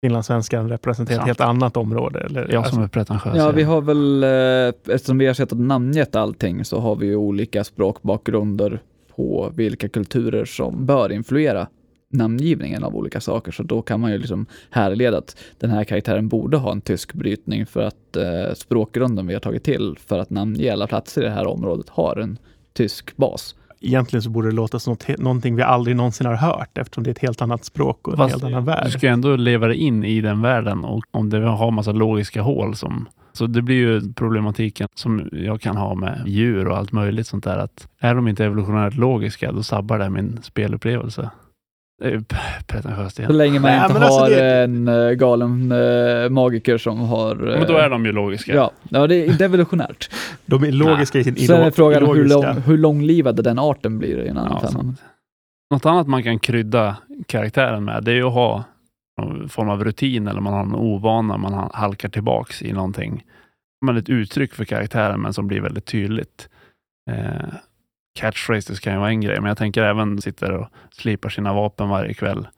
finlandssvenskan 0.04 0.68
representera 0.68 1.20
ett 1.20 1.26
helt 1.26 1.40
annat 1.40 1.76
område. 1.76 2.20
Eller, 2.20 2.40
Jag 2.40 2.50
som 2.50 2.58
alltså, 2.58 2.80
är 2.80 2.88
pretentiös. 2.88 3.36
Ja, 3.36 3.50
vi 3.50 3.62
har 3.62 3.80
väl, 3.80 4.22
eh, 4.24 4.94
eftersom 4.94 5.18
vi 5.18 5.26
har 5.26 5.34
sett 5.34 5.52
att 5.52 5.58
namngett 5.58 6.16
allting, 6.16 6.64
så 6.64 6.80
har 6.80 6.96
vi 6.96 7.06
ju 7.06 7.16
olika 7.16 7.64
språkbakgrunder 7.64 8.80
på 9.16 9.52
vilka 9.54 9.88
kulturer 9.88 10.44
som 10.44 10.86
bör 10.86 11.12
influera 11.12 11.66
namngivningen 12.08 12.84
av 12.84 12.96
olika 12.96 13.20
saker. 13.20 13.52
Så 13.52 13.62
då 13.62 13.82
kan 13.82 14.00
man 14.00 14.12
ju 14.12 14.18
liksom 14.18 14.46
härleda 14.70 15.18
att 15.18 15.36
den 15.58 15.70
här 15.70 15.84
karaktären 15.84 16.28
borde 16.28 16.56
ha 16.56 16.72
en 16.72 16.80
tysk 16.80 17.12
brytning 17.12 17.66
för 17.66 17.82
att 17.82 18.16
eh, 18.16 18.54
språkgrunden 18.54 19.26
vi 19.26 19.34
har 19.34 19.40
tagit 19.40 19.64
till 19.64 19.98
för 20.06 20.18
att 20.18 20.30
namnge 20.30 20.72
alla 20.72 20.86
platser 20.86 21.22
i 21.22 21.24
det 21.24 21.30
här 21.30 21.46
området 21.46 21.88
har 21.88 22.16
en 22.16 22.38
tysk 22.72 23.16
bas. 23.16 23.54
Egentligen 23.80 24.22
så 24.22 24.30
borde 24.30 24.48
det 24.48 24.54
låta 24.54 24.78
som 24.78 24.90
något, 24.90 25.18
någonting 25.18 25.56
vi 25.56 25.62
aldrig 25.62 25.96
någonsin 25.96 26.26
har 26.26 26.34
hört 26.34 26.78
eftersom 26.78 27.04
det 27.04 27.10
är 27.10 27.12
ett 27.12 27.18
helt 27.18 27.42
annat 27.42 27.64
språk 27.64 28.08
och 28.08 28.12
en 28.14 28.16
Fast 28.16 28.32
helt 28.32 28.44
annan 28.44 28.64
Du 28.64 28.70
värld. 28.72 28.92
ska 28.92 29.06
ju 29.06 29.12
ändå 29.12 29.36
leva 29.36 29.66
dig 29.66 29.76
in 29.76 30.04
i 30.04 30.20
den 30.20 30.42
världen 30.42 30.84
och 30.84 31.04
om 31.10 31.30
det 31.30 31.40
har 31.46 31.70
massa 31.70 31.92
logiska 31.92 32.42
hål 32.42 32.76
som 32.76 33.08
så 33.32 33.46
det 33.46 33.62
blir 33.62 33.76
ju 33.76 34.12
problematiken 34.12 34.88
som 34.94 35.28
jag 35.32 35.60
kan 35.60 35.76
ha 35.76 35.94
med 35.94 36.22
djur 36.26 36.68
och 36.68 36.76
allt 36.76 36.92
möjligt 36.92 37.26
sånt 37.26 37.44
där 37.44 37.58
att 37.58 37.88
är 38.00 38.14
de 38.14 38.28
inte 38.28 38.44
evolutionärt 38.44 38.94
logiska 38.94 39.52
då 39.52 39.62
sabbar 39.62 39.98
det 39.98 40.10
min 40.10 40.38
spelupplevelse. 40.42 41.30
Det 41.98 42.06
är 42.10 42.20
pretentiöst 42.66 43.16
Så 43.16 43.22
igen. 43.22 43.36
länge 43.36 43.60
man 43.60 43.70
Nej, 43.70 43.86
inte 43.90 43.98
alltså 43.98 44.20
har 44.20 44.30
det- 44.30 44.62
en 44.64 44.88
eh, 44.88 45.10
galen 45.10 45.72
eh, 45.72 46.28
magiker 46.30 46.78
som 46.78 47.00
har... 47.00 47.48
eh, 47.52 47.58
Men 47.58 47.66
då 47.68 47.76
är 47.76 47.90
de 47.90 48.06
ju 48.06 48.12
logiska. 48.12 48.54
Ja, 48.54 48.70
ja, 48.88 49.06
det 49.06 49.14
är 49.26 49.42
evolutionärt. 49.42 50.10
De 50.46 50.64
är 50.64 50.72
logiska 50.72 51.18
i 51.18 51.24
sin 51.24 51.36
Sen 51.36 51.60
är 51.62 51.70
frågan 51.70 52.06
hur, 52.06 52.24
lång, 52.28 52.44
hur 52.66 52.78
långlivad 52.78 53.44
den 53.44 53.58
arten 53.58 53.98
blir 53.98 54.18
i 54.24 54.28
en 54.28 54.38
annan 54.38 54.60
Ja. 54.62 54.94
Något 55.70 55.86
annat 55.86 56.06
man 56.06 56.22
kan 56.22 56.38
krydda 56.38 56.96
karaktären 57.26 57.84
med 57.84 58.04
det 58.04 58.10
är 58.10 58.14
ju 58.16 58.24
att 58.26 58.32
ha 58.34 58.64
någon 59.22 59.48
form 59.48 59.68
av 59.68 59.84
rutin 59.84 60.28
eller 60.28 60.40
man 60.40 60.52
har 60.52 60.60
en 60.60 60.74
ovana, 60.74 61.36
man 61.36 61.52
ha- 61.52 61.70
halkar 61.74 62.08
tillbaks 62.08 62.62
i 62.62 62.72
någonting. 62.72 63.24
Man 63.86 63.96
ett 63.96 64.08
uttryck 64.08 64.54
för 64.54 64.64
karaktären 64.64 65.20
men 65.20 65.32
som 65.32 65.46
blir 65.46 65.60
väldigt 65.60 65.84
tydligt. 65.86 66.48
Eh, 67.10 67.48
catchphrases 68.16 68.80
kan 68.80 68.92
ju 68.92 68.98
vara 68.98 69.08
en 69.08 69.20
grej, 69.20 69.40
men 69.40 69.48
jag 69.48 69.58
tänker 69.58 69.82
även 69.82 70.22
sitter 70.22 70.52
och 70.52 70.68
slipar 70.92 71.28
sina 71.28 71.52
vapen 71.52 71.88
varje 71.88 72.14
kväll. 72.14 72.48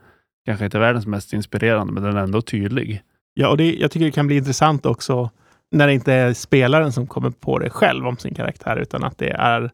Kanske 0.47 0.65
inte 0.65 0.79
världens 0.79 1.07
mest 1.07 1.33
inspirerande, 1.33 1.93
men 1.93 2.03
den 2.03 2.17
är 2.17 2.23
ändå 2.23 2.43
tydlig. 2.43 3.03
Ja, 3.35 3.49
och 3.49 3.57
det, 3.57 3.75
jag 3.75 3.91
tycker 3.91 4.07
det 4.07 4.13
kan 4.13 4.27
bli 4.27 4.37
intressant 4.37 4.87
också 4.87 5.31
när 5.71 5.87
det 5.87 5.93
inte 5.93 6.13
är 6.13 6.33
spelaren 6.33 6.93
som 6.93 7.07
kommer 7.07 7.31
på 7.31 7.59
det 7.59 7.71
själv 7.71 8.07
om 8.07 8.17
sin 8.17 8.35
karaktär, 8.35 8.77
utan 8.77 9.05
att 9.05 9.19
det 9.19 9.31
är 9.31 9.71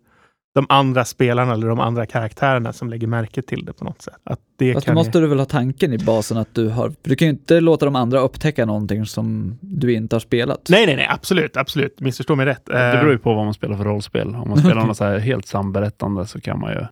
de 0.55 0.67
andra 0.69 1.05
spelarna 1.05 1.53
eller 1.53 1.69
de 1.69 1.81
andra 1.81 2.07
karaktärerna 2.07 2.73
som 2.73 2.88
lägger 2.88 3.07
märke 3.07 3.43
till 3.43 3.64
det 3.64 3.73
på 3.73 3.85
något 3.85 4.03
sätt. 4.03 4.14
Att 4.25 4.40
det 4.57 4.75
Fast 4.75 4.87
då 4.87 4.95
måste 4.95 5.21
du 5.21 5.27
väl 5.27 5.38
ha 5.38 5.47
tanken 5.47 5.93
i 5.93 5.99
basen 5.99 6.37
att 6.37 6.55
du 6.55 6.69
har, 6.69 6.88
för 6.88 7.11
du 7.11 7.17
kan 7.17 7.29
ju 7.29 7.33
inte 7.33 7.61
låta 7.61 7.85
de 7.85 7.97
andra 7.97 8.21
upptäcka 8.21 8.67
någonting 8.67 9.07
som 9.07 9.59
du 9.61 9.93
inte 9.93 10.14
har 10.14 10.21
spelat. 10.21 10.69
Nej, 10.69 10.87
nej, 10.87 10.97
nej, 10.97 11.07
absolut, 11.11 11.57
absolut. 11.57 12.01
Missförstå 12.01 12.35
mig 12.35 12.47
rätt. 12.47 12.67
Det 12.67 12.87
Eh, 12.87 13.01
beror 13.01 13.12
ju 13.12 13.19
på 13.19 13.35
vad 13.35 13.45
man 13.45 13.55
spelar 13.55 13.77
för 13.77 13.85
rollspel. 13.85 14.35
Om 14.35 14.49
man 14.49 14.59
spelar 14.59 14.85
något 14.87 14.97
så 14.97 15.05
här 15.05 15.19
helt 15.19 15.47
samberättande 15.47 16.27
så 16.27 16.40
kan 16.40 16.61
man 16.61 16.73
ju 16.73 16.87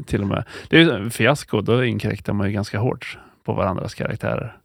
till 0.06 0.22
och 0.22 0.28
med... 0.28 0.44
Det 0.68 0.76
är 0.76 0.98
ju 0.98 1.10
fiasko, 1.10 1.60
då 1.60 1.84
inkräktar 1.84 2.32
man 2.32 2.46
ju 2.46 2.52
ganska 2.52 2.78
hårt 2.78 3.18
på 3.44 3.52
varandras 3.52 3.94
karaktärer. 3.94 4.56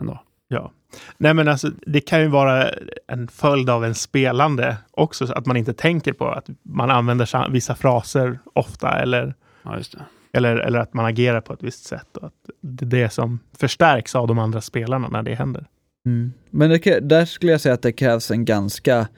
Ändå. 0.00 0.22
Ja. 0.48 0.72
Nej, 1.18 1.34
men 1.34 1.48
alltså, 1.48 1.70
det 1.86 2.00
kan 2.00 2.20
ju 2.20 2.28
vara 2.28 2.70
en 3.06 3.28
följd 3.28 3.70
av 3.70 3.84
en 3.84 3.94
spelande 3.94 4.76
också, 4.90 5.26
så 5.26 5.32
att 5.32 5.46
man 5.46 5.56
inte 5.56 5.72
tänker 5.72 6.12
på 6.12 6.28
att 6.28 6.46
man 6.62 6.90
använder 6.90 7.50
vissa 7.50 7.74
fraser 7.74 8.38
ofta 8.52 8.98
eller, 8.98 9.34
Ja, 9.62 9.76
just 9.76 9.92
det. 9.92 10.04
eller, 10.32 10.56
eller 10.56 10.78
att 10.78 10.94
man 10.94 11.06
agerar 11.06 11.40
på 11.40 11.52
ett 11.52 11.62
visst 11.62 11.84
sätt. 11.84 12.16
Och 12.16 12.26
att 12.26 12.50
det 12.60 12.84
är 12.84 13.02
det 13.02 13.10
som 13.10 13.38
förstärks 13.58 14.14
av 14.14 14.26
de 14.26 14.38
andra 14.38 14.60
spelarna 14.60 15.08
när 15.08 15.22
det 15.22 15.34
händer. 15.34 15.66
Mm. 16.06 16.32
Men 16.50 16.70
det, 16.70 17.00
där 17.00 17.24
skulle 17.24 17.52
jag 17.52 17.60
säga 17.60 17.74
att 17.74 17.82
det 17.82 17.92
krävs 17.92 18.30
en 18.30 18.44
ganska 18.44 19.08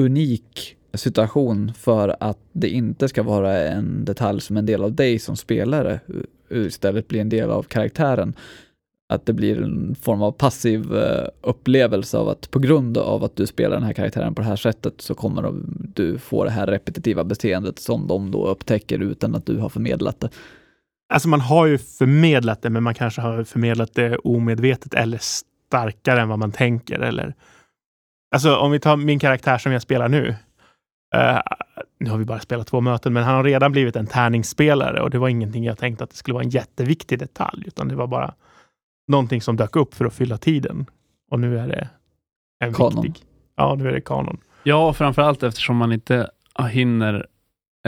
unik 0.00 0.76
situation 0.94 1.72
för 1.74 2.16
att 2.20 2.38
det 2.52 2.68
inte 2.68 3.08
ska 3.08 3.22
vara 3.22 3.58
en 3.58 4.04
detalj 4.04 4.40
som 4.40 4.56
en 4.56 4.66
del 4.66 4.84
av 4.84 4.92
dig 4.92 5.18
som 5.18 5.36
spelare, 5.36 6.00
istället 6.50 7.08
blir 7.08 7.20
en 7.20 7.28
del 7.28 7.50
av 7.50 7.62
karaktären. 7.62 8.34
Att 9.08 9.26
det 9.26 9.32
blir 9.32 9.62
en 9.62 9.94
form 9.94 10.22
av 10.22 10.32
passiv 10.32 10.96
eh, 10.96 11.28
upplevelse 11.40 12.18
av 12.18 12.28
att 12.28 12.50
på 12.50 12.58
grund 12.58 12.98
av 12.98 13.24
att 13.24 13.36
du 13.36 13.46
spelar 13.46 13.76
den 13.76 13.82
här 13.82 13.92
karaktären 13.92 14.34
på 14.34 14.42
det 14.42 14.48
här 14.48 14.56
sättet 14.56 15.00
så 15.00 15.14
kommer 15.14 15.52
du 15.94 16.18
få 16.18 16.44
det 16.44 16.50
här 16.50 16.66
repetitiva 16.66 17.24
beteendet 17.24 17.78
som 17.78 18.06
de 18.06 18.30
då 18.30 18.46
upptäcker 18.46 18.98
utan 18.98 19.34
att 19.34 19.46
du 19.46 19.58
har 19.58 19.68
förmedlat 19.68 20.20
det. 20.20 20.28
Alltså 21.12 21.28
man 21.28 21.40
har 21.40 21.66
ju 21.66 21.78
förmedlat 21.78 22.62
det, 22.62 22.70
men 22.70 22.82
man 22.82 22.94
kanske 22.94 23.20
har 23.20 23.44
förmedlat 23.44 23.94
det 23.94 24.16
omedvetet 24.16 24.94
eller 24.94 25.18
starkare 25.18 26.20
än 26.20 26.28
vad 26.28 26.38
man 26.38 26.52
tänker. 26.52 27.00
Eller... 27.00 27.34
Alltså 28.34 28.56
om 28.56 28.70
vi 28.70 28.80
tar 28.80 28.96
min 28.96 29.18
karaktär 29.18 29.58
som 29.58 29.72
jag 29.72 29.82
spelar 29.82 30.08
nu. 30.08 30.28
Uh, 31.16 31.40
nu 32.00 32.10
har 32.10 32.18
vi 32.18 32.24
bara 32.24 32.40
spelat 32.40 32.66
två 32.66 32.80
möten, 32.80 33.12
men 33.12 33.22
han 33.22 33.34
har 33.34 33.44
redan 33.44 33.72
blivit 33.72 33.96
en 33.96 34.06
tärningsspelare 34.06 35.00
och 35.00 35.10
det 35.10 35.18
var 35.18 35.28
ingenting 35.28 35.64
jag 35.64 35.78
tänkte 35.78 36.04
att 36.04 36.10
det 36.10 36.16
skulle 36.16 36.34
vara 36.34 36.44
en 36.44 36.50
jätteviktig 36.50 37.18
detalj, 37.18 37.64
utan 37.66 37.88
det 37.88 37.96
var 37.96 38.06
bara 38.06 38.34
någonting 39.08 39.40
som 39.40 39.56
dök 39.56 39.76
upp 39.76 39.94
för 39.94 40.04
att 40.04 40.14
fylla 40.14 40.38
tiden. 40.38 40.86
Och 41.30 41.40
nu 41.40 41.58
är 41.58 41.68
det 41.68 41.88
en 42.64 42.74
Kanon. 42.74 43.02
viktig. 43.02 43.26
Ja, 43.56 43.74
nu 43.74 43.88
är 43.88 43.92
det 43.92 44.00
kanon. 44.00 44.38
Ja, 44.62 44.92
framförallt 44.92 45.42
eftersom 45.42 45.76
man 45.76 45.92
inte 45.92 46.30
hinner 46.70 47.26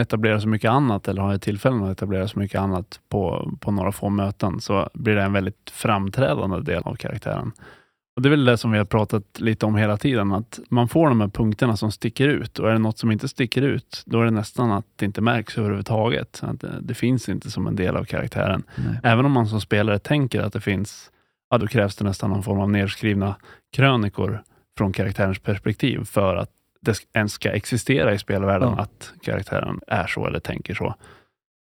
etablera 0.01 0.41
så 0.41 0.47
mycket 0.47 0.71
annat 0.71 1.07
eller 1.07 1.21
har 1.21 1.37
tillfällen 1.37 1.83
att 1.83 1.91
etablera 1.91 2.27
så 2.27 2.39
mycket 2.39 2.61
annat 2.61 2.99
på, 3.09 3.51
på 3.59 3.71
några 3.71 3.91
få 3.91 4.09
möten 4.09 4.59
så 4.61 4.89
blir 4.93 5.15
det 5.15 5.23
en 5.23 5.33
väldigt 5.33 5.69
framträdande 5.69 6.61
del 6.61 6.83
av 6.83 6.95
karaktären. 6.95 7.51
Och 8.17 8.23
Det 8.23 8.29
är 8.29 8.31
väl 8.31 8.45
det 8.45 8.57
som 8.57 8.71
vi 8.71 8.77
har 8.77 8.85
pratat 8.85 9.39
lite 9.39 9.65
om 9.65 9.75
hela 9.75 9.97
tiden, 9.97 10.31
att 10.31 10.59
man 10.69 10.87
får 10.87 11.07
de 11.09 11.21
här 11.21 11.27
punkterna 11.27 11.77
som 11.77 11.91
sticker 11.91 12.27
ut 12.27 12.59
och 12.59 12.69
är 12.69 12.73
det 12.73 12.79
något 12.79 12.97
som 12.97 13.11
inte 13.11 13.27
sticker 13.27 13.61
ut, 13.61 14.03
då 14.05 14.21
är 14.21 14.25
det 14.25 14.31
nästan 14.31 14.71
att 14.71 14.85
det 14.95 15.05
inte 15.05 15.21
märks 15.21 15.57
överhuvudtaget. 15.57 16.39
Att 16.43 16.59
det, 16.61 16.79
det 16.81 16.93
finns 16.93 17.29
inte 17.29 17.51
som 17.51 17.67
en 17.67 17.75
del 17.75 17.95
av 17.95 18.03
karaktären. 18.03 18.63
Nej. 18.75 18.99
Även 19.03 19.25
om 19.25 19.31
man 19.31 19.47
som 19.47 19.61
spelare 19.61 19.99
tänker 19.99 20.41
att 20.41 20.53
det 20.53 20.61
finns, 20.61 21.11
ja 21.49 21.57
då 21.57 21.67
krävs 21.67 21.95
det 21.95 22.03
nästan 22.05 22.29
någon 22.29 22.43
form 22.43 22.59
av 22.59 22.69
nedskrivna 22.69 23.35
krönikor 23.75 24.43
från 24.77 24.93
karaktärens 24.93 25.39
perspektiv 25.39 26.03
för 26.03 26.35
att 26.35 26.49
det 26.81 26.97
ens 27.13 27.33
ska 27.33 27.49
existera 27.51 28.13
i 28.13 28.19
spelvärlden 28.19 28.73
Ja. 28.77 28.81
att 28.83 29.13
karaktären 29.21 29.79
är 29.87 30.07
så 30.07 30.27
eller 30.27 30.39
tänker 30.39 30.73
så. 30.75 30.95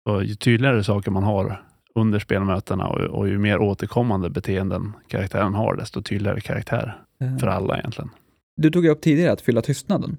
Och 0.05 0.25
ju 0.25 0.35
tydligare 0.35 0.85
saker 0.85 1.11
man 1.11 1.23
har 1.23 1.63
under 1.95 2.19
spelmötena 2.19 2.87
och, 2.87 3.01
och 3.01 3.29
ju 3.29 3.39
mer 3.39 3.59
återkommande 3.59 4.31
beteenden 4.31 4.93
karaktären 5.09 5.55
har, 5.55 5.77
desto 5.77 6.03
tydligare 6.03 6.41
karaktär 6.41 7.03
för 7.41 7.47
alla 7.47 7.79
egentligen. 7.79 8.11
Du 8.57 8.71
tog 8.71 8.87
upp 8.87 9.01
tidigare 9.01 9.33
att 9.33 9.41
fylla 9.41 9.63
tystnaden 9.63 10.17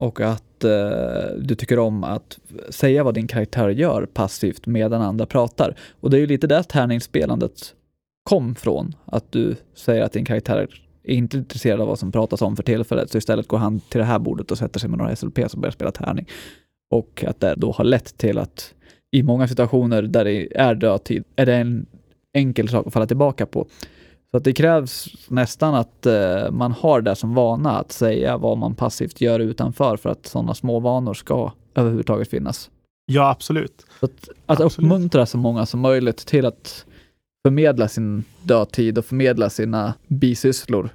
och 0.00 0.20
att 0.20 0.64
eh, 0.64 0.70
du 1.38 1.54
tycker 1.54 1.78
om 1.78 2.04
att 2.04 2.38
säga 2.68 3.04
vad 3.04 3.14
din 3.14 3.26
karaktär 3.26 3.68
gör 3.68 4.06
passivt 4.06 4.66
medan 4.66 5.02
andra 5.02 5.26
pratar. 5.26 5.76
Och 6.00 6.10
det 6.10 6.16
är 6.16 6.20
ju 6.20 6.26
lite 6.26 6.46
där 6.46 6.62
tärningsspelandet 6.62 7.74
kom 8.22 8.54
från, 8.54 8.94
att 9.04 9.32
du 9.32 9.56
säger 9.74 10.02
att 10.02 10.12
din 10.12 10.24
karaktär 10.24 10.68
är 11.02 11.14
inte 11.14 11.36
intresserad 11.36 11.80
av 11.80 11.88
vad 11.88 11.98
som 11.98 12.12
pratas 12.12 12.42
om 12.42 12.56
för 12.56 12.62
tillfället, 12.62 13.10
så 13.10 13.18
istället 13.18 13.48
går 13.48 13.58
han 13.58 13.80
till 13.80 13.98
det 13.98 14.04
här 14.04 14.18
bordet 14.18 14.50
och 14.50 14.58
sätter 14.58 14.80
sig 14.80 14.90
med 14.90 14.98
några 14.98 15.16
SLP 15.16 15.50
som 15.50 15.60
börjar 15.60 15.72
spela 15.72 15.90
tärning. 15.90 16.26
Och 16.90 17.24
att 17.26 17.40
det 17.40 17.54
då 17.56 17.72
har 17.72 17.84
lett 17.84 18.18
till 18.18 18.38
att 18.38 18.74
i 19.10 19.22
många 19.22 19.48
situationer 19.48 20.02
där 20.02 20.24
det 20.24 20.56
är 20.56 20.74
dödtid 20.74 21.24
är 21.36 21.46
det 21.46 21.54
en 21.54 21.86
enkel 22.34 22.68
sak 22.68 22.86
att 22.86 22.92
falla 22.92 23.06
tillbaka 23.06 23.46
på. 23.46 23.66
Så 24.30 24.36
att 24.36 24.44
det 24.44 24.52
krävs 24.52 25.08
nästan 25.28 25.74
att 25.74 26.06
eh, 26.06 26.50
man 26.50 26.72
har 26.72 27.00
det 27.00 27.16
som 27.16 27.34
vana 27.34 27.78
att 27.78 27.92
säga 27.92 28.36
vad 28.36 28.58
man 28.58 28.74
passivt 28.74 29.20
gör 29.20 29.40
utanför 29.40 29.96
för 29.96 30.10
att 30.10 30.26
sådana 30.26 30.54
små 30.54 30.80
vanor 30.80 31.14
ska 31.14 31.52
överhuvudtaget 31.74 32.30
finnas. 32.30 32.70
Ja, 33.06 33.30
absolut. 33.30 33.86
Så 34.00 34.06
att, 34.06 34.28
att 34.46 34.60
Absolut. 34.60 34.78
uppmuntra 34.78 35.26
så 35.26 35.38
många 35.38 35.66
som 35.66 35.80
möjligt 35.80 36.16
till 36.16 36.46
att 36.46 36.86
förmedla 37.42 37.88
sin 37.88 38.24
dödtid 38.42 38.98
och 38.98 39.04
förmedla 39.04 39.50
sina 39.50 39.94
bisysslor 40.06 40.90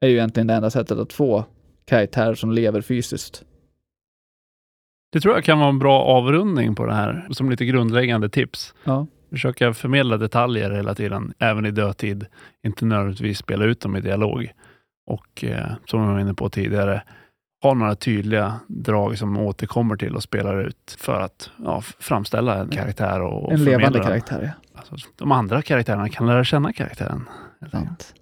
är 0.00 0.08
ju 0.08 0.14
egentligen 0.14 0.46
det 0.46 0.54
enda 0.54 0.70
sättet 0.70 0.98
att 0.98 1.12
få 1.12 1.44
karaktärer 1.84 2.34
som 2.34 2.52
lever 2.52 2.80
fysiskt. 2.80 3.44
Det 5.12 5.20
tror 5.20 5.34
jag 5.34 5.44
kan 5.44 5.58
vara 5.58 5.68
en 5.68 5.78
bra 5.78 6.04
avrundning 6.04 6.74
på 6.74 6.86
det 6.86 6.94
här, 6.94 7.26
som 7.30 7.50
lite 7.50 7.64
grundläggande 7.64 8.28
tips. 8.28 8.74
Ja. 8.84 9.06
Försöka 9.30 9.74
förmedla 9.74 10.16
detaljer 10.16 10.70
hela 10.70 10.94
tiden, 10.94 11.34
även 11.38 11.66
i 11.66 11.70
dödtid. 11.70 12.26
Inte 12.66 12.84
nödvändigtvis 12.84 13.38
spela 13.38 13.64
ut 13.64 13.80
dem 13.80 13.96
i 13.96 14.00
dialog. 14.00 14.52
Och 15.06 15.44
eh, 15.44 15.66
som 15.86 16.00
jag 16.02 16.12
var 16.12 16.20
inne 16.20 16.34
på 16.34 16.48
tidigare, 16.50 17.02
ha 17.62 17.74
några 17.74 17.94
tydliga 17.94 18.60
drag 18.68 19.18
som 19.18 19.36
återkommer 19.36 19.96
till 19.96 20.16
och 20.16 20.22
spelar 20.22 20.60
ut 20.66 20.96
för 20.98 21.20
att 21.20 21.50
ja, 21.64 21.80
framställa 21.80 22.56
en 22.58 22.68
karaktär 22.68 23.20
och, 23.22 23.44
och 23.44 23.52
En 23.52 23.64
levande 23.64 23.98
den. 23.98 24.06
karaktär, 24.06 24.54
ja. 24.74 24.80
Alltså, 24.90 25.08
de 25.16 25.32
andra 25.32 25.62
karaktärerna 25.62 26.08
kan 26.08 26.26
lära 26.26 26.44
känna 26.44 26.72
karaktären. 26.72 27.28
helt. 27.60 27.72
Sant. 27.72 28.14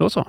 Då 0.00 0.10
så. 0.10 0.28